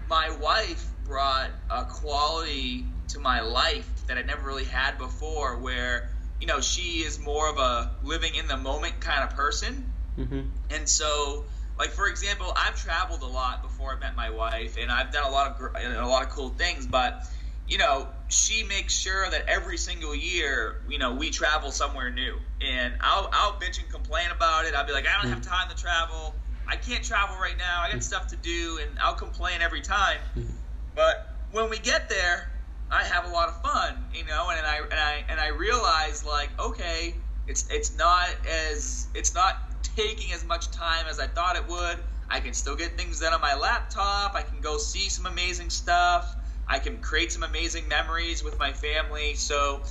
my 0.08 0.30
wife 0.40 0.86
brought 1.04 1.50
a 1.70 1.86
quality 1.86 2.86
to 3.10 3.20
my 3.20 3.42
life 3.42 3.90
that 4.08 4.18
I 4.18 4.22
never 4.22 4.46
really 4.46 4.66
had 4.66 4.98
before, 4.98 5.58
where 5.58 6.10
you 6.40 6.48
know 6.48 6.62
she 6.62 7.04
is 7.04 7.20
more 7.20 7.50
of 7.50 7.58
a 7.58 7.92
living 8.04 8.36
in 8.36 8.48
the 8.48 8.58
moment 8.58 9.00
kind 9.00 9.24
of 9.24 9.36
person, 9.36 9.92
Mm-hmm. 10.18 10.42
and 10.70 10.88
so 10.88 11.44
like 11.80 11.90
for 11.90 12.08
example, 12.08 12.54
I've 12.56 12.76
traveled 12.76 13.24
a 13.24 13.28
lot 13.28 13.64
before 13.64 13.96
I 13.96 14.00
met 14.00 14.16
my 14.16 14.30
wife, 14.30 14.78
and 14.80 14.92
I've 14.92 15.12
done 15.12 15.26
a 15.26 15.32
lot 15.32 15.52
of 15.52 15.58
gr- 15.58 15.76
a 15.76 16.08
lot 16.08 16.24
of 16.24 16.30
cool 16.30 16.50
things, 16.50 16.86
but 16.86 17.24
you 17.68 17.78
know 17.78 18.08
she 18.28 18.64
makes 18.64 18.94
sure 18.94 19.30
that 19.30 19.48
every 19.48 19.78
single 19.78 20.16
year, 20.16 20.82
you 20.90 20.98
know, 20.98 21.14
we 21.14 21.30
travel 21.30 21.72
somewhere 21.72 22.10
new, 22.10 22.38
and 22.62 22.94
I'll 23.02 23.30
I'll 23.32 23.54
bitch 23.54 23.80
and 23.80 23.90
complain 23.90 24.28
about 24.36 24.66
it. 24.66 24.76
I'll 24.76 24.86
be 24.86 24.94
like, 24.94 25.08
I 25.08 25.22
don't 25.22 25.32
have 25.32 25.42
mm-hmm. 25.42 25.54
time 25.54 25.70
to 25.70 25.76
travel. 25.76 26.36
I 26.68 26.76
can't 26.76 27.04
travel 27.04 27.38
right 27.38 27.58
now. 27.58 27.82
I 27.82 27.88
got 27.88 27.92
mm-hmm. 27.92 28.02
stuff 28.02 28.28
to 28.28 28.36
do, 28.36 28.80
and 28.82 29.00
I'll 29.00 29.16
complain 29.16 29.62
every 29.62 29.82
time. 29.82 30.18
Mm-hmm. 30.38 30.50
But 30.96 31.36
when 31.52 31.70
we 31.70 31.80
get 31.80 32.10
there, 32.10 32.50
I 32.94 33.04
have 33.06 33.26
a 33.26 33.30
lot 33.30 33.50
of 33.50 33.60
fun, 33.62 34.06
you 34.14 34.24
know, 34.26 34.52
and, 34.52 34.66
I 34.66 34.78
and 34.78 35.00
I 35.00 35.24
and 35.28 35.40
I 35.40 35.48
realize 35.48 36.24
like, 36.24 36.50
okay, 36.60 37.16
it's 37.48 37.68
it's 37.70 37.98
not 37.98 38.30
as 38.48 39.08
it's 39.16 39.34
not 39.34 39.84
taking 39.96 40.32
as 40.34 40.46
much 40.46 40.70
time 40.70 41.08
as 41.10 41.20
I 41.20 41.26
thought 41.28 41.56
it 41.56 41.68
would. 41.68 41.98
I 42.30 42.40
can 42.40 42.54
still 42.54 42.76
get 42.76 42.96
things 42.98 43.20
done 43.20 43.34
on 43.34 43.42
my 43.42 43.56
laptop. 43.56 44.36
I 44.36 44.44
can 44.44 44.62
go 44.62 44.78
see 44.78 45.10
some 45.10 45.26
amazing 45.26 45.72
stuff. 45.72 46.36
I 46.68 46.80
can 46.80 47.00
create 47.00 47.32
some 47.32 47.44
amazing 47.44 47.88
memories 47.88 48.44
with 48.44 48.58
my 48.60 48.72
family. 48.72 49.36
So, 49.36 49.82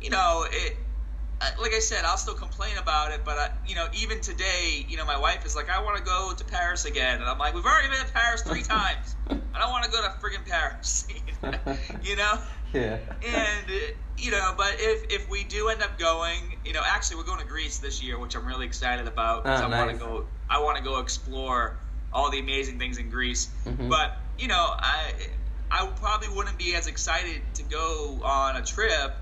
you 0.00 0.10
know, 0.10 0.44
it 0.50 0.76
like 1.60 1.72
I 1.72 1.78
said, 1.78 2.04
I'll 2.04 2.16
still 2.16 2.34
complain 2.34 2.76
about 2.80 3.12
it, 3.12 3.24
but 3.24 3.38
I, 3.38 3.48
you 3.66 3.74
know, 3.74 3.86
even 3.92 4.20
today, 4.20 4.84
you 4.86 4.96
know, 4.96 5.06
my 5.06 5.18
wife 5.18 5.46
is 5.46 5.54
like, 5.54 5.70
I 5.70 5.82
want 5.82 5.96
to 5.96 6.02
go 6.02 6.32
to 6.36 6.44
Paris 6.44 6.84
again, 6.84 7.20
and 7.20 7.28
I'm 7.28 7.38
like, 7.38 7.54
we've 7.54 7.64
already 7.64 7.88
been 7.88 8.04
to 8.04 8.12
Paris 8.12 8.42
three 8.42 8.62
times. 8.76 9.16
I 9.28 9.58
don't 9.60 9.70
want 9.70 9.84
to 9.84 9.90
go 9.90 10.02
to 10.02 10.08
friggin' 10.20 10.48
Paris, 10.48 11.06
you 12.02 12.16
know. 12.16 12.38
Yeah. 12.72 12.98
And 13.22 13.70
uh, 13.70 13.74
you 14.16 14.30
know, 14.30 14.54
but 14.56 14.74
if 14.78 15.22
if 15.22 15.30
we 15.30 15.44
do 15.44 15.68
end 15.68 15.82
up 15.82 15.98
going, 15.98 16.40
you 16.64 16.72
know, 16.72 16.82
actually 16.84 17.18
we're 17.18 17.24
going 17.24 17.40
to 17.40 17.46
Greece 17.46 17.78
this 17.78 18.02
year, 18.02 18.18
which 18.18 18.34
I'm 18.34 18.46
really 18.46 18.66
excited 18.66 19.06
about. 19.06 19.42
Ah, 19.46 19.62
I 19.64 19.68
want 19.68 19.90
to 19.90 19.96
go. 19.96 20.26
I 20.50 20.60
want 20.60 20.76
to 20.76 20.82
go 20.82 21.00
explore 21.00 21.78
all 22.12 22.30
the 22.30 22.40
amazing 22.40 22.78
things 22.78 22.98
in 22.98 23.10
Greece. 23.10 23.48
Mhm. 23.64 23.88
But 23.88 24.20
you 24.38 24.48
know, 24.48 24.74
I 24.78 25.12
I 25.70 25.86
probably 25.96 26.28
wouldn't 26.28 26.58
be 26.58 26.74
as 26.74 26.86
excited 26.88 27.42
to 27.54 27.62
go 27.62 28.22
on 28.24 28.56
a 28.56 28.62
trip 28.62 29.16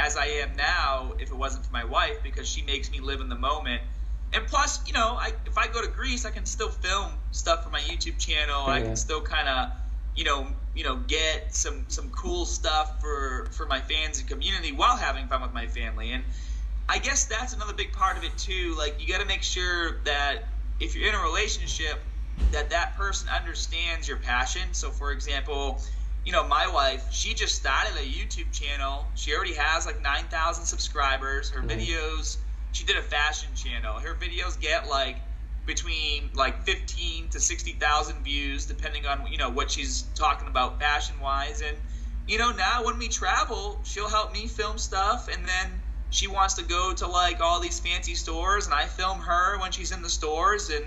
as 0.00 0.16
I 0.16 0.26
am 0.26 0.56
now 0.56 1.12
if 1.18 1.30
it 1.30 1.36
wasn't 1.36 1.66
for 1.66 1.72
my 1.72 1.84
wife 1.84 2.22
because 2.22 2.48
she 2.48 2.62
makes 2.62 2.90
me 2.90 3.00
live 3.00 3.20
in 3.20 3.28
the 3.28 3.36
moment. 3.36 3.82
And 4.32 4.46
plus, 4.46 4.80
you 4.86 4.92
know, 4.92 5.16
I, 5.20 5.32
if 5.46 5.58
I 5.58 5.66
go 5.66 5.82
to 5.82 5.88
Greece, 5.88 6.24
I 6.24 6.30
can 6.30 6.46
still 6.46 6.68
film 6.68 7.12
stuff 7.32 7.64
for 7.64 7.70
my 7.70 7.80
YouTube 7.80 8.18
channel. 8.18 8.66
I 8.66 8.80
can 8.80 8.96
still 8.96 9.20
kind 9.20 9.48
of, 9.48 9.70
you 10.14 10.24
know, 10.24 10.46
you 10.74 10.84
know, 10.84 10.96
get 10.96 11.54
some 11.54 11.84
some 11.88 12.10
cool 12.10 12.46
stuff 12.46 13.00
for 13.00 13.48
for 13.50 13.66
my 13.66 13.80
fans 13.80 14.20
and 14.20 14.28
community 14.28 14.72
while 14.72 14.96
having 14.96 15.26
fun 15.26 15.42
with 15.42 15.52
my 15.52 15.66
family. 15.66 16.12
And 16.12 16.22
I 16.88 16.98
guess 16.98 17.24
that's 17.24 17.52
another 17.54 17.74
big 17.74 17.92
part 17.92 18.16
of 18.16 18.24
it 18.24 18.36
too. 18.38 18.76
Like 18.78 19.00
you 19.00 19.12
got 19.12 19.20
to 19.20 19.26
make 19.26 19.42
sure 19.42 19.98
that 20.04 20.44
if 20.78 20.94
you're 20.94 21.08
in 21.08 21.14
a 21.14 21.22
relationship, 21.22 22.00
that 22.52 22.70
that 22.70 22.96
person 22.96 23.28
understands 23.28 24.08
your 24.08 24.16
passion. 24.16 24.62
So, 24.72 24.90
for 24.90 25.12
example, 25.12 25.80
you 26.24 26.32
know, 26.32 26.46
my 26.46 26.66
wife, 26.66 27.08
she 27.10 27.34
just 27.34 27.56
started 27.56 27.94
a 27.96 28.04
YouTube 28.04 28.52
channel. 28.52 29.06
She 29.14 29.34
already 29.34 29.54
has 29.54 29.86
like 29.86 30.02
9,000 30.02 30.64
subscribers. 30.64 31.50
Her 31.50 31.62
Nice. 31.62 31.76
videos, 31.88 32.36
she 32.72 32.84
did 32.84 32.96
a 32.96 33.02
fashion 33.02 33.48
channel. 33.54 33.98
Her 33.98 34.14
videos 34.14 34.60
get 34.60 34.88
like 34.88 35.16
between 35.66 36.30
like 36.34 36.62
15 36.64 37.28
to 37.30 37.40
60,000 37.40 38.22
views, 38.22 38.66
depending 38.66 39.06
on, 39.06 39.26
you 39.30 39.38
know, 39.38 39.50
what 39.50 39.70
she's 39.70 40.02
talking 40.14 40.48
about 40.48 40.78
fashion 40.80 41.18
wise. 41.20 41.62
And, 41.62 41.76
you 42.26 42.38
know, 42.38 42.50
now 42.52 42.84
when 42.84 42.98
we 42.98 43.08
travel, 43.08 43.80
she'll 43.84 44.08
help 44.08 44.32
me 44.32 44.46
film 44.46 44.78
stuff. 44.78 45.28
And 45.32 45.46
then 45.46 45.80
she 46.10 46.26
wants 46.26 46.54
to 46.54 46.62
go 46.62 46.92
to 46.94 47.06
like 47.06 47.40
all 47.40 47.60
these 47.60 47.78
fancy 47.80 48.14
stores, 48.14 48.66
and 48.66 48.74
I 48.74 48.86
film 48.86 49.20
her 49.20 49.58
when 49.60 49.70
she's 49.72 49.92
in 49.92 50.02
the 50.02 50.10
stores. 50.10 50.68
And, 50.70 50.84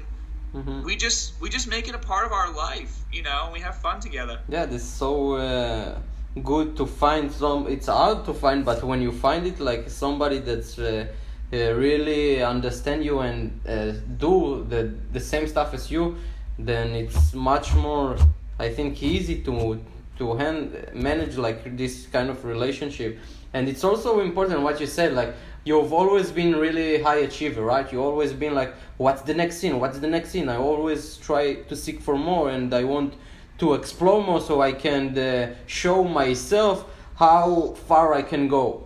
Mhm. 0.53 0.83
we 0.83 0.95
just 0.95 1.33
we 1.41 1.49
just 1.49 1.67
make 1.67 1.87
it 1.87 1.95
a 1.95 2.03
part 2.11 2.25
of 2.27 2.31
our 2.31 2.51
life 2.53 2.93
you 3.11 3.23
know 3.23 3.49
we 3.51 3.59
have 3.59 3.75
fun 3.81 3.99
together 3.99 4.39
Yeah, 4.49 4.65
this 4.67 4.83
is 4.83 4.89
so 4.89 5.33
uh, 5.35 5.97
good 6.43 6.75
to 6.77 6.85
find 6.85 7.31
some. 7.31 7.67
It's 7.67 7.87
hard 7.87 8.25
to 8.25 8.33
find, 8.33 8.65
but 8.65 8.83
when 8.83 9.01
you 9.01 9.11
find 9.11 9.45
it, 9.47 9.59
like 9.59 9.89
somebody 9.89 10.39
that's 10.39 10.77
uh, 10.79 11.05
uh, 11.53 11.57
really 11.85 12.43
understand 12.43 13.03
you 13.05 13.19
and 13.19 13.39
uh, 13.67 13.91
do 14.17 14.65
the 14.69 14.81
the 15.11 15.19
same 15.19 15.45
stuff 15.47 15.73
as 15.73 15.89
you, 15.91 16.15
then 16.59 16.87
it's 16.95 17.33
much 17.33 17.73
more. 17.75 18.15
I 18.59 18.69
think 18.77 19.01
easy 19.03 19.41
to 19.47 19.79
to 20.19 20.35
hand, 20.41 20.65
manage 20.93 21.37
like 21.37 21.77
this 21.77 22.07
kind 22.15 22.29
of 22.29 22.45
relationship, 22.45 23.17
and 23.53 23.67
it's 23.67 23.83
also 23.83 24.19
important 24.21 24.61
what 24.61 24.79
you 24.79 24.87
said. 24.87 25.13
Like 25.13 25.33
you've 25.63 25.93
always 25.93 26.31
been 26.31 26.55
really 26.55 27.01
high 27.01 27.17
achiever, 27.17 27.63
right? 27.63 27.91
You 27.91 28.01
always 28.01 28.33
been 28.33 28.53
like, 28.53 28.73
what's 28.97 29.21
the 29.21 29.33
next 29.33 29.57
scene? 29.57 29.79
What's 29.79 29.99
the 29.99 30.07
next 30.07 30.29
scene? 30.29 30.49
I 30.49 30.57
always 30.57 31.17
try 31.17 31.55
to 31.55 31.75
seek 31.75 32.01
for 32.01 32.17
more, 32.17 32.49
and 32.49 32.73
I 32.73 32.83
want 32.83 33.13
to 33.59 33.73
explore 33.73 34.23
more 34.23 34.41
so 34.41 34.61
I 34.61 34.73
can 34.73 35.17
uh, 35.17 35.55
show 35.67 36.03
myself 36.03 36.85
how 37.15 37.75
far 37.87 38.13
I 38.13 38.21
can 38.21 38.47
go. 38.47 38.85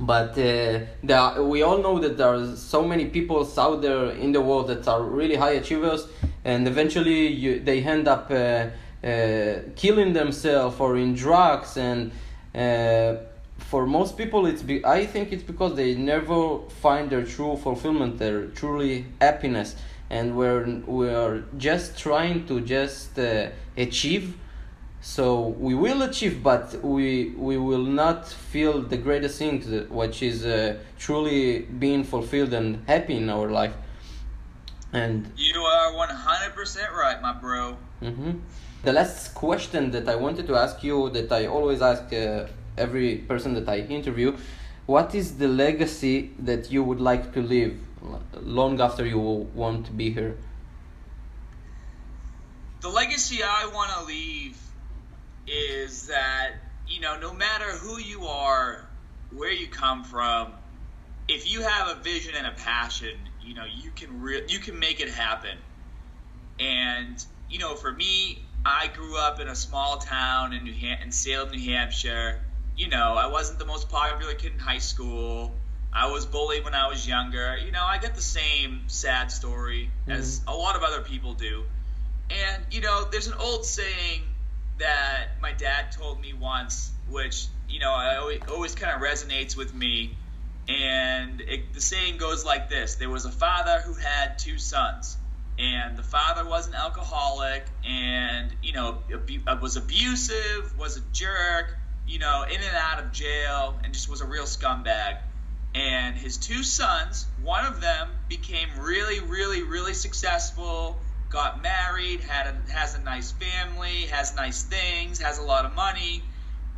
But 0.00 0.32
uh, 0.32 0.80
there 1.02 1.42
we 1.42 1.62
all 1.62 1.78
know 1.78 1.98
that 2.00 2.16
there 2.16 2.34
are 2.34 2.56
so 2.56 2.82
many 2.82 3.06
people 3.06 3.48
out 3.56 3.82
there 3.82 4.10
in 4.10 4.32
the 4.32 4.40
world 4.40 4.68
that 4.68 4.88
are 4.88 5.02
really 5.02 5.36
high 5.36 5.52
achievers, 5.52 6.08
and 6.44 6.66
eventually 6.66 7.28
you, 7.28 7.60
they 7.60 7.82
end 7.82 8.08
up 8.08 8.30
uh, 8.30 8.66
uh, 9.06 9.60
killing 9.76 10.12
themselves 10.12 10.80
or 10.80 10.96
in 10.96 11.14
drugs. 11.14 11.76
And 11.76 12.10
uh, 12.54 13.22
for 13.70 13.86
most 13.86 14.16
people, 14.16 14.46
it's 14.46 14.62
be, 14.62 14.84
I 14.84 15.06
think 15.06 15.32
it's 15.32 15.42
because 15.42 15.74
they 15.74 15.94
never 15.94 16.58
find 16.80 17.10
their 17.10 17.24
true 17.24 17.56
fulfillment, 17.56 18.18
their 18.18 18.46
truly 18.46 19.06
happiness 19.20 19.76
and 20.10 20.36
we're 20.36 20.66
we're 20.86 21.42
just 21.56 21.98
trying 21.98 22.46
to 22.46 22.60
just 22.60 23.18
uh, 23.18 23.48
achieve. 23.76 24.36
So 25.00 25.48
we 25.66 25.74
will 25.74 26.02
achieve 26.02 26.42
but 26.42 26.84
we 26.84 27.30
we 27.30 27.56
will 27.56 27.88
not 28.02 28.28
feel 28.28 28.82
the 28.82 28.98
greatest 28.98 29.38
thing 29.38 29.60
which 29.88 30.22
is 30.22 30.44
uh, 30.44 30.76
truly 30.98 31.60
being 31.62 32.04
fulfilled 32.04 32.52
and 32.52 32.84
happy 32.86 33.16
in 33.16 33.30
our 33.30 33.50
life. 33.50 33.74
And 34.92 35.32
you 35.36 35.60
are 35.60 35.92
100% 35.92 36.92
right 36.92 37.22
my 37.22 37.32
bro. 37.32 37.78
Hmm 38.00 38.32
the 38.82 38.92
last 38.92 39.32
question 39.32 39.92
that 39.92 40.08
i 40.08 40.16
wanted 40.16 40.44
to 40.44 40.56
ask 40.56 40.82
you 40.82 41.08
that 41.10 41.30
i 41.30 41.46
always 41.46 41.80
ask 41.80 42.12
uh, 42.12 42.46
every 42.76 43.16
person 43.16 43.54
that 43.54 43.68
i 43.68 43.78
interview 43.78 44.36
what 44.86 45.14
is 45.14 45.38
the 45.38 45.46
legacy 45.48 46.32
that 46.38 46.72
you 46.72 46.82
would 46.82 47.00
like 47.00 47.32
to 47.32 47.40
leave 47.40 47.80
long 48.40 48.80
after 48.80 49.06
you 49.06 49.18
won't 49.18 49.96
be 49.96 50.10
here? 50.10 50.36
The 52.80 52.88
legacy 52.88 53.42
i 53.44 53.70
want 53.72 53.90
to 53.92 54.04
leave 54.04 54.58
is 55.46 56.08
that 56.08 56.50
you 56.88 57.00
know 57.00 57.18
no 57.20 57.32
matter 57.32 57.70
who 57.70 57.98
you 57.98 58.24
are 58.24 58.88
where 59.30 59.52
you 59.52 59.68
come 59.68 60.02
from 60.02 60.52
if 61.28 61.50
you 61.50 61.62
have 61.62 61.96
a 61.96 62.00
vision 62.02 62.34
and 62.36 62.46
a 62.46 62.50
passion 62.50 63.14
you 63.40 63.54
know 63.54 63.64
you 63.64 63.92
can 63.92 64.20
re- 64.20 64.44
you 64.48 64.58
can 64.58 64.78
make 64.78 65.00
it 65.00 65.08
happen. 65.08 65.56
And 66.58 67.24
you 67.48 67.60
know 67.60 67.76
for 67.76 67.92
me 67.92 68.44
i 68.64 68.88
grew 68.88 69.16
up 69.16 69.38
in 69.40 69.46
a 69.46 69.54
small 69.54 69.98
town 69.98 70.52
in 70.52 70.64
new 70.64 70.74
Ham- 70.74 70.98
in 71.02 71.12
salem 71.12 71.50
new 71.52 71.72
hampshire 71.72 72.40
you 72.76 72.88
know 72.88 73.14
i 73.14 73.26
wasn't 73.26 73.58
the 73.58 73.66
most 73.66 73.88
popular 73.88 74.34
kid 74.34 74.52
in 74.52 74.58
high 74.58 74.78
school. 74.78 75.54
I 75.94 76.10
was 76.10 76.24
bullied 76.24 76.64
when 76.64 76.74
i 76.74 76.88
was 76.88 77.06
younger. 77.06 77.56
You 77.58 77.72
know 77.72 77.84
i 77.84 77.98
got 77.98 78.14
the 78.14 78.22
same 78.22 78.88
sad 78.88 79.30
story 79.30 79.90
as 80.08 80.42
a 80.46 80.54
lot 80.54 80.76
of 80.76 80.82
other 80.82 81.02
people 81.02 81.34
do. 81.34 81.64
And 82.30 82.64
you 82.70 82.80
know 82.80 83.06
there's 83.10 83.26
an 83.26 83.34
old 83.38 83.64
saying 83.64 84.22
that 84.78 85.28
my 85.40 85.52
dad 85.52 85.92
told 85.92 86.20
me 86.20 86.32
once 86.32 86.92
which 87.06 87.46
you 87.68 87.78
know 87.80 87.92
I 87.92 88.16
always, 88.16 88.40
always 88.50 88.74
kind 88.74 88.94
of 88.94 89.02
resonates 89.02 89.56
with 89.56 89.74
me. 89.74 90.16
And 90.68 91.40
it, 91.40 91.74
the 91.74 91.80
saying 91.80 92.18
goes 92.18 92.44
like 92.44 92.70
this 92.70 92.94
there 92.96 93.10
was 93.10 93.24
a 93.24 93.32
father 93.32 93.80
who 93.84 93.94
had 93.94 94.38
two 94.38 94.58
sons 94.58 95.18
and 95.58 95.96
the 95.96 96.02
father 96.02 96.48
was 96.48 96.66
an 96.68 96.74
alcoholic 96.74 97.66
and 97.84 98.54
you 98.62 98.72
know 98.72 99.02
uh, 99.12 99.56
was 99.60 99.76
abusive 99.76 100.74
was 100.78 100.96
a 100.96 101.00
jerk 101.12 101.76
you 102.06 102.18
know 102.18 102.44
in 102.48 102.56
and 102.56 102.76
out 102.76 103.02
of 103.02 103.12
jail 103.12 103.78
and 103.84 103.92
just 103.92 104.08
was 104.08 104.20
a 104.20 104.26
real 104.26 104.44
scumbag. 104.44 105.18
And 105.74 106.16
his 106.16 106.36
two 106.36 106.62
sons 106.62 107.26
one 107.42 107.64
of 107.64 107.80
them 107.80 108.08
became 108.28 108.68
really 108.80 109.20
really 109.20 109.62
really 109.62 109.94
successful 109.94 111.00
got 111.30 111.62
married 111.62 112.20
had 112.20 112.46
a, 112.46 112.72
has 112.72 112.94
a 112.94 113.00
nice 113.00 113.32
family 113.32 114.06
has 114.10 114.34
nice 114.36 114.62
things 114.62 115.20
has 115.20 115.38
a 115.38 115.42
lot 115.42 115.64
of 115.64 115.74
money. 115.74 116.22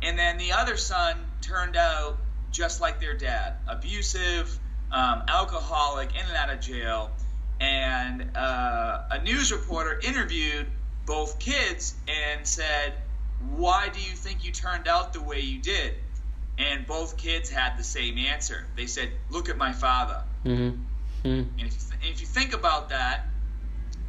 And 0.01 0.17
then 0.17 0.37
the 0.37 0.53
other 0.53 0.77
son 0.77 1.17
turned 1.41 1.75
out 1.75 2.17
just 2.51 2.79
like 2.79 2.99
their 2.99 3.17
dad 3.17 3.55
abusive 3.67 4.59
um, 4.91 5.23
alcoholic 5.27 6.11
in 6.15 6.25
and 6.25 6.35
out 6.35 6.49
of 6.49 6.61
jail. 6.61 7.11
And 7.59 8.31
uh, 8.35 9.03
a 9.11 9.21
news 9.21 9.51
reporter 9.51 9.99
interviewed 10.03 10.67
both 11.05 11.39
kids 11.39 11.95
and 12.07 12.45
said 12.45 12.93
why 13.57 13.89
do 13.89 13.99
you 13.99 14.15
think 14.15 14.43
you 14.43 14.51
turned 14.51 14.87
out 14.87 15.13
the 15.13 15.21
way 15.21 15.41
you 15.41 15.61
did? 15.61 15.93
And 16.57 16.85
both 16.87 17.17
kids 17.17 17.49
had 17.49 17.77
the 17.77 17.83
same 17.83 18.17
answer. 18.17 18.65
They 18.75 18.87
said, 18.87 19.11
look 19.29 19.49
at 19.49 19.57
my 19.57 19.73
father. 19.73 20.21
Mm-hmm. 20.45 20.81
Mm-hmm. 21.27 21.59
And 21.59 21.67
if 21.67 21.73
you, 21.73 21.79
th- 21.79 21.99
and 22.01 22.13
if 22.13 22.21
you 22.21 22.27
think 22.27 22.53
about 22.53 22.89
that 22.89 23.25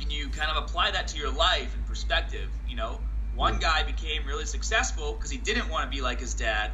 and 0.00 0.12
you 0.12 0.28
kind 0.28 0.50
of 0.50 0.64
apply 0.64 0.92
that 0.92 1.08
to 1.08 1.18
your 1.18 1.32
life 1.32 1.74
and 1.74 1.86
perspective, 1.86 2.48
you 2.68 2.76
know, 2.76 3.00
one 3.34 3.58
guy 3.58 3.82
became 3.82 4.26
really 4.26 4.46
successful 4.46 5.12
because 5.12 5.30
he 5.30 5.38
didn't 5.38 5.68
want 5.68 5.90
to 5.90 5.94
be 5.94 6.02
like 6.02 6.20
his 6.20 6.34
dad, 6.34 6.72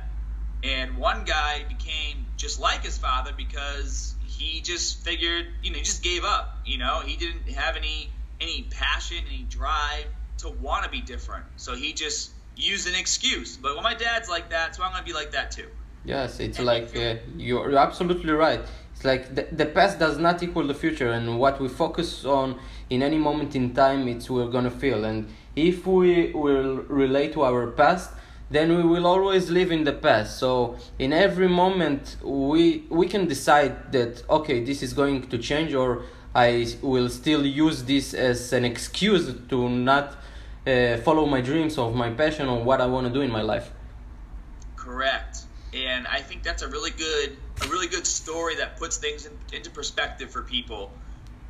and 0.63 0.97
one 0.97 1.25
guy 1.25 1.65
became 1.69 2.27
just 2.37 2.61
like 2.61 2.85
his 2.85 2.99
father 2.99 3.33
because 3.37 4.15
he 4.27 4.61
just 4.61 5.05
figured, 5.05 5.47
you 5.63 5.71
know, 5.71 5.79
he 5.79 5.83
just 5.83 6.03
gave 6.03 6.25
up. 6.25 6.59
You 6.65 6.79
know, 6.79 7.01
he 7.05 7.17
didn't 7.17 7.49
have 7.51 7.77
any 7.77 8.11
any 8.41 8.63
passion, 8.71 9.19
any 9.29 9.43
drive 9.43 10.07
to 10.39 10.51
want 10.51 10.85
to 10.85 10.91
be 10.91 11.01
different. 11.01 11.45
So 11.57 11.75
he 11.75 11.93
just 11.93 12.31
used 12.57 12.89
an 12.89 12.95
excuse. 12.95 13.57
But 13.57 13.75
when 13.75 13.85
my 13.85 13.95
dad's 13.95 14.29
like 14.29 14.51
that, 14.51 14.77
so 14.77 14.83
I'm 14.83 14.93
gonna 14.93 15.05
be 15.05 15.13
like 15.13 15.33
that 15.33 15.51
too. 15.51 15.69
Yes, 16.05 16.41
it's 16.41 16.59
like 16.59 16.97
uh, 16.97 17.17
you're, 17.37 17.71
you're 17.71 17.79
absolutely 17.79 18.33
right. 18.33 18.61
It's 18.93 19.05
like 19.05 19.35
the, 19.35 19.47
the 19.53 19.67
past 19.67 19.99
does 19.99 20.19
not 20.19 20.43
equal 20.43 20.67
the 20.67 20.75
future, 20.75 21.13
and 21.13 21.39
what 21.39 21.61
we 21.61 21.69
focus 21.69 22.25
on 22.25 22.59
in 22.91 23.03
any 23.03 23.19
moment 23.19 23.55
in 23.55 23.73
time, 23.73 24.09
it's 24.09 24.29
we're 24.29 24.51
gonna 24.51 24.71
feel. 24.71 25.05
And 25.05 25.29
if 25.57 25.87
we 25.87 26.33
will 26.33 26.77
relate 26.89 27.33
to 27.35 27.43
our 27.43 27.69
past, 27.69 28.11
then 28.51 28.77
we 28.77 28.83
will 28.83 29.07
always 29.07 29.51
live 29.51 29.73
in 29.73 29.85
the 29.85 29.93
past. 29.93 30.39
So 30.39 30.77
in 30.99 31.13
every 31.13 31.49
moment, 31.49 32.17
we 32.23 32.85
we 32.91 33.07
can 33.07 33.27
decide 33.27 33.93
that 33.93 34.23
okay, 34.29 34.63
this 34.63 34.83
is 34.83 34.93
going 34.93 35.29
to 35.29 35.39
change, 35.39 35.73
or 35.73 36.03
I 36.35 36.67
will 36.83 37.09
still 37.09 37.47
use 37.47 37.85
this 37.85 38.13
as 38.15 38.53
an 38.53 38.65
excuse 38.65 39.33
to 39.49 39.69
not 39.69 40.17
uh, 40.67 40.97
follow 40.99 41.27
my 41.27 41.41
dreams 41.41 41.79
of 41.79 41.95
my 41.95 42.11
passion 42.11 42.49
or 42.49 42.63
what 42.63 42.81
I 42.81 42.87
want 42.87 43.07
to 43.07 43.13
do 43.13 43.21
in 43.21 43.31
my 43.31 43.43
life. 43.43 43.71
Correct. 44.77 45.41
And 45.75 46.07
I 46.07 46.21
think 46.21 46.43
that's 46.43 46.63
a 46.63 46.69
really 46.69 46.91
good 46.91 47.37
a 47.63 47.69
really 47.69 47.87
good 47.87 48.07
story 48.07 48.57
that 48.57 48.77
puts 48.77 48.99
things 48.99 49.27
in, 49.27 49.33
into 49.53 49.71
perspective 49.71 50.31
for 50.31 50.43
people. 50.43 50.93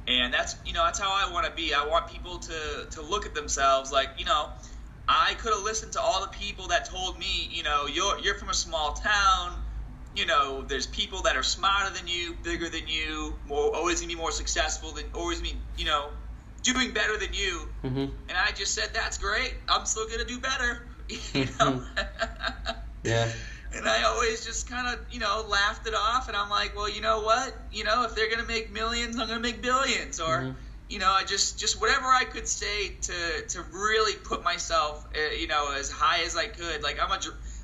And 0.07 0.33
that's 0.33 0.57
you 0.65 0.73
know 0.73 0.85
that's 0.85 0.99
how 0.99 1.11
I 1.11 1.33
want 1.33 1.47
to 1.47 1.53
be. 1.53 1.75
I 1.75 1.87
want 1.87 2.09
people 2.09 2.39
to 2.39 2.87
to 2.91 3.03
look 3.03 3.27
at 3.27 3.35
themselves 3.35 3.93
like 3.93 4.11
you 4.19 4.25
know 4.25 4.51
I 5.09 5.35
could 5.35 5.53
have 5.53 5.65
listened 5.65 5.93
to 5.93 6.01
all 6.01 6.21
the 6.21 6.29
people 6.29 6.69
that 6.69 6.85
told 6.85 7.19
me 7.19 7.49
you 7.51 7.63
know 7.63 7.87
you're 7.87 8.19
you're 8.21 8.37
from 8.37 8.49
a 8.49 8.55
small 8.55 8.93
town. 8.93 9.59
You 10.15 10.27
know, 10.27 10.61
there's 10.61 10.87
people 10.87 11.23
that 11.23 11.37
are 11.37 11.43
smarter 11.43 11.95
than 11.95 12.07
you, 12.07 12.37
bigger 12.43 12.69
than 12.69 12.87
you, 12.87 13.35
more 13.47 13.75
always 13.75 14.03
gonna 14.03 14.13
be 14.13 14.19
more 14.19 14.31
successful 14.31 14.93
than 14.93 15.07
always 15.15 15.41
be 15.41 15.57
you 15.79 15.87
know 15.87 16.11
doing 16.63 16.93
better 16.93 17.17
than 17.19 17.33
you. 17.33 17.69
Mm-hmm. 17.85 17.99
And 18.29 18.39
I 18.39 18.53
just 18.53 18.75
said 18.75 18.91
that's 18.95 19.19
great. 19.19 19.55
I'm 19.69 19.87
still 19.87 20.09
gonna 20.09 20.25
do 20.25 20.39
better. 20.39 20.87
you 21.35 21.47
know. 21.59 21.85
Yeah. 23.05 23.29
And 23.75 23.89
I 23.89 24.05
always 24.05 24.45
just 24.45 24.69
kind 24.71 24.87
of, 24.87 25.05
you 25.11 25.19
know, 25.19 25.45
laughed 25.49 25.89
it 25.89 25.95
off. 25.95 26.29
And 26.29 26.37
I'm 26.37 26.51
like, 26.51 26.77
well, 26.77 26.89
you 26.89 27.01
know 27.01 27.23
what? 27.23 27.53
You 27.73 27.83
know, 27.85 28.05
if 28.05 28.15
they're 28.15 28.29
going 28.29 28.39
to 28.41 28.47
make 28.47 28.71
millions, 28.71 29.19
I'm 29.19 29.27
going 29.27 29.43
to 29.43 29.49
make 29.49 29.61
billions. 29.63 30.21
Or, 30.21 30.39
Mhm. 30.43 30.55
you 30.89 30.99
know, 31.01 31.11
I 31.11 31.25
just, 31.25 31.59
just 31.59 31.81
whatever 31.81 32.07
I 32.07 32.25
could 32.25 32.47
say 32.47 32.91
to, 32.91 33.43
to 33.49 33.63
really 33.73 34.15
put 34.15 34.45
myself, 34.45 35.05
uh, 35.17 35.35
you 35.35 35.49
know, 35.49 35.73
as 35.73 35.91
high 35.91 36.23
as 36.23 36.37
I 36.37 36.47
could. 36.47 36.83
Like, 36.83 37.01
I'm 37.03 37.11
a, 37.11 37.19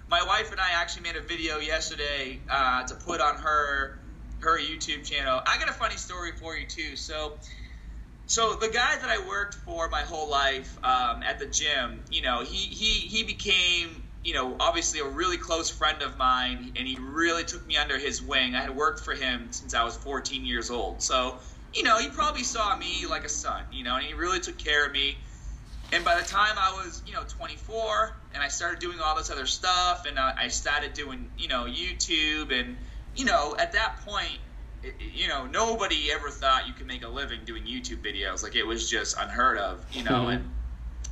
my 0.09 0.25
wife 0.25 0.51
and 0.51 0.61
I 0.61 0.71
actually 0.75 1.03
made 1.03 1.17
a 1.17 1.21
video 1.23 1.59
yesterday 1.59 2.41
uh, 2.51 2.83
to 2.85 2.95
put 2.97 3.21
on 3.21 3.37
her, 3.37 4.01
her 4.41 4.59
YouTube 4.59 5.05
channel. 5.05 5.41
I 5.47 5.59
got 5.59 5.69
a 5.69 5.75
funny 5.75 5.97
story 5.99 6.33
for 6.33 6.57
you, 6.57 6.67
too. 6.67 6.97
So, 6.97 7.35
so 8.29 8.57
the 8.61 8.69
guy 8.69 8.97
that 9.01 9.09
I 9.09 9.27
worked 9.27 9.55
for 9.55 9.89
my 9.89 10.03
whole 10.03 10.31
life 10.31 10.79
um, 10.85 11.23
at 11.23 11.39
the 11.39 11.47
gym, 11.47 12.05
you 12.11 12.21
know, 12.21 12.45
he 12.45 12.59
he 12.59 13.09
he 13.09 13.23
became, 13.25 14.03
you 14.23 14.35
know, 14.35 14.55
obviously 14.61 15.01
a 15.01 15.09
really 15.09 15.39
close 15.39 15.71
friend 15.71 16.03
of 16.03 16.19
mine, 16.19 16.75
and 16.77 16.87
he 16.87 16.99
really 17.01 17.45
took 17.45 17.67
me 17.67 17.79
under 17.79 17.99
his 17.99 18.21
wing. 18.21 18.55
I 18.55 18.61
had 18.61 18.77
worked 18.77 19.01
for 19.01 19.15
him 19.15 19.51
since 19.53 19.73
I 19.73 19.83
was 19.83 19.97
14 19.97 20.45
years 20.45 20.71
old, 20.71 21.03
so 21.03 21.39
you 21.73 21.83
know, 21.85 21.99
he 21.99 22.11
probably 22.11 22.45
saw 22.45 22.77
me 22.77 23.07
like 23.09 23.25
a 23.25 23.31
son, 23.31 23.63
you 23.73 23.83
know, 23.83 23.97
and 23.97 24.05
he 24.05 24.13
really 24.13 24.41
took 24.41 24.59
care 24.59 24.85
of 24.87 24.93
me. 24.93 25.17
And 25.91 26.05
by 26.05 26.21
the 26.21 26.27
time 26.27 26.55
I 26.59 26.83
was, 26.85 27.03
you 27.07 27.15
know, 27.15 27.25
24, 27.25 28.15
and 28.35 28.43
I 28.43 28.49
started 28.49 28.79
doing 28.79 28.99
all 29.03 29.17
this 29.17 29.31
other 29.31 29.47
stuff, 29.47 30.05
and 30.07 30.19
I 30.19 30.35
I 30.37 30.49
started 30.49 30.93
doing, 30.93 31.31
you 31.39 31.49
know, 31.49 31.65
YouTube, 31.65 32.53
and 32.53 32.77
you 33.15 33.25
know, 33.25 33.57
at 33.59 33.73
that 33.73 34.01
point, 34.05 34.39
you 35.01 35.29
know, 35.29 35.47
nobody 35.47 36.11
ever 36.13 36.31
thought 36.31 36.67
you 36.67 36.73
could 36.73 36.87
make 36.87 37.05
a 37.05 37.09
living 37.09 37.41
doing 37.45 37.65
YouTube 37.65 38.03
videos. 38.03 38.43
Like 38.43 38.55
it 38.55 38.65
was 38.65 38.89
just 38.89 39.17
unheard 39.19 39.59
of, 39.59 39.85
you 39.93 40.05
know. 40.05 40.25
Mhm. 40.25 40.35
And 40.37 40.51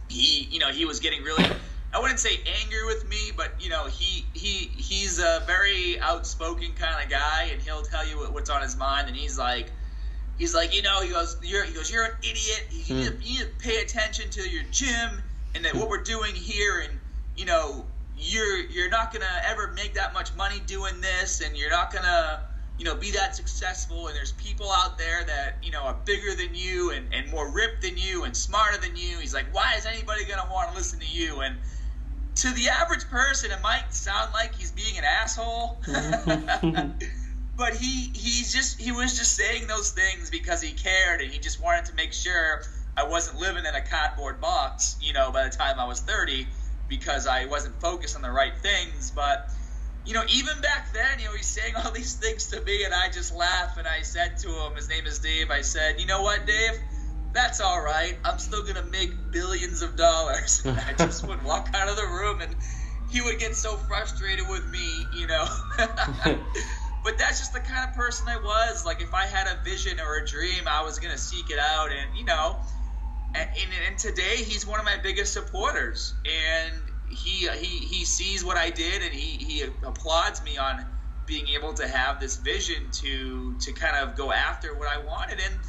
he, 0.09 0.45
you 0.51 0.59
know, 0.59 0.71
he 0.71 0.85
was 0.85 1.01
getting 1.01 1.23
really, 1.23 1.45
I 1.93 1.99
wouldn't 1.99 2.21
say 2.21 2.41
angry 2.63 2.85
with 2.87 3.09
me, 3.09 3.33
but 3.37 3.53
you 3.61 3.71
know, 3.71 3.87
he 3.87 4.25
he 4.35 4.71
he's 4.77 5.19
a 5.19 5.43
very 5.47 6.01
outspoken 6.01 6.73
kind 6.75 7.03
of 7.05 7.11
guy, 7.11 7.49
and 7.53 7.61
he'll 7.61 7.83
tell 7.83 8.07
you 8.07 8.19
what, 8.19 8.33
what's 8.33 8.51
on 8.51 8.63
his 8.63 8.77
mind. 8.77 9.09
And 9.09 9.17
he's 9.17 9.39
like, 9.39 9.71
he's 10.39 10.55
like, 10.55 10.75
you 10.75 10.83
know, 10.83 11.03
he 11.03 11.11
goes, 11.11 11.37
you're 11.43 11.65
he 11.65 11.75
goes, 11.75 11.91
you're 11.91 12.05
an 12.05 12.17
idiot. 12.23 12.67
You, 12.71 12.95
need, 12.95 13.07
to, 13.07 13.15
you 13.15 13.39
need 13.39 13.47
to 13.47 13.51
pay 13.59 13.81
attention 13.83 14.31
to 14.31 14.49
your 14.49 14.65
gym 14.71 15.23
and 15.55 15.65
that 15.65 15.75
what 15.75 15.89
we're 15.89 16.03
doing 16.03 16.35
here, 16.35 16.81
and 16.81 16.99
you 17.37 17.47
know, 17.47 17.85
you're 18.19 18.59
you're 18.59 18.91
not 18.91 19.13
gonna 19.13 19.27
ever 19.45 19.73
make 19.73 19.95
that 19.95 20.15
much 20.15 20.35
money 20.37 20.61
doing 20.67 21.01
this, 21.01 21.41
and 21.41 21.57
you're 21.57 21.71
not 21.71 21.93
gonna 21.93 22.41
you 22.79 22.85
know 22.85 22.95
be 22.95 23.11
that 23.13 23.35
successful. 23.37 24.09
And 24.09 24.17
there's 24.17 24.33
people 24.33 24.71
out 24.71 24.99
there 24.99 25.25
that 25.25 25.57
you 25.63 25.71
know 25.71 25.83
are 25.83 25.97
bigger 26.05 26.35
than 26.35 26.55
you 26.55 26.91
and 26.91 27.13
and 27.13 27.31
more 27.31 27.51
ripped 27.51 27.83
than 27.83 27.97
you 27.97 28.25
and 28.25 28.37
smarter 28.37 28.79
than 28.79 28.97
you. 28.97 29.19
He's 29.19 29.35
like, 29.35 29.47
why 29.53 29.75
is 29.77 29.87
anybody 29.87 30.25
gonna 30.25 30.51
want 30.51 30.71
to 30.71 30.77
listen 30.77 30.99
to 31.01 31.07
you? 31.07 31.41
And 31.41 31.57
to 32.37 32.51
the 32.53 32.69
average 32.69 33.09
person, 33.09 33.51
it 33.51 33.63
might 33.63 33.95
sound 33.95 34.33
like 34.35 34.55
he's 34.55 34.73
being 34.73 34.99
an 34.99 35.05
asshole. 35.05 35.81
Mm-hmm. 35.87 36.91
but 37.57 37.75
he 37.75 38.11
he's 38.15 38.53
just 38.53 38.81
he 38.81 38.93
was 38.93 39.17
just 39.17 39.35
saying 39.35 39.67
those 39.67 39.91
things 39.93 40.31
because 40.31 40.61
he 40.61 40.73
cared 40.73 41.21
and 41.21 41.31
he 41.31 41.39
just 41.39 41.63
wanted 41.63 41.87
to 41.87 41.95
make 41.95 42.13
sure 42.13 42.63
I 42.97 43.05
wasn't 43.05 43.39
living 43.39 43.65
in 43.67 43.75
a 43.75 43.81
cardboard 43.81 44.41
box, 44.41 44.97
you 45.01 45.13
know, 45.13 45.31
by 45.31 45.45
the 45.45 45.51
time 45.51 45.79
I 45.79 45.87
was 45.87 46.01
30 46.01 46.47
because 46.89 47.27
I 47.27 47.45
wasn't 47.47 47.79
focused 47.81 48.17
on 48.17 48.23
the 48.23 48.31
right 48.31 48.57
things, 48.59 49.11
but 49.11 49.51
you 50.07 50.15
know, 50.15 50.23
even 50.29 50.61
back 50.61 50.93
then, 50.93 51.19
you 51.19 51.25
know, 51.27 51.35
he's 51.35 51.49
saying 51.49 51.75
all 51.77 51.91
these 51.91 52.15
things 52.15 52.47
to 52.49 52.61
me 52.63 52.85
and 52.85 52.95
I 52.95 53.09
just 53.11 53.35
laugh 53.35 53.77
and 53.77 53.87
I 53.87 54.03
said 54.03 54.39
to 54.39 54.49
him, 54.49 54.77
his 54.77 54.89
name 54.89 55.05
is 55.07 55.19
Dave, 55.19 55.51
I 55.51 55.63
said, 55.63 56.01
"You 56.01 56.07
know 56.07 56.23
what, 56.23 56.47
Dave? 56.47 56.79
That's 57.33 57.61
all 57.61 57.83
right. 57.83 58.17
I'm 58.25 58.39
still 58.39 58.63
going 58.63 58.77
to 58.77 58.85
make 58.85 59.33
billions 59.33 59.83
of 59.83 59.97
dollars." 59.97 60.63
And 60.65 60.79
I 60.79 60.93
just 60.93 61.27
would 61.27 61.43
walk 61.45 61.71
out 61.75 61.89
of 61.89 61.97
the 61.97 62.07
room 62.07 62.41
and 62.41 62.55
he 63.11 63.21
would 63.21 63.39
get 63.39 63.57
so 63.57 63.77
frustrated 63.77 64.47
with 64.49 64.65
me, 64.71 65.07
you 65.13 65.27
know. 65.27 65.47
but 65.77 67.19
that's 67.19 67.39
just 67.39 67.53
the 67.53 67.61
kind 67.61 67.89
of 67.89 67.97
person 67.97 68.29
I 68.29 68.37
was. 68.37 68.85
Like 68.87 69.03
if 69.03 69.13
I 69.13 69.27
had 69.27 69.49
a 69.49 69.63
vision 69.65 69.99
or 69.99 70.23
a 70.23 70.27
dream, 70.27 70.65
I 70.69 70.83
was 70.85 71.01
gonna 71.01 71.19
seek 71.19 71.51
it 71.51 71.59
out, 71.59 71.91
and 71.91 72.17
you 72.17 72.25
know, 72.25 72.57
and, 73.35 73.49
and, 73.49 73.73
and 73.89 73.99
today 73.99 74.37
he's 74.37 74.67
one 74.67 74.79
of 74.79 74.85
my 74.85 74.97
biggest 75.03 75.33
supporters, 75.33 76.15
and 76.25 76.73
he 77.09 77.49
he 77.49 77.87
he 77.87 78.05
sees 78.05 78.45
what 78.45 78.57
I 78.57 78.71
did, 78.71 79.03
and 79.03 79.13
he 79.13 79.37
he 79.39 79.63
applauds 79.85 80.43
me 80.43 80.57
on 80.57 80.85
being 81.27 81.49
able 81.49 81.75
to 81.75 81.89
have 81.89 82.21
this 82.21 82.37
vision 82.37 82.91
to 82.93 83.59
to 83.61 83.73
kind 83.73 83.97
of 83.97 84.17
go 84.17 84.33
after 84.33 84.77
what 84.77 84.89
I 84.89 85.05
wanted, 85.05 85.41
and. 85.45 85.61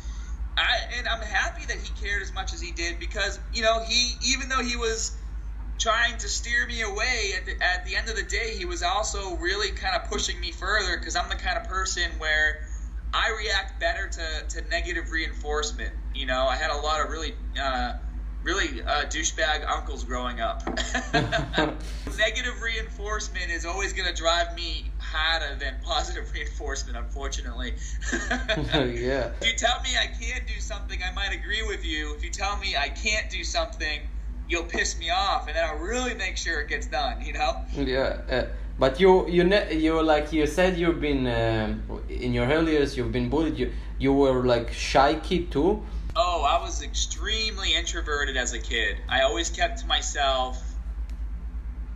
I, 0.59 0.97
and 0.97 1.07
I'm 1.07 1.21
happy 1.21 1.67
that 1.67 1.77
he 1.77 1.93
cared 1.93 2.23
as 2.23 2.33
much 2.33 2.51
as 2.51 2.59
he 2.59 2.71
did 2.71 2.99
because 2.99 3.39
you 3.53 3.61
know 3.61 3.83
he 3.83 4.17
even 4.23 4.49
though 4.49 4.63
he 4.63 4.75
was 4.75 5.15
trying 5.79 6.17
to 6.17 6.27
steer 6.27 6.65
me 6.65 6.81
away 6.81 7.33
at 7.37 7.45
the, 7.45 7.51
at 7.63 7.85
the 7.85 7.95
end 7.95 8.09
of 8.09 8.15
the 8.15 8.23
day 8.23 8.55
he 8.57 8.65
was 8.65 8.81
also 8.81 9.37
really 9.37 9.71
kind 9.71 9.95
of 9.95 10.09
pushing 10.09 10.39
me 10.39 10.51
further 10.51 10.97
because 10.97 11.15
i'm 11.15 11.29
the 11.29 11.35
kind 11.35 11.57
of 11.57 11.67
person 11.69 12.03
where 12.17 12.55
i 13.13 13.29
react 13.43 13.79
better 13.79 14.09
to, 14.09 14.47
to 14.49 14.67
negative 14.69 15.11
reinforcement 15.11 15.91
you 16.13 16.25
know 16.25 16.47
i 16.47 16.55
had 16.55 16.71
a 16.71 16.77
lot 16.77 17.03
of 17.03 17.11
really 17.11 17.33
uh, 17.61 17.93
really 18.47 18.81
uh, 18.81 19.03
douchebag 19.05 19.67
uncles 19.67 20.03
growing 20.05 20.39
up 20.39 20.63
negative 22.17 22.61
reinforcement 22.63 23.51
is 23.51 23.65
always 23.65 23.91
going 23.91 24.07
to 24.07 24.15
drive 24.15 24.55
me 24.55 24.89
harder 24.99 25.55
than 25.59 25.75
positive 25.83 26.31
reinforcement 26.33 26.97
unfortunately 26.97 27.73
yeah. 28.87 29.31
if 29.39 29.47
you 29.47 29.53
tell 29.57 29.81
me 29.81 29.91
I 29.99 30.07
can't 30.07 30.45
do 30.47 30.59
something, 30.59 30.99
I 31.03 31.13
might 31.13 31.33
agree 31.33 31.63
with 31.67 31.85
you. 31.85 32.13
If 32.15 32.23
you 32.23 32.29
tell 32.29 32.57
me 32.57 32.75
I 32.75 32.89
can't 32.89 33.29
do 33.29 33.43
something, 33.43 33.99
you'll 34.47 34.63
piss 34.63 34.97
me 34.99 35.09
off, 35.09 35.47
and 35.47 35.55
then 35.55 35.63
I'll 35.65 35.77
really 35.77 36.13
make 36.13 36.37
sure 36.37 36.61
it 36.61 36.69
gets 36.69 36.87
done. 36.87 37.21
You 37.21 37.33
know? 37.33 37.51
Yeah, 37.73 38.21
uh, 38.29 38.45
but 38.79 38.99
you 38.99 39.27
you 39.27 39.43
ne- 39.43 39.75
you 39.75 40.01
like 40.01 40.31
you 40.31 40.45
said 40.47 40.77
you've 40.77 41.01
been 41.01 41.27
um 41.27 42.01
in 42.09 42.33
your 42.33 42.47
early 42.47 42.73
years 42.73 42.95
you've 42.97 43.11
been 43.11 43.29
bullied. 43.29 43.57
You 43.57 43.71
you 43.99 44.13
were 44.13 44.45
like 44.45 44.71
shy 44.73 45.15
kid 45.15 45.51
too. 45.51 45.83
Oh, 46.19 46.43
I 46.49 46.63
was 46.63 46.81
extremely 46.81 47.75
introverted 47.75 48.37
as 48.37 48.51
a 48.53 48.59
kid. 48.59 48.97
I 49.07 49.21
always 49.21 49.51
kept 49.51 49.81
to 49.81 49.87
myself. 49.87 50.75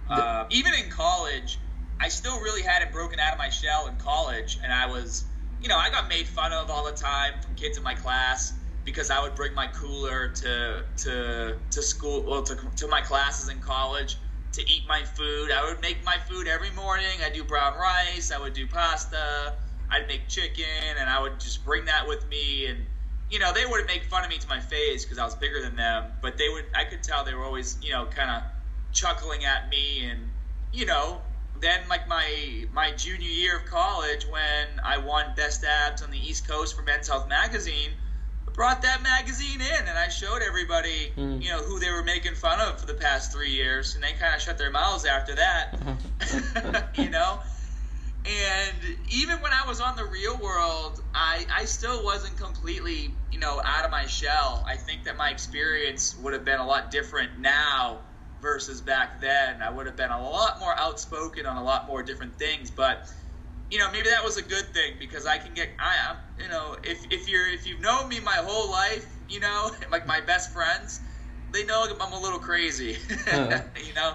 Uh, 0.07 0.45
even 0.51 0.73
in 0.75 0.91
college, 0.91 1.59
I 1.99 2.07
still 2.09 2.39
really 2.39 2.61
had 2.61 2.83
it 2.83 2.91
broken 2.91 3.19
out 3.19 3.33
of 3.33 3.39
my 3.39 3.49
shell 3.49 3.87
in 3.87 3.95
college, 3.95 4.59
and 4.63 4.71
I 4.71 4.85
was, 4.85 5.25
you 5.59 5.69
know, 5.69 5.77
I 5.77 5.89
got 5.89 6.07
made 6.07 6.27
fun 6.27 6.53
of 6.53 6.69
all 6.69 6.85
the 6.85 6.95
time 6.95 7.41
from 7.41 7.55
kids 7.55 7.79
in 7.79 7.83
my 7.83 7.95
class 7.95 8.53
because 8.85 9.09
I 9.09 9.19
would 9.23 9.33
bring 9.33 9.55
my 9.55 9.65
cooler 9.65 10.29
to 10.29 10.83
to 10.97 11.55
to 11.71 11.81
school, 11.81 12.23
well, 12.29 12.43
to 12.43 12.55
to 12.75 12.87
my 12.89 13.01
classes 13.01 13.49
in 13.49 13.59
college, 13.59 14.17
to 14.51 14.61
eat 14.61 14.83
my 14.87 15.01
food. 15.01 15.49
I 15.51 15.67
would 15.67 15.81
make 15.81 16.05
my 16.05 16.17
food 16.29 16.47
every 16.47 16.71
morning. 16.71 17.05
I'd 17.25 17.33
do 17.33 17.43
brown 17.43 17.73
rice. 17.73 18.31
I 18.31 18.39
would 18.39 18.53
do 18.53 18.67
pasta. 18.67 19.55
I'd 19.89 20.07
make 20.07 20.27
chicken, 20.27 20.97
and 20.99 21.09
I 21.09 21.19
would 21.19 21.39
just 21.39 21.65
bring 21.65 21.85
that 21.85 22.07
with 22.07 22.27
me. 22.29 22.67
And 22.67 22.85
you 23.31 23.39
know, 23.39 23.53
they 23.53 23.65
would 23.65 23.85
make 23.87 24.03
fun 24.03 24.23
of 24.23 24.29
me 24.29 24.37
to 24.37 24.47
my 24.47 24.59
face 24.59 25.05
because 25.05 25.17
I 25.17 25.25
was 25.25 25.35
bigger 25.35 25.61
than 25.61 25.75
them. 25.75 26.11
But 26.21 26.37
they 26.37 26.49
would, 26.49 26.65
I 26.75 26.83
could 26.83 27.01
tell 27.01 27.23
they 27.23 27.33
were 27.33 27.45
always, 27.45 27.77
you 27.81 27.91
know, 27.91 28.05
kind 28.05 28.29
of 28.29 28.43
chuckling 28.91 29.45
at 29.45 29.69
me. 29.69 30.05
And 30.05 30.29
you 30.73 30.85
know, 30.85 31.21
then 31.59 31.81
like 31.89 32.07
my 32.07 32.65
my 32.73 32.91
junior 32.91 33.27
year 33.27 33.57
of 33.57 33.65
college, 33.65 34.25
when 34.25 34.67
I 34.83 34.97
won 34.97 35.33
Best 35.35 35.63
Abs 35.63 36.01
on 36.03 36.11
the 36.11 36.19
East 36.19 36.47
Coast 36.47 36.75
for 36.75 36.83
Men's 36.83 37.07
Health 37.07 37.27
magazine 37.27 37.91
I 38.47 38.51
brought 38.51 38.81
that 38.81 39.01
magazine 39.01 39.61
in 39.61 39.87
and 39.87 39.97
I 39.97 40.09
showed 40.09 40.41
everybody, 40.41 41.11
mm. 41.15 41.41
you 41.41 41.49
know, 41.49 41.59
who 41.59 41.79
they 41.79 41.89
were 41.89 42.03
making 42.03 42.35
fun 42.35 42.59
of 42.59 42.79
for 42.79 42.85
the 42.85 42.93
past 42.93 43.31
three 43.31 43.51
years, 43.51 43.95
and 43.95 44.03
they 44.03 44.13
kind 44.13 44.35
of 44.35 44.41
shut 44.41 44.57
their 44.57 44.71
mouths 44.71 45.05
after 45.05 45.35
that, 45.35 46.91
you 46.97 47.09
know. 47.09 47.39
And 48.23 48.77
even 49.09 49.41
when 49.41 49.51
I 49.51 49.67
was 49.67 49.81
on 49.81 49.95
the 49.95 50.05
real 50.05 50.37
world, 50.37 50.99
I 51.15 51.45
I 51.55 51.65
still 51.65 52.03
wasn't 52.03 52.37
completely, 52.37 53.15
you 53.31 53.39
know, 53.39 53.61
out 53.65 53.83
of 53.83 53.89
my 53.89 54.05
shell. 54.05 54.63
I 54.67 54.75
think 54.75 55.05
that 55.05 55.17
my 55.17 55.29
experience 55.29 56.15
would 56.19 56.33
have 56.33 56.45
been 56.45 56.59
a 56.59 56.65
lot 56.65 56.91
different 56.91 57.39
now 57.39 58.01
versus 58.39 58.81
back 58.81 59.21
then. 59.21 59.63
I 59.63 59.71
would 59.71 59.87
have 59.87 59.95
been 59.95 60.11
a 60.11 60.21
lot 60.21 60.59
more 60.59 60.73
outspoken 60.77 61.47
on 61.47 61.57
a 61.57 61.63
lot 61.63 61.87
more 61.87 62.03
different 62.03 62.37
things, 62.37 62.69
but 62.69 63.07
you 63.71 63.79
know, 63.79 63.91
maybe 63.91 64.09
that 64.09 64.23
was 64.23 64.37
a 64.37 64.43
good 64.43 64.71
thing 64.73 64.93
because 64.99 65.25
I 65.25 65.37
can 65.39 65.55
get 65.55 65.69
I 65.79 66.09
am 66.09 66.17
you 66.37 66.49
know 66.49 66.75
if 66.83 67.03
if 67.09 67.27
you're 67.27 67.47
if 67.47 67.65
you've 67.65 67.81
known 67.81 68.07
me 68.07 68.19
my 68.19 68.37
whole 68.43 68.69
life, 68.69 69.07
you 69.29 69.39
know, 69.39 69.71
like 69.91 70.05
my 70.05 70.21
best 70.21 70.53
friends, 70.53 70.99
they 71.53 71.65
know 71.65 71.87
I'm 71.99 72.13
a 72.13 72.19
little 72.21 72.39
crazy. 72.39 72.97
Uh-huh. 73.31 73.61
you 73.85 73.93
know, 73.93 74.13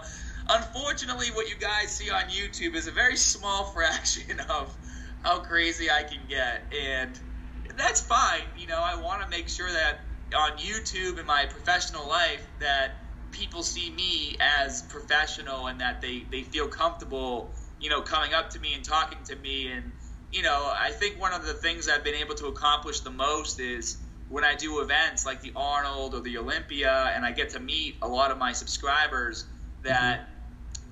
unfortunately, 0.49 1.29
what 1.29 1.49
you 1.49 1.57
guys 1.57 1.91
see 1.91 2.11
on 2.11 2.23
YouTube 2.25 2.75
is 2.75 2.87
a 2.87 2.93
very 2.93 3.17
small 3.17 3.65
fraction 3.75 4.41
of 4.51 4.75
how 5.23 5.41
crazy 5.41 5.91
I 5.91 6.03
can 6.03 6.21
get, 6.29 6.63
and 6.75 7.19
that's 7.77 8.01
fine. 8.01 8.43
You 8.59 8.67
know, 8.67 8.81
I 8.81 9.01
want 9.01 9.23
to 9.23 9.29
make 9.29 9.49
sure 9.49 9.71
that 9.71 10.01
on 10.37 10.59
YouTube 10.59 11.19
in 11.19 11.27
my 11.27 11.47
professional 11.47 12.09
life 12.09 12.47
that 12.61 12.93
people 13.31 13.63
see 13.63 13.91
me 13.91 14.37
as 14.41 14.83
professional 14.83 15.67
and 15.67 15.81
that 15.81 16.01
they 16.01 16.25
they 16.31 16.43
feel 16.43 16.69
comfortable 16.69 17.51
you 17.81 17.91
know, 17.91 18.01
coming 18.01 18.35
up 18.35 18.51
to 18.51 18.61
me 18.61 18.75
and 18.75 18.85
talking 18.85 19.19
to 19.25 19.37
me. 19.37 19.69
And, 19.69 19.93
you 20.33 20.43
know, 20.43 20.73
I 20.75 20.91
think 20.91 21.21
one 21.21 21.33
of 21.33 21.45
the 21.45 21.55
things 21.55 21.89
I've 21.89 22.05
been 22.05 22.15
able 22.15 22.35
to 22.37 22.47
accomplish 22.47 23.01
the 23.01 23.11
most 23.11 23.61
is 23.61 23.99
when 24.29 24.45
I 24.45 24.55
do 24.55 24.81
events 24.81 25.25
like 25.25 25.41
the 25.41 25.53
Arnold 25.55 26.15
or 26.15 26.21
the 26.21 26.39
Olympia 26.39 27.13
and 27.15 27.25
I 27.25 27.33
get 27.33 27.51
to 27.51 27.61
meet 27.61 27.97
a 28.03 28.09
lot 28.09 28.31
of 28.31 28.39
my 28.39 28.53
subscribers 28.53 29.47
that, 29.83 30.21
mm-hmm. 30.21 30.33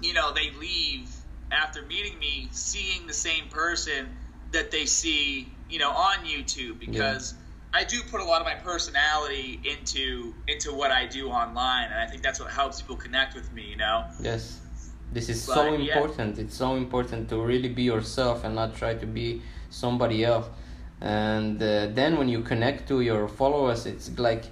You 0.03 0.12
know, 0.12 0.32
they 0.32 0.51
leave 0.61 1.09
after 1.51 1.82
meeting 1.82 2.18
me 2.18 2.49
seeing 2.53 3.07
the 3.07 3.12
same 3.12 3.49
person 3.49 4.09
that 4.53 4.70
they 4.70 4.86
see, 4.86 5.49
you 5.68 5.78
know, 5.78 5.90
on 5.90 6.18
YouTube 6.24 6.78
because. 6.78 7.32
Yeah. 7.32 7.40
I 7.76 7.82
do 7.82 8.01
put 8.09 8.20
a 8.20 8.24
lot 8.24 8.40
of 8.40 8.47
my 8.47 8.55
personality 8.55 9.59
into 9.64 10.32
into 10.47 10.72
what 10.72 10.92
I 10.92 11.07
do 11.07 11.30
online, 11.30 11.90
and 11.90 11.99
I 11.99 12.07
think 12.07 12.22
that's 12.22 12.38
what 12.38 12.53
helps 12.53 12.80
people 12.80 12.95
connect 12.95 13.34
with 13.34 13.53
me. 13.53 13.62
You 13.62 13.74
know. 13.74 14.05
Yes 14.20 14.61
this 15.14 15.28
is 15.28 15.47
but, 15.47 15.55
so 15.55 15.74
important 15.74 16.36
yeah. 16.36 16.42
it's 16.42 16.57
so 16.57 16.74
important 16.74 17.28
to 17.28 17.36
really 17.40 17.68
be 17.68 17.84
yourself 17.84 18.45
and 18.45 18.55
not 18.55 18.74
try 18.74 18.95
to 18.95 19.07
be 19.07 19.40
somebody 19.70 20.24
else 20.24 20.47
and 21.01 21.62
uh, 21.62 21.86
then 21.99 22.18
when 22.18 22.28
you 22.28 22.40
connect 22.42 22.88
to 22.88 23.01
your 23.01 23.28
followers 23.28 23.86
it's 23.86 24.18
like 24.18 24.45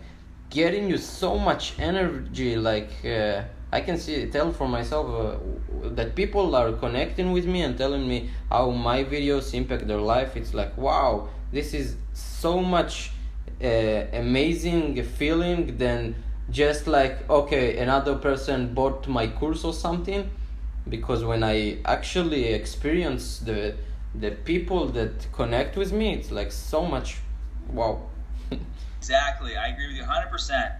getting 0.51 0.89
you 0.89 0.97
so 0.97 1.39
much 1.39 1.75
energy 1.79 2.57
like 2.57 2.93
uh, 3.05 3.43
i 3.73 3.81
can 3.81 3.99
see 3.99 4.27
tell 4.27 4.53
for 4.53 4.69
myself 4.69 5.07
uh, 5.09 5.89
that 5.99 6.15
people 6.15 6.55
are 6.55 6.73
connecting 6.73 7.33
with 7.33 7.47
me 7.47 7.63
and 7.63 7.77
telling 7.77 8.07
me 8.07 8.31
how 8.51 8.71
my 8.71 9.03
videos 9.03 9.55
impact 9.55 9.87
their 9.87 10.01
life 10.01 10.37
it's 10.37 10.55
like 10.55 10.77
wow 10.77 11.29
this 11.53 11.75
is 11.75 11.97
so 12.13 12.61
much 12.61 13.11
uh, 13.63 14.05
amazing 14.13 15.03
feeling 15.03 15.77
than 15.79 16.15
just 16.51 16.87
like 16.87 17.29
okay 17.31 17.79
another 17.79 18.15
person 18.15 18.75
bought 18.75 19.09
my 19.09 19.27
course 19.27 19.65
or 19.65 19.73
something 19.73 20.31
because 20.89 21.25
when 21.25 21.43
I 21.43 21.79
actually 21.85 22.47
experience 22.47 23.39
the 23.39 23.75
the 24.15 24.31
people 24.31 24.89
that 24.89 25.33
connect 25.33 25.77
with 25.77 25.93
me, 25.93 26.13
it's 26.15 26.31
like 26.31 26.53
so 26.53 26.85
much 26.85 27.19
wow. 27.71 28.03
exactly, 28.99 29.57
I 29.57 29.69
agree 29.69 29.87
with 29.89 29.97
you 29.97 30.03
100%. 30.03 30.73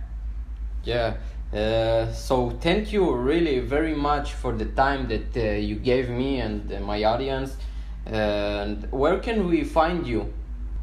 Yeah. 0.85 1.17
Uh, 1.53 2.11
so 2.15 2.49
thank 2.49 2.95
you 2.95 3.15
really 3.15 3.59
very 3.61 3.95
much 3.95 4.33
for 4.33 4.53
the 4.55 4.65
time 4.65 5.07
that 5.09 5.37
uh, 5.37 5.41
you 5.41 5.77
gave 5.77 6.09
me 6.09 6.41
and 6.41 6.73
uh, 6.73 6.81
my 6.81 7.05
audience. 7.05 7.57
and 8.07 8.91
where 8.91 9.19
can 9.19 9.47
we 9.47 9.63
find 9.63 10.07
you? 10.07 10.33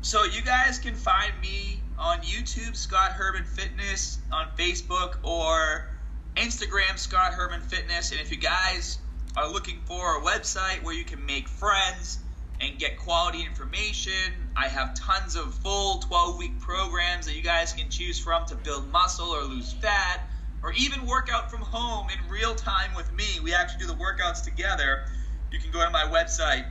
So 0.02 0.24
you 0.26 0.44
guys 0.44 0.78
can 0.78 0.94
find 0.94 1.34
me 1.42 1.82
on 1.98 2.20
YouTube, 2.20 2.76
Scott 2.76 3.12
Herman 3.14 3.46
Fitness, 3.46 4.20
on 4.32 4.48
Facebook 4.58 5.18
or 5.24 5.90
Instagram, 6.38 6.98
Scott 6.98 7.34
Herman 7.34 7.62
Fitness. 7.62 8.12
And 8.12 8.22
if 8.22 8.32
you 8.32 8.38
guys 8.38 9.00
are 9.36 9.52
looking 9.52 9.82
for 9.86 10.20
a 10.20 10.22
website 10.22 10.84
where 10.84 10.94
you 10.94 11.04
can 11.04 11.26
make 11.26 11.48
friends 11.48 12.20
and 12.62 12.78
get 12.78 12.96
quality 12.98 13.44
information, 13.44 14.34
I 14.56 14.68
have 14.68 14.94
tons 14.94 15.36
of 15.36 15.52
full 15.56 15.98
12 16.00 16.38
week 16.38 16.60
programs 16.60 17.26
that 17.26 17.36
you 17.36 17.42
guys 17.42 17.74
can 17.74 17.90
choose 17.90 18.20
from 18.20 18.46
to 18.46 18.56
build 18.56 18.90
muscle 18.92 19.30
or 19.30 19.44
lose 19.44 19.74
fat 19.74 20.30
or 20.64 20.74
even 20.74 21.06
work 21.06 21.30
out 21.32 21.50
from 21.50 21.62
home 21.62 22.08
in 22.10 22.32
real 22.32 22.56
time 22.56 22.94
with 22.96 23.12
me. 23.14 23.40
We 23.44 23.54
actually 23.54 23.80
do 23.80 23.88
the 23.88 24.00
workouts 24.00 24.44
together. 24.44 25.06
You 25.52 25.60
can 25.60 25.72
go 25.72 25.84
to 25.84 25.90
my 25.90 26.04
website, 26.04 26.66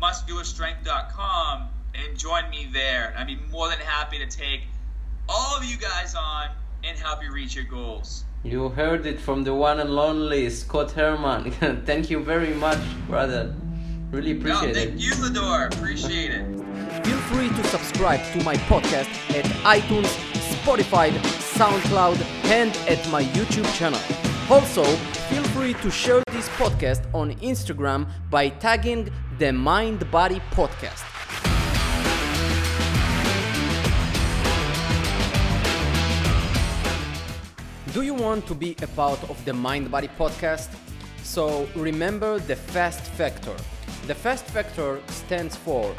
muscularstrength.com, 0.00 1.68
and 1.94 2.18
join 2.18 2.48
me 2.50 2.68
there. 2.72 3.14
I'd 3.16 3.26
be 3.26 3.36
more 3.50 3.68
than 3.68 3.78
happy 3.78 4.18
to 4.18 4.26
take 4.26 4.62
all 5.28 5.56
of 5.56 5.64
you 5.64 5.76
guys 5.76 6.14
on 6.14 6.50
and 6.84 6.98
help 6.98 7.22
you 7.22 7.32
reach 7.32 7.54
your 7.54 7.64
goals. 7.64 8.24
You 8.44 8.70
heard 8.70 9.06
it 9.06 9.20
from 9.20 9.44
the 9.44 9.54
one 9.54 9.78
and 9.78 9.90
only 9.90 10.50
Scott 10.50 10.90
Herman. 10.92 11.50
thank 11.86 12.10
you 12.10 12.18
very 12.24 12.54
much, 12.54 12.80
brother. 13.06 13.54
Really 14.10 14.32
appreciate 14.32 14.68
no, 14.68 14.74
thank 14.74 14.94
it. 14.94 15.00
you, 15.00 15.12
Lidor. 15.12 15.72
Appreciate 15.72 16.32
it. 16.32 17.06
Feel 17.06 17.18
free 17.30 17.48
to 17.48 17.64
subscribe 17.64 18.20
to 18.32 18.44
my 18.44 18.56
podcast 18.56 19.08
at 19.30 19.44
iTunes, 19.64 20.12
Spotify, 20.64 21.12
SoundCloud, 21.62 22.20
and 22.46 22.72
at 22.88 23.08
my 23.12 23.22
YouTube 23.22 23.72
channel. 23.78 24.00
Also, 24.50 24.82
feel 25.30 25.44
free 25.54 25.74
to 25.74 25.92
share 25.92 26.20
this 26.32 26.48
podcast 26.58 27.02
on 27.14 27.36
Instagram 27.36 28.04
by 28.30 28.48
tagging 28.48 29.08
the 29.38 29.52
Mind 29.52 30.10
Body 30.10 30.42
Podcast. 30.50 31.04
Do 37.92 38.02
you 38.02 38.14
want 38.14 38.44
to 38.48 38.56
be 38.56 38.74
a 38.82 38.88
part 38.88 39.22
of 39.30 39.44
the 39.44 39.52
Mind 39.52 39.88
Body 39.88 40.08
podcast? 40.18 40.70
So 41.22 41.68
remember 41.76 42.40
the 42.40 42.56
FAST 42.56 43.04
factor. 43.12 43.54
The 44.08 44.16
FAST 44.16 44.46
factor 44.46 45.00
stands 45.06 45.54
for 45.54 45.94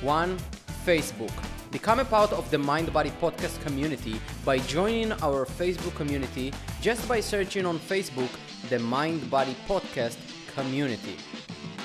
1. 0.00 0.38
Facebook. 0.86 1.51
Become 1.72 2.00
a 2.00 2.04
part 2.04 2.34
of 2.34 2.50
the 2.50 2.58
Mind 2.58 2.92
Body 2.92 3.10
podcast 3.18 3.58
community 3.62 4.20
by 4.44 4.58
joining 4.58 5.10
our 5.22 5.46
Facebook 5.46 5.94
community 5.94 6.52
just 6.82 7.08
by 7.08 7.18
searching 7.18 7.64
on 7.64 7.78
Facebook 7.78 8.28
the 8.68 8.78
Mind 8.78 9.30
Body 9.30 9.56
podcast 9.66 10.18
community. 10.54 11.16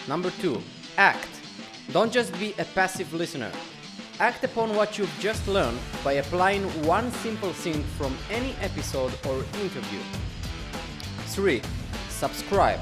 Number 0.06 0.30
2. 0.42 0.62
Act. 0.98 1.30
Don't 1.94 2.12
just 2.12 2.38
be 2.38 2.54
a 2.60 2.66
passive 2.76 3.14
listener. 3.14 3.50
Act 4.20 4.44
upon 4.44 4.76
what 4.76 4.98
you've 4.98 5.20
just 5.22 5.48
learned 5.48 5.80
by 6.04 6.14
applying 6.14 6.64
one 6.86 7.10
simple 7.24 7.54
thing 7.54 7.82
from 7.98 8.14
any 8.30 8.54
episode 8.60 9.14
or 9.26 9.38
interview. 9.62 10.02
3. 11.28 11.62
Subscribe. 12.10 12.82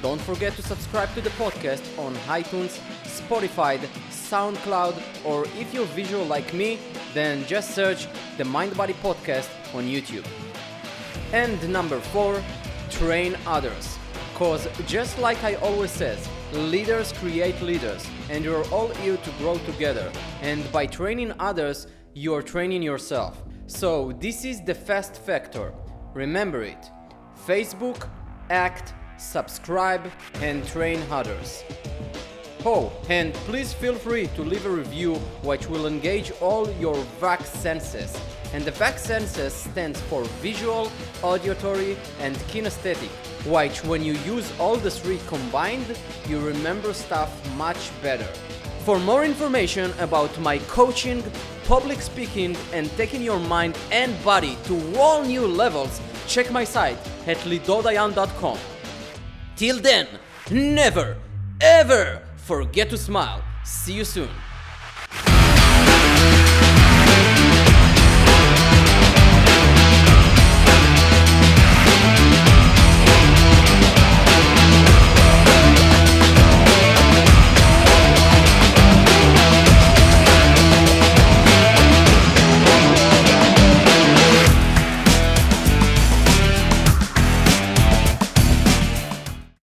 Don't 0.00 0.20
forget 0.20 0.54
to 0.54 0.62
subscribe 0.62 1.12
to 1.14 1.20
the 1.20 1.30
podcast 1.30 1.82
on 1.98 2.14
iTunes, 2.28 2.78
Spotify, 3.02 3.78
SoundCloud, 4.10 4.94
or 5.24 5.44
if 5.58 5.74
you're 5.74 5.86
visual 5.86 6.24
like 6.24 6.54
me, 6.54 6.78
then 7.14 7.44
just 7.46 7.74
search 7.74 8.06
the 8.36 8.44
Mind 8.44 8.76
Body 8.76 8.94
Podcast 8.94 9.48
on 9.74 9.84
YouTube. 9.84 10.24
And 11.32 11.68
number 11.68 11.98
4. 11.98 12.40
Train 12.90 13.36
others. 13.44 13.98
Cause 14.36 14.68
just 14.86 15.18
like 15.18 15.42
I 15.42 15.54
always 15.56 15.90
says, 15.90 16.28
leaders 16.52 17.12
create 17.14 17.60
leaders 17.60 18.06
and 18.30 18.44
you're 18.44 18.64
all 18.68 18.88
here 18.88 19.16
to 19.16 19.30
grow 19.32 19.58
together. 19.58 20.12
And 20.42 20.70
by 20.70 20.86
training 20.86 21.32
others, 21.40 21.88
you're 22.14 22.42
training 22.42 22.82
yourself. 22.82 23.42
So 23.66 24.12
this 24.20 24.44
is 24.44 24.62
the 24.62 24.74
fast 24.74 25.16
factor. 25.16 25.74
Remember 26.14 26.62
it. 26.62 26.88
Facebook, 27.46 28.08
act, 28.48 28.94
subscribe 29.18 30.10
and 30.40 30.66
train 30.66 31.02
others. 31.10 31.64
Oh, 32.64 32.92
and 33.08 33.34
please 33.46 33.72
feel 33.72 33.94
free 33.94 34.26
to 34.28 34.42
leave 34.42 34.66
a 34.66 34.70
review 34.70 35.14
which 35.42 35.68
will 35.68 35.86
engage 35.86 36.32
all 36.40 36.70
your 36.72 36.96
VAC 37.20 37.44
senses 37.44 38.16
And 38.54 38.64
the 38.64 38.72
VAC 38.72 38.98
senses 38.98 39.52
stands 39.52 40.00
for 40.02 40.24
visual, 40.40 40.90
auditory, 41.22 41.96
and 42.20 42.34
kinesthetic, 42.50 43.10
which 43.44 43.84
when 43.84 44.02
you 44.02 44.14
use 44.24 44.50
all 44.58 44.76
the 44.76 44.90
three 44.90 45.20
combined, 45.26 45.98
you 46.26 46.40
remember 46.40 46.94
stuff 46.94 47.30
much 47.56 47.90
better. 48.02 48.26
For 48.84 48.98
more 48.98 49.24
information 49.24 49.92
about 49.98 50.38
my 50.40 50.58
coaching, 50.60 51.22
public 51.66 52.00
speaking, 52.00 52.56
and 52.72 52.90
taking 52.96 53.22
your 53.22 53.38
mind 53.38 53.76
and 53.92 54.12
body 54.24 54.56
to 54.64 54.98
all 54.98 55.22
new 55.22 55.46
levels, 55.46 56.00
check 56.26 56.50
my 56.50 56.64
site 56.64 56.98
at 57.26 57.36
lidordayan.com. 57.38 58.77
Till 59.58 59.80
then, 59.80 60.06
never, 60.52 61.16
ever 61.60 62.22
forget 62.36 62.90
to 62.90 62.96
smile. 62.96 63.42
See 63.64 63.92
you 63.92 64.04
soon. 64.04 64.30